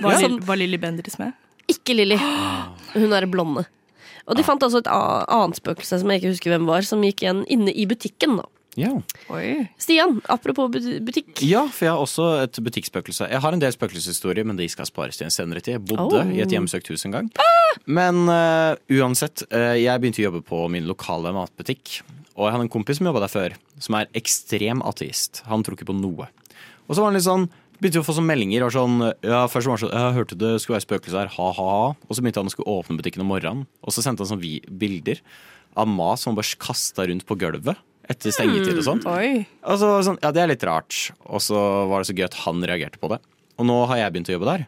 Var, 0.00 0.18
Som- 0.22 0.40
var 0.46 0.56
Lilly 0.60 0.78
Bendriss 0.80 1.18
med? 1.20 1.32
ikke 1.68 1.94
Lilly. 1.96 2.18
Hun 2.98 3.12
er 3.16 3.24
blonde. 3.30 3.64
Og 4.28 4.36
de 4.36 4.42
fant 4.44 4.62
altså 4.64 4.80
et 4.80 4.88
annet 4.88 5.56
spøkelse 5.60 5.98
som 6.00 6.10
jeg 6.12 6.20
ikke 6.22 6.32
husker 6.34 6.52
hvem 6.54 6.66
var, 6.68 6.84
som 6.84 7.00
gikk 7.04 7.22
igjen 7.24 7.42
inne 7.52 7.72
i 7.72 7.84
butikken. 7.88 8.38
da. 8.40 8.44
Ja. 8.76 8.90
Stian, 9.78 10.16
apropos 10.32 10.66
butikk. 11.06 11.38
ja, 11.46 11.60
for 11.70 11.86
jeg 11.86 11.92
har 11.94 12.00
også 12.02 12.24
et 12.42 12.56
butikkspøkelse. 12.66 13.28
Jeg 13.30 13.40
har 13.44 13.54
en 13.54 13.60
del 13.62 13.70
spøkelseshistorier, 13.76 14.44
men 14.48 14.56
de 14.58 14.66
skal 14.72 14.88
spares 14.88 15.20
til 15.20 15.28
en 15.28 15.34
senere 15.34 15.60
tid. 15.62 15.76
Jeg 15.76 15.84
bodde 15.92 16.24
Oh. 16.24 16.32
i 16.34 16.40
et 16.42 16.50
hjemsøkt 16.50 16.88
hus 16.90 17.04
en 17.06 17.14
gang. 17.14 17.28
Men 17.86 18.24
uh, 18.26 18.74
uansett, 18.98 19.44
uh, 19.54 19.76
jeg 19.78 20.00
begynte 20.02 20.24
å 20.24 20.26
jobbe 20.26 20.42
på 20.48 20.64
min 20.74 20.88
lokale 20.90 21.30
matbutikk. 21.36 22.00
Og 22.34 22.46
jeg 22.46 22.54
hadde 22.56 22.66
en 22.66 22.72
kompis 22.72 22.98
som 22.98 23.08
jobba 23.08 23.22
der 23.24 23.32
før, 23.32 23.54
som 23.82 23.98
er 23.98 24.10
ekstrem 24.18 24.82
ateist. 24.86 25.44
Han 25.50 25.62
tror 25.62 25.78
ikke 25.78 25.90
på 25.90 25.96
noe. 25.96 26.26
Og 26.84 26.96
så 26.96 27.00
var 27.02 27.12
han 27.12 27.18
litt 27.18 27.28
sånn 27.28 27.50
Begynte 27.82 28.04
å 28.04 28.06
få 28.06 28.14
sånne 28.14 28.30
meldinger. 28.30 28.62
Og 28.64 28.70
sånn, 28.72 29.00
ja, 29.26 29.40
først 29.50 29.66
var 29.66 29.74
han 29.74 29.80
sånn, 29.82 29.90
jeg 29.92 30.14
hørte 30.14 30.36
det 30.38 30.52
skulle 30.62 30.76
være 30.76 30.84
spøkelse 30.86 31.18
her, 31.18 31.32
ha-ha-ha. 31.34 31.88
Og 32.06 32.16
så 32.16 32.22
begynte 32.22 32.40
han 32.40 32.48
å 32.48 32.52
skulle 32.54 32.70
åpne 32.70 32.96
butikken 33.00 33.24
om 33.24 33.32
morgenen. 33.32 33.64
Og 33.82 33.92
så 33.92 34.04
sendte 34.04 34.22
han 34.22 34.30
sånne 34.30 34.78
bilder 34.78 35.18
av 35.74 35.90
mat 35.90 36.22
som 36.22 36.30
han 36.30 36.38
bare 36.38 36.60
kasta 36.62 37.08
rundt 37.10 37.26
på 37.26 37.36
gulvet 37.42 37.82
etter 38.08 38.34
stengetid 38.36 38.78
og 38.78 38.86
sånt. 38.86 39.06
Oi. 39.10 39.44
Og 39.66 39.80
så 39.80 39.90
sånn, 40.06 40.20
ja, 40.22 40.30
det 40.34 40.44
er 40.44 40.52
litt 40.52 40.64
rart. 40.68 40.96
Og 41.26 41.42
så 41.42 41.58
var 41.90 42.00
det 42.00 42.08
så 42.08 42.16
gøy 42.16 42.28
at 42.28 42.38
han 42.44 42.64
reagerte 42.64 43.00
på 43.02 43.10
det. 43.12 43.18
Og 43.58 43.68
nå 43.68 43.78
har 43.90 44.00
jeg 44.00 44.14
begynt 44.14 44.30
å 44.30 44.36
jobbe 44.36 44.50
der. 44.50 44.66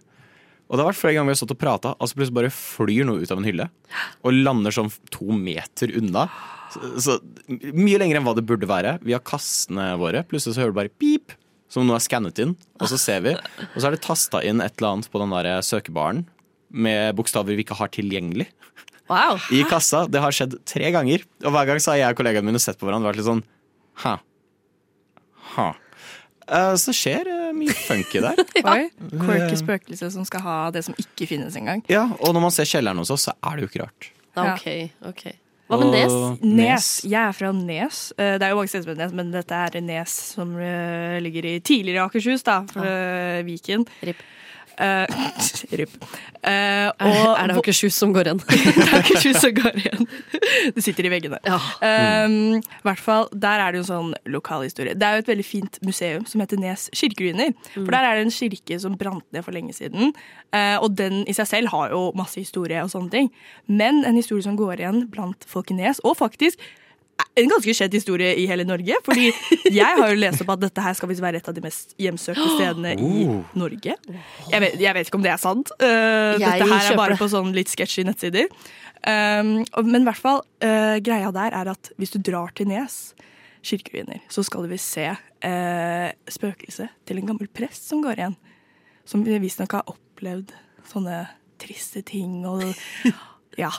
Og 0.66 0.74
det 0.74 0.82
har 0.82 0.90
vært 0.90 0.98
flere 0.98 1.14
ganger 1.14 1.30
vi 1.30 1.34
har 1.36 1.38
stått 1.38 1.54
og 1.54 1.60
prata, 1.62 1.92
så 1.94 2.16
plutselig 2.18 2.34
bare 2.40 2.50
flyr 2.50 3.06
noe 3.06 3.22
ut 3.22 3.30
av 3.30 3.38
en 3.38 3.46
hylle. 3.46 3.68
Og 4.26 4.34
lander 4.34 4.74
sånn 4.74 4.90
to 5.14 5.30
meter 5.30 5.92
unna. 6.00 6.26
Så, 6.74 6.90
så 7.04 7.16
Mye 7.46 8.00
lenger 8.02 8.18
enn 8.18 8.26
hva 8.26 8.34
det 8.34 8.46
burde 8.48 8.66
være. 8.66 8.96
Vi 9.06 9.14
har 9.14 9.22
kassene 9.22 9.92
våre. 10.00 10.24
Plutselig 10.26 10.56
så 10.56 10.64
hører 10.64 10.74
du 10.74 10.80
bare 10.80 10.94
pip, 10.98 11.36
som 11.70 11.86
noe 11.86 12.00
er 12.00 12.02
skannet 12.04 12.42
inn. 12.42 12.56
Og 12.80 12.90
så 12.90 12.98
ser 12.98 13.22
vi. 13.22 13.36
Og 13.68 13.78
så 13.78 13.86
er 13.86 13.94
det 13.94 14.02
tasta 14.06 14.42
inn 14.42 14.62
et 14.64 14.74
eller 14.80 14.96
annet 14.96 15.10
på 15.12 15.22
den 15.22 15.34
der 15.36 15.52
søkebaren 15.66 16.24
med 16.74 17.14
bokstaver 17.18 17.54
vi 17.54 17.62
ikke 17.62 17.78
har 17.78 17.92
tilgjengelig. 17.94 18.48
Wow. 19.06 19.38
I 19.54 19.62
kassa. 19.70 20.02
Det 20.10 20.18
har 20.18 20.34
skjedd 20.34 20.58
tre 20.66 20.90
ganger. 20.94 21.22
Og 21.46 21.54
hver 21.54 21.70
gang 21.70 21.78
så 21.82 21.94
har 21.94 22.02
jeg 22.02 22.16
og 22.16 22.18
kollegaene 22.18 22.50
mine 22.50 22.62
sett 22.62 22.78
på 22.80 22.88
hverandre 22.88 23.06
og 23.06 23.14
vært 23.14 23.22
litt 23.22 23.30
sånn 23.30 23.44
Hæ. 24.02 24.16
Hæ. 25.54 25.70
Eh, 26.48 26.74
Så 26.78 26.92
det 26.92 26.96
skjer 26.98 27.30
eh, 27.32 27.48
mye 27.56 27.74
funky 27.74 28.20
der. 28.22 28.38
Oi. 28.74 28.84
Quirky 29.18 29.56
spøkelse 29.60 30.10
som 30.14 30.26
skal 30.28 30.44
ha 30.46 30.58
det 30.74 30.84
som 30.86 30.94
ikke 31.00 31.26
finnes 31.30 31.56
engang. 31.58 31.82
Ja, 31.90 32.06
Og 32.20 32.34
når 32.36 32.46
man 32.48 32.54
ser 32.54 32.68
kjelleren 32.70 32.98
hos 33.02 33.10
oss, 33.10 33.26
så 33.28 33.34
er 33.42 33.56
det 33.56 33.66
jo 33.66 33.72
ikke 33.72 33.82
rart. 33.86 34.12
Ok, 34.36 34.66
ok. 35.08 35.24
Hva 35.66 35.80
med 35.80 35.90
Nes? 35.96 36.12
Nes. 36.46 36.88
Jeg 37.10 37.18
er 37.18 37.32
fra 37.34 37.48
Nes. 37.56 38.12
Eh, 38.14 38.36
Det 38.38 38.46
er 38.46 38.52
jo 38.54 38.58
mange 38.60 38.70
steder 38.70 38.84
som 38.86 38.92
heter 38.94 39.02
Nes, 39.08 39.16
men 39.18 39.32
dette 39.34 39.62
er 39.66 39.80
Nes 39.82 40.12
som 40.36 40.52
eh, 40.62 41.16
ligger 41.24 41.48
i 41.50 41.54
tidligere 41.58 42.04
Akershus, 42.06 42.44
da, 42.46 42.60
for 42.70 42.86
ah. 42.86 43.40
Viken. 43.46 43.82
Rip. 44.06 44.20
Rip. 45.78 45.94
Eh, 46.46 46.88
og, 47.00 47.30
er 47.40 47.48
det 47.50 47.56
Akershus 47.56 47.96
som 47.96 48.12
går 48.14 48.28
igjen? 48.28 48.40
det 48.46 48.84
er 48.84 48.94
Akershus 49.00 49.40
som 49.42 49.54
går 49.56 49.80
igjen. 49.80 50.08
Det 50.76 50.84
sitter 50.84 51.08
i 51.08 51.12
veggene. 51.12 51.40
Um, 51.46 52.36
I 52.60 52.86
hvert 52.86 53.02
fall, 53.02 53.28
Der 53.32 53.62
er 53.62 53.72
det 53.72 53.80
jo 53.80 53.86
en 53.86 53.90
sånn 53.90 54.14
lokal 54.30 54.66
historie. 54.66 54.94
Det 54.94 55.06
er 55.06 55.18
jo 55.18 55.24
et 55.24 55.32
veldig 55.32 55.46
fint 55.46 55.80
museum 55.86 56.26
som 56.28 56.44
heter 56.44 56.60
Nes 56.60 56.88
kirkeruiner. 56.94 57.54
For 57.74 57.90
der 57.94 58.08
er 58.08 58.18
det 58.18 58.26
en 58.28 58.34
kirke 58.36 58.80
som 58.82 58.96
brant 59.00 59.26
ned 59.34 59.46
for 59.46 59.56
lenge 59.56 59.74
siden. 59.76 60.12
Uh, 60.54 60.76
og 60.82 60.92
den 60.98 61.24
i 61.26 61.36
seg 61.36 61.50
selv 61.50 61.72
har 61.74 61.94
jo 61.94 62.10
masse 62.18 62.40
historie 62.40 62.82
og 62.84 62.92
sånne 62.92 63.12
ting. 63.12 63.30
Men 63.66 64.04
en 64.04 64.18
historie 64.18 64.44
som 64.46 64.58
går 64.58 64.82
igjen 64.82 65.06
blant 65.12 65.48
folk 65.48 65.72
i 65.72 65.78
Nes, 65.80 66.02
og 66.04 66.18
faktisk 66.20 66.60
en 67.36 67.50
ganske 67.52 67.74
kjent 67.76 67.94
historie 67.96 68.32
i 68.40 68.46
hele 68.48 68.64
Norge. 68.68 68.96
Fordi 69.04 69.28
jeg 69.72 69.98
har 69.98 70.12
jo 70.12 70.18
lest 70.18 70.42
opp 70.44 70.54
at 70.56 70.64
dette 70.66 70.84
her 70.84 70.96
skal 70.96 71.10
visst 71.10 71.24
være 71.24 71.40
et 71.42 71.50
av 71.50 71.56
de 71.56 71.64
mest 71.64 71.94
hjemsøkte 72.00 72.48
stedene 72.56 72.96
i 72.96 73.26
Oh. 73.26 73.40
Norge. 73.58 73.96
Jeg 74.50 74.62
vet, 74.62 74.74
jeg 74.80 74.94
vet 74.94 75.08
ikke 75.08 75.18
om 75.18 75.24
det 75.24 75.32
er 75.32 75.40
sant. 75.40 75.72
Uh, 75.80 76.36
dette 76.40 76.68
her 76.68 76.90
er 76.92 76.98
bare 76.98 77.16
på 77.18 77.28
sånn 77.30 77.50
litt 77.56 77.72
sketchy 77.72 78.04
nettsider. 78.06 78.48
Um, 79.06 79.64
men 79.86 80.02
i 80.02 80.06
hvert 80.08 80.20
fall, 80.20 80.42
uh, 80.64 80.96
greia 81.04 81.32
der 81.34 81.56
er 81.56 81.72
at 81.72 81.90
hvis 82.00 82.14
du 82.14 82.20
drar 82.24 82.54
til 82.56 82.70
Nes 82.70 83.14
kirkeruiner, 83.66 84.22
så 84.32 84.44
skal 84.46 84.64
du 84.64 84.70
visst 84.72 84.94
se 84.94 85.08
uh, 85.10 86.08
spøkelset 86.30 86.92
til 87.08 87.20
en 87.20 87.32
gammel 87.32 87.50
prest 87.50 87.90
som 87.90 88.04
går 88.04 88.22
igjen. 88.22 88.38
Som 89.06 89.26
visstnok 89.26 89.76
har 89.76 89.90
opplevd 89.90 90.54
sånne 90.90 91.24
triste 91.62 92.04
ting 92.06 92.44
og 92.48 92.64
Ja. 93.60 93.72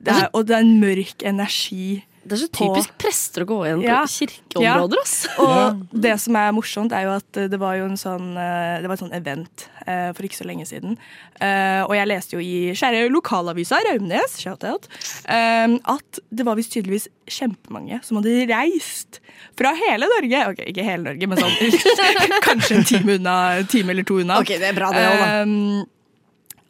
Det 0.00 0.14
er, 0.16 0.30
og 0.32 0.46
det 0.48 0.56
er 0.56 0.64
en 0.64 0.78
mørk 0.80 1.22
energi 1.28 2.00
Det 2.22 2.34
er 2.36 2.40
så 2.42 2.48
på- 2.52 2.66
typisk 2.68 2.90
prester 3.00 3.42
å 3.42 3.46
gå 3.48 3.56
igjen 3.64 3.80
på 3.80 3.88
Ja. 3.88 4.00
kirkeområder, 4.04 5.00
Ja. 5.38 5.38
Og 5.44 6.00
det 6.04 6.20
som 6.20 6.36
er 6.36 6.52
morsomt, 6.52 6.92
er 6.92 7.06
jo 7.06 7.14
at 7.16 7.32
det 7.32 7.58
var 7.58 7.78
jo 7.78 7.86
en 7.86 7.96
sånn 7.96 8.36
eh, 8.36 8.80
Det 8.82 8.90
var 8.90 8.94
et 8.98 9.00
sånn 9.00 9.14
event 9.16 9.64
eh, 9.86 10.12
for 10.12 10.22
ikke 10.28 10.36
så 10.36 10.44
lenge 10.46 10.66
siden. 10.68 10.98
Eh, 11.40 11.80
og 11.86 11.94
jeg 11.96 12.06
leste 12.10 12.36
jo 12.36 12.42
i 12.44 12.74
kjære 12.76 13.08
lokalavisa 13.10 13.80
Raumnes, 13.88 14.36
shout-out, 14.42 14.86
eh, 15.24 15.78
at 15.88 16.20
det 16.30 16.44
var 16.44 16.56
visst 16.60 16.72
tydeligvis 16.76 17.08
kjempemange 17.26 18.02
som 18.04 18.20
hadde 18.20 18.46
reist 18.52 19.20
fra 19.56 19.72
hele 19.74 20.04
Norge. 20.12 20.44
Ok, 20.52 20.60
ikke 20.68 20.84
hele 20.84 21.08
Norge, 21.08 21.26
men 21.26 21.38
sånn 21.40 21.56
kanskje 22.50 22.76
en 22.82 22.84
time 22.84 23.16
unna, 23.16 23.38
en 23.62 23.66
time 23.66 23.90
eller 23.96 24.04
to 24.04 24.20
unna. 24.20 24.38
Ok, 24.44 24.52
det 24.60 24.68
er 24.74 24.76
bra 24.76 24.92
det 24.92 25.06
også, 25.08 25.20
da. 25.24 25.36
Eh, 25.40 25.84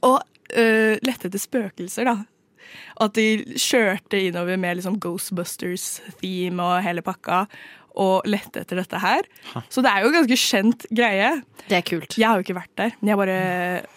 og 0.06 0.20
lette 1.06 1.26
etter 1.28 1.38
spøkelser, 1.42 2.06
da. 2.08 2.16
At 3.00 3.16
de 3.18 3.56
kjørte 3.58 4.20
innover 4.28 4.58
med 4.60 4.80
liksom 4.80 4.98
Ghostbusters-theme 5.02 6.64
og 6.64 6.82
hele 6.84 7.04
pakka. 7.06 7.44
Og 8.00 8.26
lette 8.30 8.62
etter 8.62 8.78
dette 8.78 9.00
her. 9.02 9.26
Så 9.68 9.82
det 9.82 9.90
er 9.90 10.04
jo 10.04 10.12
en 10.12 10.18
ganske 10.20 10.38
kjent 10.38 10.86
greie. 10.94 11.32
Det 11.66 11.80
er 11.80 11.86
kult. 11.86 12.14
Jeg 12.14 12.28
har 12.28 12.38
jo 12.38 12.46
ikke 12.46 12.60
vært 12.60 12.72
der, 12.78 12.94
men 13.00 13.10
jeg 13.10 13.18
bare, 13.18 13.40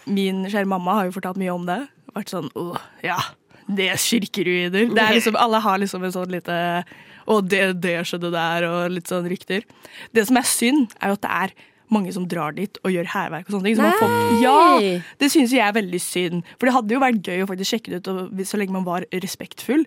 min 0.10 0.42
kjære 0.50 0.70
mamma 0.70 0.98
har 0.98 1.08
jo 1.08 1.16
fortalt 1.20 1.40
mye 1.42 1.54
om 1.54 1.68
det. 1.70 1.80
Vært 2.14 2.34
sånn 2.34 2.50
åh, 2.58 2.82
ja, 3.06 3.20
det 3.70 3.92
er 3.94 4.02
kirkeruiner. 4.02 4.90
Det 4.90 5.04
er 5.04 5.16
liksom, 5.18 5.38
alle 5.40 5.62
har 5.64 5.82
liksom 5.82 6.04
en 6.06 6.16
sånn 6.16 6.34
lite 6.34 6.56
Å, 7.24 7.38
det, 7.40 7.62
det 7.80 8.02
skjedde 8.10 8.34
der, 8.34 8.66
og 8.68 8.98
litt 8.98 9.08
sånn 9.08 9.30
rykter. 9.32 9.64
Det 10.12 10.26
som 10.28 10.42
er 10.42 10.50
synd, 10.50 10.98
er 11.00 11.14
jo 11.14 11.20
at 11.22 11.24
det 11.24 11.36
er 11.38 11.54
mange 11.92 12.14
som 12.16 12.26
drar 12.30 12.56
dit 12.56 12.78
og 12.84 12.94
gjør 12.94 13.10
hærverk 13.14 13.50
og 13.50 13.58
sånne 13.58 13.70
ting. 13.70 13.78
Så 13.80 13.92
får, 14.00 14.16
ja, 14.44 15.04
det 15.20 15.32
synes 15.34 15.54
jeg 15.56 15.64
er 15.66 15.76
veldig 15.76 16.02
synd. 16.02 16.44
For 16.58 16.70
det 16.70 16.76
hadde 16.78 16.96
jo 16.96 17.04
vært 17.04 17.22
gøy 17.28 17.44
å 17.44 17.50
faktisk 17.50 17.76
sjekke 17.76 17.94
det 17.94 18.02
ut 18.02 18.12
og, 18.14 18.44
så 18.48 18.60
lenge 18.60 18.76
man 18.76 18.88
var 18.88 19.08
respektfull. 19.14 19.86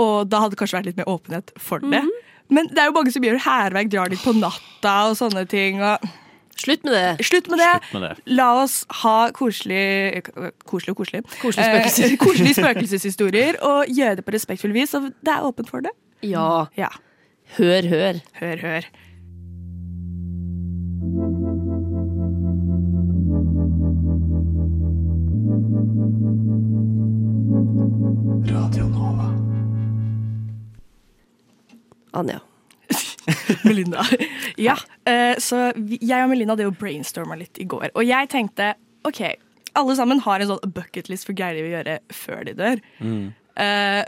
Og 0.00 0.30
da 0.30 0.44
hadde 0.44 0.54
det 0.54 0.60
kanskje 0.60 0.78
vært 0.78 0.90
litt 0.92 1.00
mer 1.00 1.10
åpenhet 1.10 1.52
for 1.60 1.82
det. 1.84 2.04
Men 2.50 2.70
det 2.70 2.82
er 2.82 2.90
jo 2.90 2.96
mange 2.96 3.12
som 3.14 3.24
gjør 3.24 3.42
hærverk, 3.44 3.90
drar 3.92 4.10
dit 4.10 4.22
på 4.22 4.34
natta 4.36 4.96
og 5.10 5.18
sånne 5.18 5.44
ting. 5.50 5.82
Og 5.84 6.10
Slutt 6.60 6.82
med 6.84 6.92
det. 6.92 7.24
Slutt 7.24 7.46
med 7.48 7.60
det. 7.62 7.68
Slutt 7.80 7.94
med 7.94 8.02
det. 8.04 8.10
La 8.36 8.48
oss 8.60 8.82
ha 9.00 9.30
koselig 9.32 10.20
Koselig 10.68 10.92
og 10.92 10.98
koselig. 10.98 11.22
Koselige 11.40 11.68
spøkelser. 11.70 12.08
Eh, 12.10 12.18
koselige 12.26 12.58
spøkelseshistorier 12.58 13.60
og 13.64 13.88
gjøre 13.88 14.18
det 14.18 14.26
på 14.26 14.34
respektfull 14.34 14.74
vis. 14.76 14.92
Og 14.98 15.08
det 15.24 15.32
er 15.32 15.46
åpent 15.46 15.70
for 15.72 15.86
det. 15.86 15.94
Ja. 16.26 16.66
Ja. 16.76 16.90
Hør, 17.56 17.88
hør. 17.88 18.20
Hør, 18.42 18.60
hør. 18.66 18.90
Anja. 32.22 32.40
Melinda. 33.66 34.04
Ja, 34.60 34.76
eh, 35.08 35.38
så 35.40 35.70
jeg 35.86 36.20
og 36.20 36.30
Melinda 36.32 36.52
hadde 36.52 36.66
jo 36.66 36.76
brainstorma 36.76 37.38
litt 37.38 37.60
i 37.62 37.66
går. 37.70 37.88
Og 37.94 38.04
jeg 38.04 38.28
tenkte 38.32 38.74
OK, 39.08 39.22
alle 39.78 39.94
sammen 39.96 40.20
har 40.24 40.42
en 40.42 40.50
sånn 40.50 40.72
bucketlist 40.74 41.28
for 41.28 41.36
greier 41.38 41.56
de 41.56 41.64
vil 41.64 41.76
gjøre 41.78 42.00
før 42.12 42.42
de 42.48 42.56
dør. 42.58 42.82
Mm. 42.98 43.30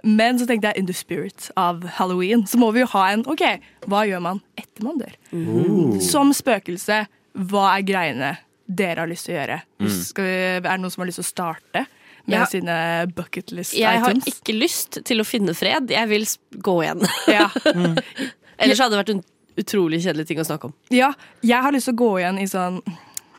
men 0.08 0.38
så 0.40 0.46
tenkte 0.48 0.70
jeg 0.70 0.80
in 0.80 0.86
the 0.88 0.94
spirit 0.96 1.50
av 1.60 1.82
halloween, 1.98 2.44
så 2.48 2.56
må 2.60 2.70
vi 2.72 2.80
jo 2.80 2.90
ha 2.94 3.02
en 3.12 3.24
OK, 3.28 3.42
hva 3.90 4.04
gjør 4.08 4.22
man 4.24 4.40
etter 4.56 4.84
man 4.86 5.00
dør? 5.00 5.16
Uh. 5.32 5.98
Som 6.04 6.32
spøkelse, 6.36 7.02
hva 7.50 7.64
er 7.74 7.84
greiene 7.84 8.30
dere 8.64 9.02
har 9.02 9.10
lyst 9.10 9.28
til 9.28 9.34
å 9.34 9.40
gjøre? 9.40 9.58
Mm. 9.82 9.90
Skal 10.08 10.28
vi, 10.28 10.38
er 10.56 10.64
det 10.68 10.78
noen 10.80 10.94
som 10.94 11.04
har 11.04 11.10
lyst 11.10 11.20
til 11.20 11.26
å 11.26 11.32
starte 11.32 11.84
med 12.26 12.38
Ja. 12.38 12.46
sine 12.46 12.76
bucketlist 13.16 13.74
Jeg 13.74 14.00
har 14.02 14.14
ikke 14.14 14.54
lyst 14.54 15.00
til 15.04 15.20
å 15.20 15.24
finne 15.26 15.54
fred. 15.58 15.90
Jeg 15.90 16.08
vil 16.08 16.26
gå 16.62 16.76
igjen. 16.84 17.02
Ja. 17.28 17.48
Ellers 18.62 18.78
hadde 18.78 18.94
det 18.94 19.00
vært 19.02 19.14
en 19.16 19.24
utrolig 19.58 20.02
kjedelig 20.04 20.28
ting 20.28 20.38
å 20.40 20.46
snakke 20.46 20.70
om. 20.70 20.74
Ja, 20.94 21.12
jeg 21.42 21.62
har 21.64 21.74
lyst 21.74 21.90
til 21.90 21.96
å 21.96 22.00
gå 22.02 22.10
igjen 22.20 22.38
i 22.40 22.46
sånn 22.48 22.78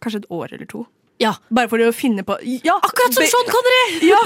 kanskje 0.04 0.24
et 0.26 0.30
år 0.36 0.52
eller 0.58 0.67
to. 0.69 0.84
Ja. 1.22 1.36
Bare 1.54 1.69
for 1.72 1.80
å 1.80 1.91
finne 1.96 2.26
på 2.28 2.36
ja, 2.43 2.74
Akkurat 2.84 3.13
som 3.15 3.24
Sean 3.30 3.48
Connery! 3.48 3.84
Ja, 4.12 4.19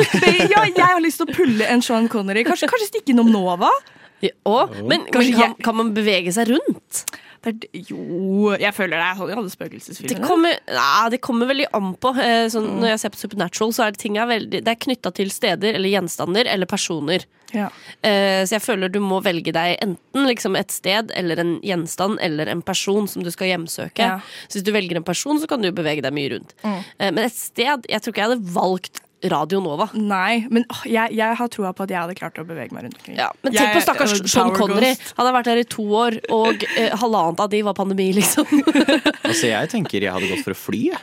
ja, 0.48 0.64
jeg 0.66 0.82
har 0.82 1.02
lyst 1.04 1.20
til 1.22 1.28
å 1.30 1.36
pulle 1.36 1.68
en 1.70 1.84
Sean 1.86 2.08
Connery. 2.10 2.46
Kanskje, 2.48 2.70
kanskje 2.72 2.88
stikke 2.90 3.14
innom 3.14 3.30
Nova? 3.30 3.70
Ja, 4.24 4.32
og, 4.50 4.72
men 4.88 5.04
men 5.14 5.34
kan, 5.36 5.54
kan 5.62 5.76
man 5.78 5.92
bevege 5.94 6.32
seg 6.34 6.50
rundt? 6.50 7.04
Det 7.46 7.70
jo, 7.90 8.54
jeg 8.58 8.74
føler 8.76 8.98
det 8.98 9.06
er 9.06 9.38
alle 9.38 9.54
spøkelsesfilmer. 9.54 10.16
Det 10.16 10.28
kommer, 10.28 10.58
ja, 10.74 11.08
det 11.14 11.22
kommer 11.24 11.50
veldig 11.50 11.70
an 11.78 11.94
på. 12.02 12.14
Sånn, 12.54 12.70
mm. 12.70 12.78
Når 12.82 12.94
jeg 12.94 13.02
ser 13.04 13.14
på 13.14 13.22
Supernatural, 13.22 13.74
så 13.76 13.86
er 13.86 13.96
det 13.96 14.02
ting 14.04 14.20
er 14.20 14.30
veldig, 14.30 14.64
det 14.66 14.74
er 14.74 14.86
knytta 14.88 15.14
til 15.16 15.34
steder 15.34 15.78
eller 15.78 15.94
gjenstander 15.94 16.50
eller 16.52 16.70
personer. 16.70 17.28
Ja. 17.56 17.70
Eh, 18.02 18.44
så 18.44 18.58
jeg 18.58 18.64
føler 18.64 18.92
du 18.92 19.00
må 19.04 19.20
velge 19.24 19.54
deg 19.56 19.78
enten 19.84 20.28
liksom 20.28 20.58
et 20.60 20.74
sted 20.74 21.14
eller 21.16 21.40
en 21.42 21.54
gjenstand 21.66 22.20
eller 22.24 22.52
en 22.52 22.64
person 22.66 23.08
som 23.10 23.24
du 23.24 23.32
skal 23.34 23.54
hjemsøke. 23.54 24.04
Ja. 24.04 24.20
Så 24.48 24.60
hvis 24.60 24.68
du 24.68 24.74
velger 24.76 25.00
en 25.00 25.08
person, 25.08 25.40
så 25.40 25.50
kan 25.50 25.64
du 25.64 25.72
bevege 25.76 26.04
deg 26.06 26.16
mye 26.16 26.34
rundt. 26.36 26.56
Mm. 26.64 26.78
Eh, 26.78 27.12
men 27.12 27.24
et 27.28 27.38
sted 27.38 27.88
Jeg 27.88 28.04
tror 28.04 28.14
ikke 28.14 28.24
jeg 28.24 28.32
hadde 28.32 28.56
valgt 28.56 29.04
Radio 29.26 29.60
Nova. 29.66 29.88
Nei, 29.98 30.46
men 30.54 30.62
åh, 30.70 30.84
jeg, 30.86 31.16
jeg 31.18 31.38
har 31.40 31.50
troa 31.50 31.72
på 31.74 31.88
at 31.88 31.90
jeg 31.90 31.98
hadde 32.04 32.14
klart 32.20 32.38
å 32.38 32.46
bevege 32.46 32.76
meg 32.76 32.86
rundt 32.86 33.00
omkring. 33.00 33.18
Ja, 33.18 33.32
men 33.42 33.56
tenk 33.56 33.74
på 33.74 33.82
stakkars 33.82 34.14
Sean 34.30 34.52
power 34.52 34.60
Connery. 34.60 34.92
ghost. 34.94 35.14
Han 35.18 35.26
har 35.26 35.34
vært 35.40 35.50
her 35.50 35.62
i 35.64 35.68
to 35.74 35.86
år, 35.98 36.20
og 36.38 36.66
eh, 36.78 36.94
halvannet 37.02 37.42
av 37.42 37.50
de 37.50 37.64
var 37.66 37.74
pandemi, 37.78 38.12
liksom. 38.14 38.46
Altså, 39.28 39.48
jeg 39.50 39.72
tenker 39.74 40.06
jeg 40.06 40.14
hadde 40.14 40.30
gått 40.30 40.46
for 40.46 40.54
å 40.54 40.60
fly. 40.60 40.84
jeg. 40.94 41.02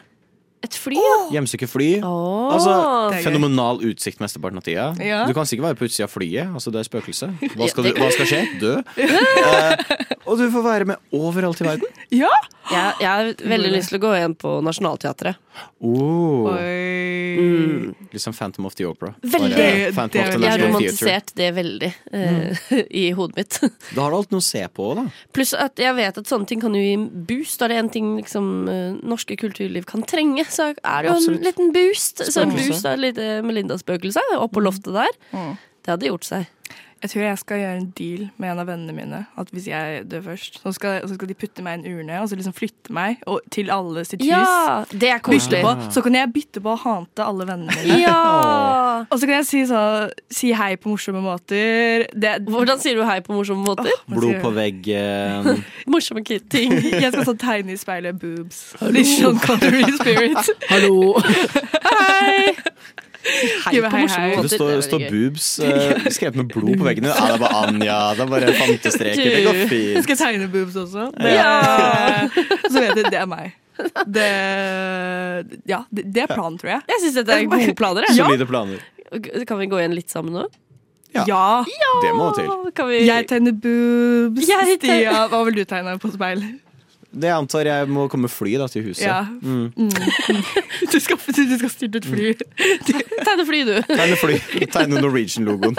Et 0.65 0.77
fly, 0.81 0.97
ja. 0.97 1.17
Hjemsøke 1.35 1.67
fly. 1.69 1.89
Åh. 2.01 2.55
Altså, 2.55 2.71
Det 2.73 3.19
er 3.19 3.19
gøy. 3.19 3.25
Fenomenal 3.27 3.83
utsikt 3.91 4.23
mesteparten 4.23 4.63
av 4.63 4.65
tida. 4.65 4.87
Ja. 5.05 5.19
Du 5.29 5.35
kan 5.37 5.45
sikkert 5.51 5.67
være 5.73 5.77
på 5.83 5.91
utsida 5.91 6.07
av 6.07 6.15
flyet. 6.15 6.55
Altså, 6.57 6.73
det 6.73 6.81
er 6.81 6.89
spøkelse. 6.89 7.29
Hva 7.53 7.69
skal, 7.69 7.85
du, 7.91 7.99
hva 7.99 8.09
skal 8.15 8.31
skje? 8.31 8.43
Dø? 8.63 8.75
Eh, 9.45 10.31
og 10.31 10.39
du 10.41 10.47
får 10.55 10.63
være 10.65 10.87
med 10.89 11.13
overalt 11.19 11.61
i 11.61 11.67
verden. 11.67 11.99
Ja! 12.17 12.31
Jeg, 12.71 12.95
jeg 13.03 13.09
har 13.09 13.31
veldig 13.45 13.71
lyst 13.75 13.91
til 13.93 13.99
å 13.99 14.03
gå 14.07 14.11
igjen 14.17 14.35
på 14.41 14.51
Nationaltheatret. 14.65 15.41
Oh. 15.85 16.49
Mm. 16.55 17.93
Litt 18.11 18.23
som 18.23 18.33
Phantom 18.33 18.65
of 18.69 18.77
the 18.79 18.87
Opera. 18.89 19.13
Veldig. 19.21 19.67
Bare 19.97 20.09
of 20.09 20.17
Jeg 20.17 20.49
har 20.49 20.63
romantisert 20.63 21.35
det 21.37 21.51
veldig 21.59 21.91
eh, 22.17 22.65
i 23.05 23.05
hodet 23.17 23.37
mitt. 23.37 23.59
Da 23.93 24.07
har 24.07 24.15
du 24.15 24.19
alt 24.19 24.33
noe 24.33 24.41
å 24.41 24.47
se 24.47 24.65
på, 24.73 24.89
da. 24.97 25.07
Pluss 25.37 25.53
at 25.59 25.83
jeg 25.83 25.97
vet 25.99 26.23
at 26.23 26.31
sånne 26.31 26.49
ting 26.49 26.65
kan 26.65 26.77
jo 26.77 26.83
gi 26.83 26.97
boost. 27.29 27.59
Da 27.61 27.69
er 27.69 27.75
det 27.75 27.83
en 27.83 27.93
ting 27.99 28.11
liksom, 28.23 28.51
eh, 28.73 28.89
norske 29.13 29.37
kulturliv 29.41 29.85
kan 29.91 30.07
trenge, 30.09 30.47
så 30.49 30.73
er 30.73 31.05
det 31.05 31.13
jo 31.13 31.21
en 31.21 31.41
liten 31.45 31.73
boost. 31.77 32.25
Så 32.31 32.47
en 32.47 32.57
boost 32.57 32.89
av 32.89 32.97
et 32.97 33.07
lite 33.11 33.31
Melinda-spøkelse 33.45 34.25
oppå 34.41 34.65
loftet 34.65 34.97
der. 34.97 35.17
Det 35.85 35.93
hadde 35.93 36.09
gjort 36.09 36.33
seg. 36.33 36.49
Jeg 37.05 37.11
tror 37.13 37.23
jeg 37.27 37.39
skal 37.43 37.59
gjøre 37.61 37.77
en 37.77 37.89
deal 37.99 38.21
med 38.41 38.49
en 38.49 38.61
av 38.63 38.69
vennene 38.71 38.95
mine. 38.97 39.19
At 39.37 39.51
hvis 39.53 39.67
jeg 39.69 40.07
dør 40.09 40.23
først, 40.31 40.55
så 40.63 40.71
skal, 40.73 41.03
så 41.05 41.19
skal 41.19 41.29
de 41.29 41.37
putte 41.37 41.65
meg 41.67 41.77
i 41.77 41.83
en 41.83 41.99
urne 41.99 42.21
og 42.23 42.31
så 42.31 42.39
liksom 42.39 42.55
flytte 42.57 42.95
meg 42.97 43.21
og, 43.29 43.43
til 43.53 43.69
alle 43.75 44.07
sitt 44.09 44.23
hus. 44.23 44.31
Ja, 44.31 44.87
det 44.89 45.11
er 45.13 45.21
koselig. 45.21 45.61
Bytte 45.61 45.85
på, 45.85 45.93
så 45.93 46.05
kan 46.07 46.17
jeg 46.17 46.33
bytte 46.33 46.65
på 46.65 46.73
å 46.73 46.81
hante 46.81 47.27
alle 47.27 47.45
vennene 47.51 47.77
mine. 47.77 48.01
Ja. 48.01 49.05
Og 49.05 49.21
så 49.21 49.29
kan 49.29 49.37
jeg 49.37 49.49
si, 49.51 49.63
så, 49.69 49.83
si 50.33 50.55
hei 50.57 50.71
på 50.81 50.95
morsomme 50.95 51.21
måter. 51.21 52.07
Det, 52.17 52.35
Hvordan 52.49 52.81
sier 52.81 52.97
du 52.97 53.05
hei 53.05 53.21
på 53.27 53.37
morsomme 53.37 53.69
måter? 53.69 53.93
Blod 54.09 54.41
på 54.41 54.55
veggen. 54.57 55.65
Morsomme 55.93 56.25
ting. 56.25 56.73
Jeg 57.05 57.13
skal 57.13 57.27
sånn 57.29 57.41
tegne 57.41 57.75
i 57.77 57.81
speilet 57.81 58.17
boobs. 58.17 58.71
Litt 58.95 59.13
Sean 59.13 59.37
Connery 59.45 59.85
spirit. 59.99 60.55
Hallo. 60.73 61.19
Hei. 61.91 62.55
Hei 63.25 63.81
på 63.81 63.91
morsomme 63.91 64.31
Det 64.31 64.37
måter. 64.37 64.53
står, 64.55 64.71
Det 64.71 64.77
er 64.77 64.85
står 64.85 65.05
boobs 65.15 65.47
uh, 65.65 66.09
skrevet 66.13 66.37
med 66.41 66.49
blod 66.53 66.75
på 66.81 66.85
veggen. 66.89 67.07
Ja, 67.09 67.15
det 67.25 67.35
er 67.37 67.43
bare 67.45 67.61
Anja. 67.65 67.99
Det 68.19 68.25
er 68.27 68.33
bare 68.35 68.55
fantestreker. 68.61 69.31
Det 69.37 69.45
går 69.47 69.61
fint. 69.71 70.03
Skal 70.05 70.15
jeg 70.17 70.21
tegne 70.25 70.49
boobs 70.53 70.77
også? 70.85 71.07
Det, 71.17 71.33
Ja. 71.39 71.55
Så 72.69 72.83
vet 72.83 73.01
jeg 73.01 73.11
det 73.15 73.21
er 73.23 73.29
meg. 73.31 73.55
Det, 74.07 74.27
ja, 75.67 75.81
det, 75.91 76.05
det 76.15 76.23
er 76.27 76.29
planen, 76.31 76.59
tror 76.61 76.71
jeg. 76.77 76.85
Jeg 76.93 77.01
syns 77.07 77.17
dette 77.23 77.39
er 77.41 77.49
gode 77.51 77.75
planer. 77.81 78.07
Ja. 78.11 78.15
Solide 78.29 78.47
planer. 78.51 78.85
Kan 79.49 79.59
vi 79.61 79.67
gå 79.73 79.81
igjen 79.83 79.97
litt 79.97 80.13
sammen 80.15 80.37
nå? 80.37 80.45
Ja. 81.15 81.65
Det 82.03 82.11
må 82.17 82.29
til. 82.35 82.49
Kan 82.75 82.89
vi... 82.91 83.01
Jeg 83.07 83.27
tegner 83.31 83.55
boobs. 83.55 84.49
Jeg 84.51 84.79
tegner- 84.83 85.01
Stia, 85.09 85.27
hva 85.31 85.43
vil 85.47 85.59
du 85.61 85.65
tegne 85.71 85.97
på 86.03 86.11
speil? 86.15 86.43
Det 87.15 87.29
jeg 87.29 87.37
antar 87.37 87.69
jeg 87.69 87.89
må 87.95 88.09
komme 88.11 88.29
fly 88.31 88.57
da, 88.59 88.67
til 88.71 88.89
huset. 88.89 89.07
Ja. 89.07 89.23
Mm. 89.43 89.71
Du 90.93 91.01
skal, 91.01 91.17
du 91.19 91.55
skal 91.59 91.71
styrte 91.71 91.99
et 91.99 92.07
fly. 92.07 92.33
Tegne 93.25 93.45
fly, 93.47 93.61
du. 93.67 93.75
Tegne 93.89 94.17
fly. 94.19 94.37
Tegne 94.71 95.01
Norwegian-logoen. 95.03 95.79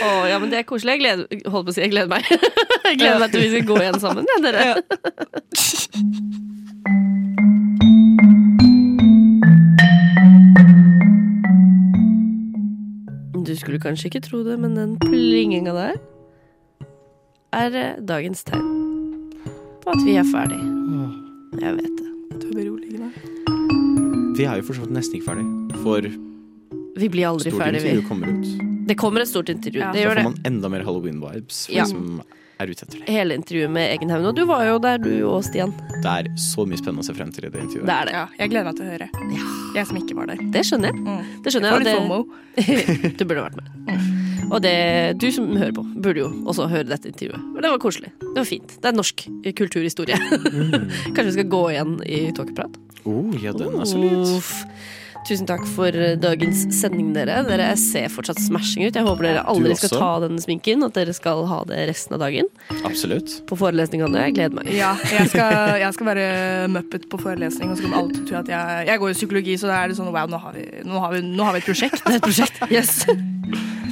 Å, 0.00 0.10
ja, 0.30 0.38
men 0.40 0.52
det 0.52 0.60
er 0.60 0.66
koselig. 0.68 0.96
Jeg 0.96 1.02
gleder, 1.02 1.24
holdt 1.52 1.68
på 1.68 1.72
å 1.72 1.76
si, 1.76 1.82
jeg 1.84 1.92
gleder 1.92 2.10
meg. 2.12 2.28
Jeg 2.90 3.00
gleder 3.00 3.20
meg 3.22 3.34
til 3.34 3.44
vi 3.44 3.50
skal 3.52 3.66
gå 3.68 3.76
igjen 3.84 4.00
sammen, 4.02 4.24
ja, 4.30 4.36
dere. 4.44 4.64
Du 13.44 13.52
skulle 13.58 13.80
kanskje 13.82 14.10
ikke 14.10 14.24
tro 14.24 14.42
det, 14.46 14.56
men 14.62 14.76
den 14.78 14.96
plinginga 15.04 15.76
der 15.76 15.96
er 17.52 17.74
eh, 17.74 17.96
dagens 18.06 18.44
tegn 18.46 18.79
på 19.90 19.96
at 19.98 20.04
vi 20.06 20.16
er 20.20 20.26
ferdig. 20.30 20.58
Jeg 21.60 21.76
vet 21.76 21.94
det. 21.98 22.08
Du 22.40 22.46
er 22.48 22.56
beroligende. 22.60 23.10
Vi 24.38 24.44
er 24.46 24.60
jo 24.60 24.66
for 24.68 24.78
så 24.78 24.84
vidt 24.86 24.94
nesten 24.96 25.18
ikke 25.18 25.28
ferdig. 25.32 25.46
For 25.82 26.06
Vi 27.00 27.08
blir 27.08 27.26
aldri 27.30 27.50
ferdig, 27.54 27.80
vi. 27.82 27.96
kommer 28.06 28.30
ut. 28.30 28.50
Det 28.86 28.96
kommer 28.98 29.22
et 29.24 29.28
stort 29.30 29.48
intervju. 29.52 29.80
Ja. 29.82 29.90
Det 29.94 30.02
gjør 30.04 30.14
får 30.14 30.20
det. 30.20 30.24
man 30.24 30.36
enda 30.46 30.68
mer 30.72 30.82
halloween-vibes 30.86 31.66
for 31.66 31.74
Ja. 31.74 31.84
de 31.84 31.90
som 31.90 32.22
er 32.60 32.66
ute 32.70 32.82
etter 32.84 32.98
det. 32.98 33.08
Hele 33.08 33.34
intervjuet 33.38 33.70
med 33.70 33.90
Egenhaugen. 33.98 34.26
Og 34.26 34.34
du 34.36 34.44
var 34.46 34.64
jo 34.66 34.78
der, 34.78 34.98
du 34.98 35.10
og 35.28 35.42
Stian. 35.44 35.72
Det 36.02 36.06
er 36.10 36.24
så 36.36 36.66
mye 36.66 36.76
spennende 36.78 37.02
å 37.02 37.06
se 37.06 37.14
frem 37.14 37.30
til 37.32 37.44
i 37.46 37.48
det 37.50 37.60
intervjuet. 37.62 37.86
Det 37.86 37.94
er 37.96 38.04
det. 38.06 38.12
Ja, 38.12 38.26
jeg 38.38 38.50
gleder 38.50 38.64
meg 38.70 38.76
til 38.76 38.86
å 38.86 38.90
høre. 38.90 39.08
Jeg 39.74 39.86
som 39.86 39.96
ikke 39.96 40.14
var 40.16 40.26
der. 40.26 40.36
Det 40.50 40.62
skjønner 40.66 40.90
jeg. 40.90 41.26
Det 41.44 41.52
skjønner 41.54 41.70
Jeg 41.70 41.84
Det 41.84 41.94
var 41.98 42.24
litt 42.56 43.06
det- 43.10 43.16
du 43.18 43.24
burde 43.24 43.42
vært 43.46 43.56
med. 43.56 43.68
Og 44.50 44.58
det, 44.64 44.74
du 45.22 45.28
som 45.34 45.48
hører 45.54 45.74
på, 45.76 45.84
burde 46.02 46.24
jo 46.24 46.30
også 46.50 46.68
høre 46.70 46.88
dette 46.90 47.10
intervjuet. 47.10 47.42
Og 47.54 47.60
det 47.62 47.72
var 47.72 47.82
koselig. 47.82 48.12
Det 48.20 48.36
var 48.40 48.48
fint. 48.48 48.76
Det 48.82 48.90
er 48.90 48.96
norsk 48.96 49.26
kulturhistorie. 49.60 50.18
Kanskje 51.14 51.28
vi 51.28 51.36
skal 51.38 51.52
gå 51.52 51.62
igjen 51.74 51.98
i 52.06 52.22
Tåkeprat? 52.36 52.80
Oh, 53.08 53.30
ja, 53.40 53.54
den 53.56 53.78
er 53.80 53.88
så 53.88 54.00
Uff. 54.00 54.54
Tusen 55.28 55.46
takk 55.48 55.66
for 55.76 55.94
eh, 55.94 56.14
dagens 56.20 56.62
sending, 56.74 57.10
dere. 57.14 57.40
Dere 57.46 57.68
ser 57.78 58.08
fortsatt 58.12 58.40
smashing 58.40 58.86
ut. 58.86 58.96
Jeg 58.96 59.04
håper 59.06 59.28
dere 59.28 59.44
aldri 59.52 59.76
skal 59.78 59.92
ta 59.92 60.10
den 60.24 60.40
sminken, 60.42 60.82
og 60.82 60.90
at 60.90 61.00
dere 61.02 61.14
skal 61.16 61.44
ha 61.50 61.60
det 61.68 61.82
resten 61.90 62.16
av 62.16 62.22
dagen. 62.24 62.48
Absolutt. 62.88 63.36
På 63.50 63.58
forelesningene. 63.60 64.24
Jeg 64.28 64.36
gleder 64.38 64.56
meg. 64.56 64.70
Ja, 64.74 64.94
jeg 65.12 65.28
skal, 65.32 65.76
jeg 65.84 65.96
skal 65.98 66.10
være 66.12 66.28
muppet 66.72 67.06
på 67.12 67.20
forelesning, 67.20 67.72
og 67.72 67.78
så 67.78 67.86
kommer 67.86 68.00
alle 68.02 68.16
til 68.16 68.24
å 68.24 68.30
tro 68.30 68.40
at 68.40 68.54
jeg 68.54 68.88
Jeg 68.90 69.02
går 69.02 69.12
i 69.12 69.18
psykologi, 69.18 69.58
så 69.60 69.70
da 69.70 69.82
er 69.82 69.92
det 69.92 70.00
sånn 70.00 70.10
wow, 70.10 70.30
nå 70.30 70.40
har 70.40 70.56
vi, 70.56 70.66
nå 70.88 71.04
har 71.04 71.14
vi, 71.14 71.22
nå 71.26 71.46
har 71.50 71.56
vi 71.58 71.62
et 71.62 71.68
prosjekt. 71.68 72.00
Det 72.10 72.16
er 72.16 72.18
et 72.22 72.26
prosjekt. 72.26 72.64
Yes. 72.72 73.04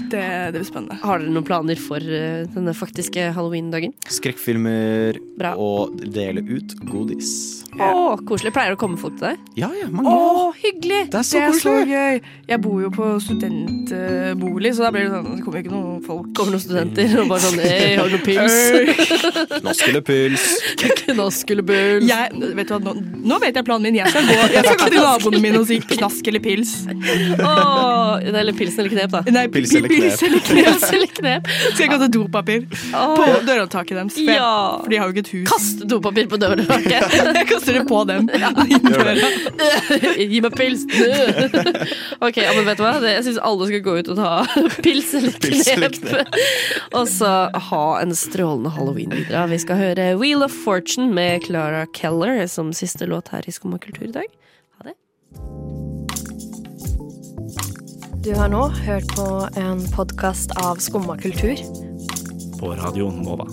Det, 0.09 0.20
det 0.24 0.57
blir 0.57 0.64
spennende. 0.66 0.97
Har 1.05 1.20
dere 1.20 1.33
noen 1.35 1.47
planer 1.47 1.79
for 1.81 2.01
eh, 2.01 2.47
denne 2.55 2.72
faktiske 2.76 3.29
halloween-dagen? 3.37 3.93
Skrekkfilmer 4.09 5.20
Bra. 5.39 5.53
og 5.61 6.01
dele 6.16 6.43
ut 6.49 6.72
godis. 6.89 7.31
Å, 7.79 8.16
koselig. 8.29 8.53
Pleier 8.57 8.72
det 8.74 8.79
å 8.79 8.81
komme 8.81 8.99
folk 9.01 9.16
til 9.18 9.29
deg? 9.29 9.39
Ja, 9.59 9.68
ja, 9.79 9.87
mange. 9.93 10.11
Å, 10.11 10.49
hyggelig! 10.59 11.01
Det 11.12 11.18
er 11.20 11.26
så 11.29 11.39
Det 11.39 11.43
er 11.49 11.53
så 11.59 11.72
koselig. 11.74 11.89
gøy. 11.95 12.20
Jeg 12.49 12.61
bor 12.64 12.81
jo 12.83 12.91
på 12.95 13.09
studentbolig, 13.22 14.72
så 14.76 14.87
da 14.87 14.91
blir 14.95 15.05
det 15.07 15.12
sånn 15.12 15.29
Det 15.37 15.45
kommer 15.45 15.59
jo 15.59 15.64
ikke 15.64 15.74
noen 15.74 16.03
folk. 16.07 16.29
Kommer 16.39 16.55
noen 16.57 16.62
studenter 16.64 17.14
og 17.22 17.29
bare 17.31 17.43
sånn 17.45 17.61
Hei, 17.62 17.97
har 17.99 18.09
du 18.09 18.16
noe 18.16 18.24
pils? 18.24 19.62
Nå 19.64 19.74
skulle 19.79 20.03
puls. 20.07 20.47
Nå 21.18 21.29
skulle. 21.35 21.64
Jeg, 22.05 22.41
vet 22.59 22.68
du 22.68 22.74
hva, 22.74 22.81
nå, 22.85 22.95
nå 23.33 23.39
vet 23.43 23.57
jeg 23.59 23.66
planen 23.66 23.89
min. 23.89 23.99
Jeg 24.01 24.12
skal 24.12 24.26
gå, 24.29 24.39
jeg 24.55 24.64
skal 24.66 24.79
gå 24.83 24.89
til 24.93 25.01
naboene 25.05 25.43
mine 25.45 25.61
og 25.62 25.66
si 25.70 25.79
knask 25.95 26.29
eller 26.33 26.43
pils. 26.45 26.74
Åh, 26.89 28.18
eller 28.29 28.53
pilsen 28.57 28.85
eller 28.85 28.93
knep, 28.95 29.11
da. 29.14 29.22
Nei, 29.35 29.47
Pils 29.53 29.72
eller 29.79 29.89
knep. 29.93 30.05
Pils 30.09 30.22
eller 30.29 30.43
knep. 30.49 30.68
Pils 30.68 30.89
eller 30.97 31.12
knep. 31.18 31.49
Skal 31.72 31.83
jeg 31.85 31.93
gå 31.95 31.99
til 32.05 32.12
dopapir 32.18 32.66
på 32.68 33.29
dørhåndtaket 33.47 33.95
deres? 33.99 34.14
For, 34.18 34.24
jeg- 34.24 34.37
Ja. 34.39 34.79
for 34.83 34.89
de 34.93 34.97
har 35.01 35.09
jo 35.09 35.12
ikke 35.16 35.24
et 35.26 35.33
hus. 35.35 35.49
Kast 35.51 35.85
dopapir 35.89 36.29
på 36.31 36.39
dørhåndtaket. 36.41 37.03
Jeg 37.39 37.47
kaster 37.51 37.67
det 37.76 37.84
på 37.88 38.04
dem. 38.08 38.28
Gjør 38.92 39.08
det. 39.08 39.28
Gi 40.32 40.40
meg 40.44 40.56
pils! 40.58 40.84
ok, 42.26 42.38
men 42.56 42.64
vet 42.68 42.80
du 42.80 42.84
hva? 42.84 42.94
Jeg 43.04 43.24
syns 43.26 43.40
alle 43.44 43.68
skal 43.70 43.84
gå 43.86 43.96
ut 44.00 44.10
og 44.14 44.20
ta 44.20 44.32
pils 44.84 45.12
eller 45.18 45.34
knep. 45.42 45.98
og 46.92 47.08
så 47.10 47.32
ha 47.70 47.84
en 48.02 48.14
strålende 48.16 48.72
halloween 48.76 49.14
videre. 49.14 49.46
Vi 49.52 49.60
skal 49.62 49.80
høre 49.82 50.10
Wheel 50.20 50.44
of 50.46 50.54
Fortune 50.64 51.10
med 51.14 51.46
Clara 51.48 51.86
Keller 51.96 52.46
som 52.50 52.72
siste 52.76 53.08
låt 53.08 53.32
her 53.34 53.46
i 53.46 53.54
Skumma 53.54 53.78
kultur 53.82 54.08
i 54.08 54.14
dag. 54.20 54.28
Ha 54.78 54.90
det. 54.90 54.96
Du 58.24 58.34
har 58.36 58.50
nå 58.52 58.68
hørt 58.84 59.08
på 59.16 59.28
en 59.56 59.84
podkast 59.94 60.56
av 60.62 60.82
Skumma 60.84 61.18
kultur. 61.20 61.56
På 62.58 62.74
Radio 62.74 63.12
Nova. 63.14 63.46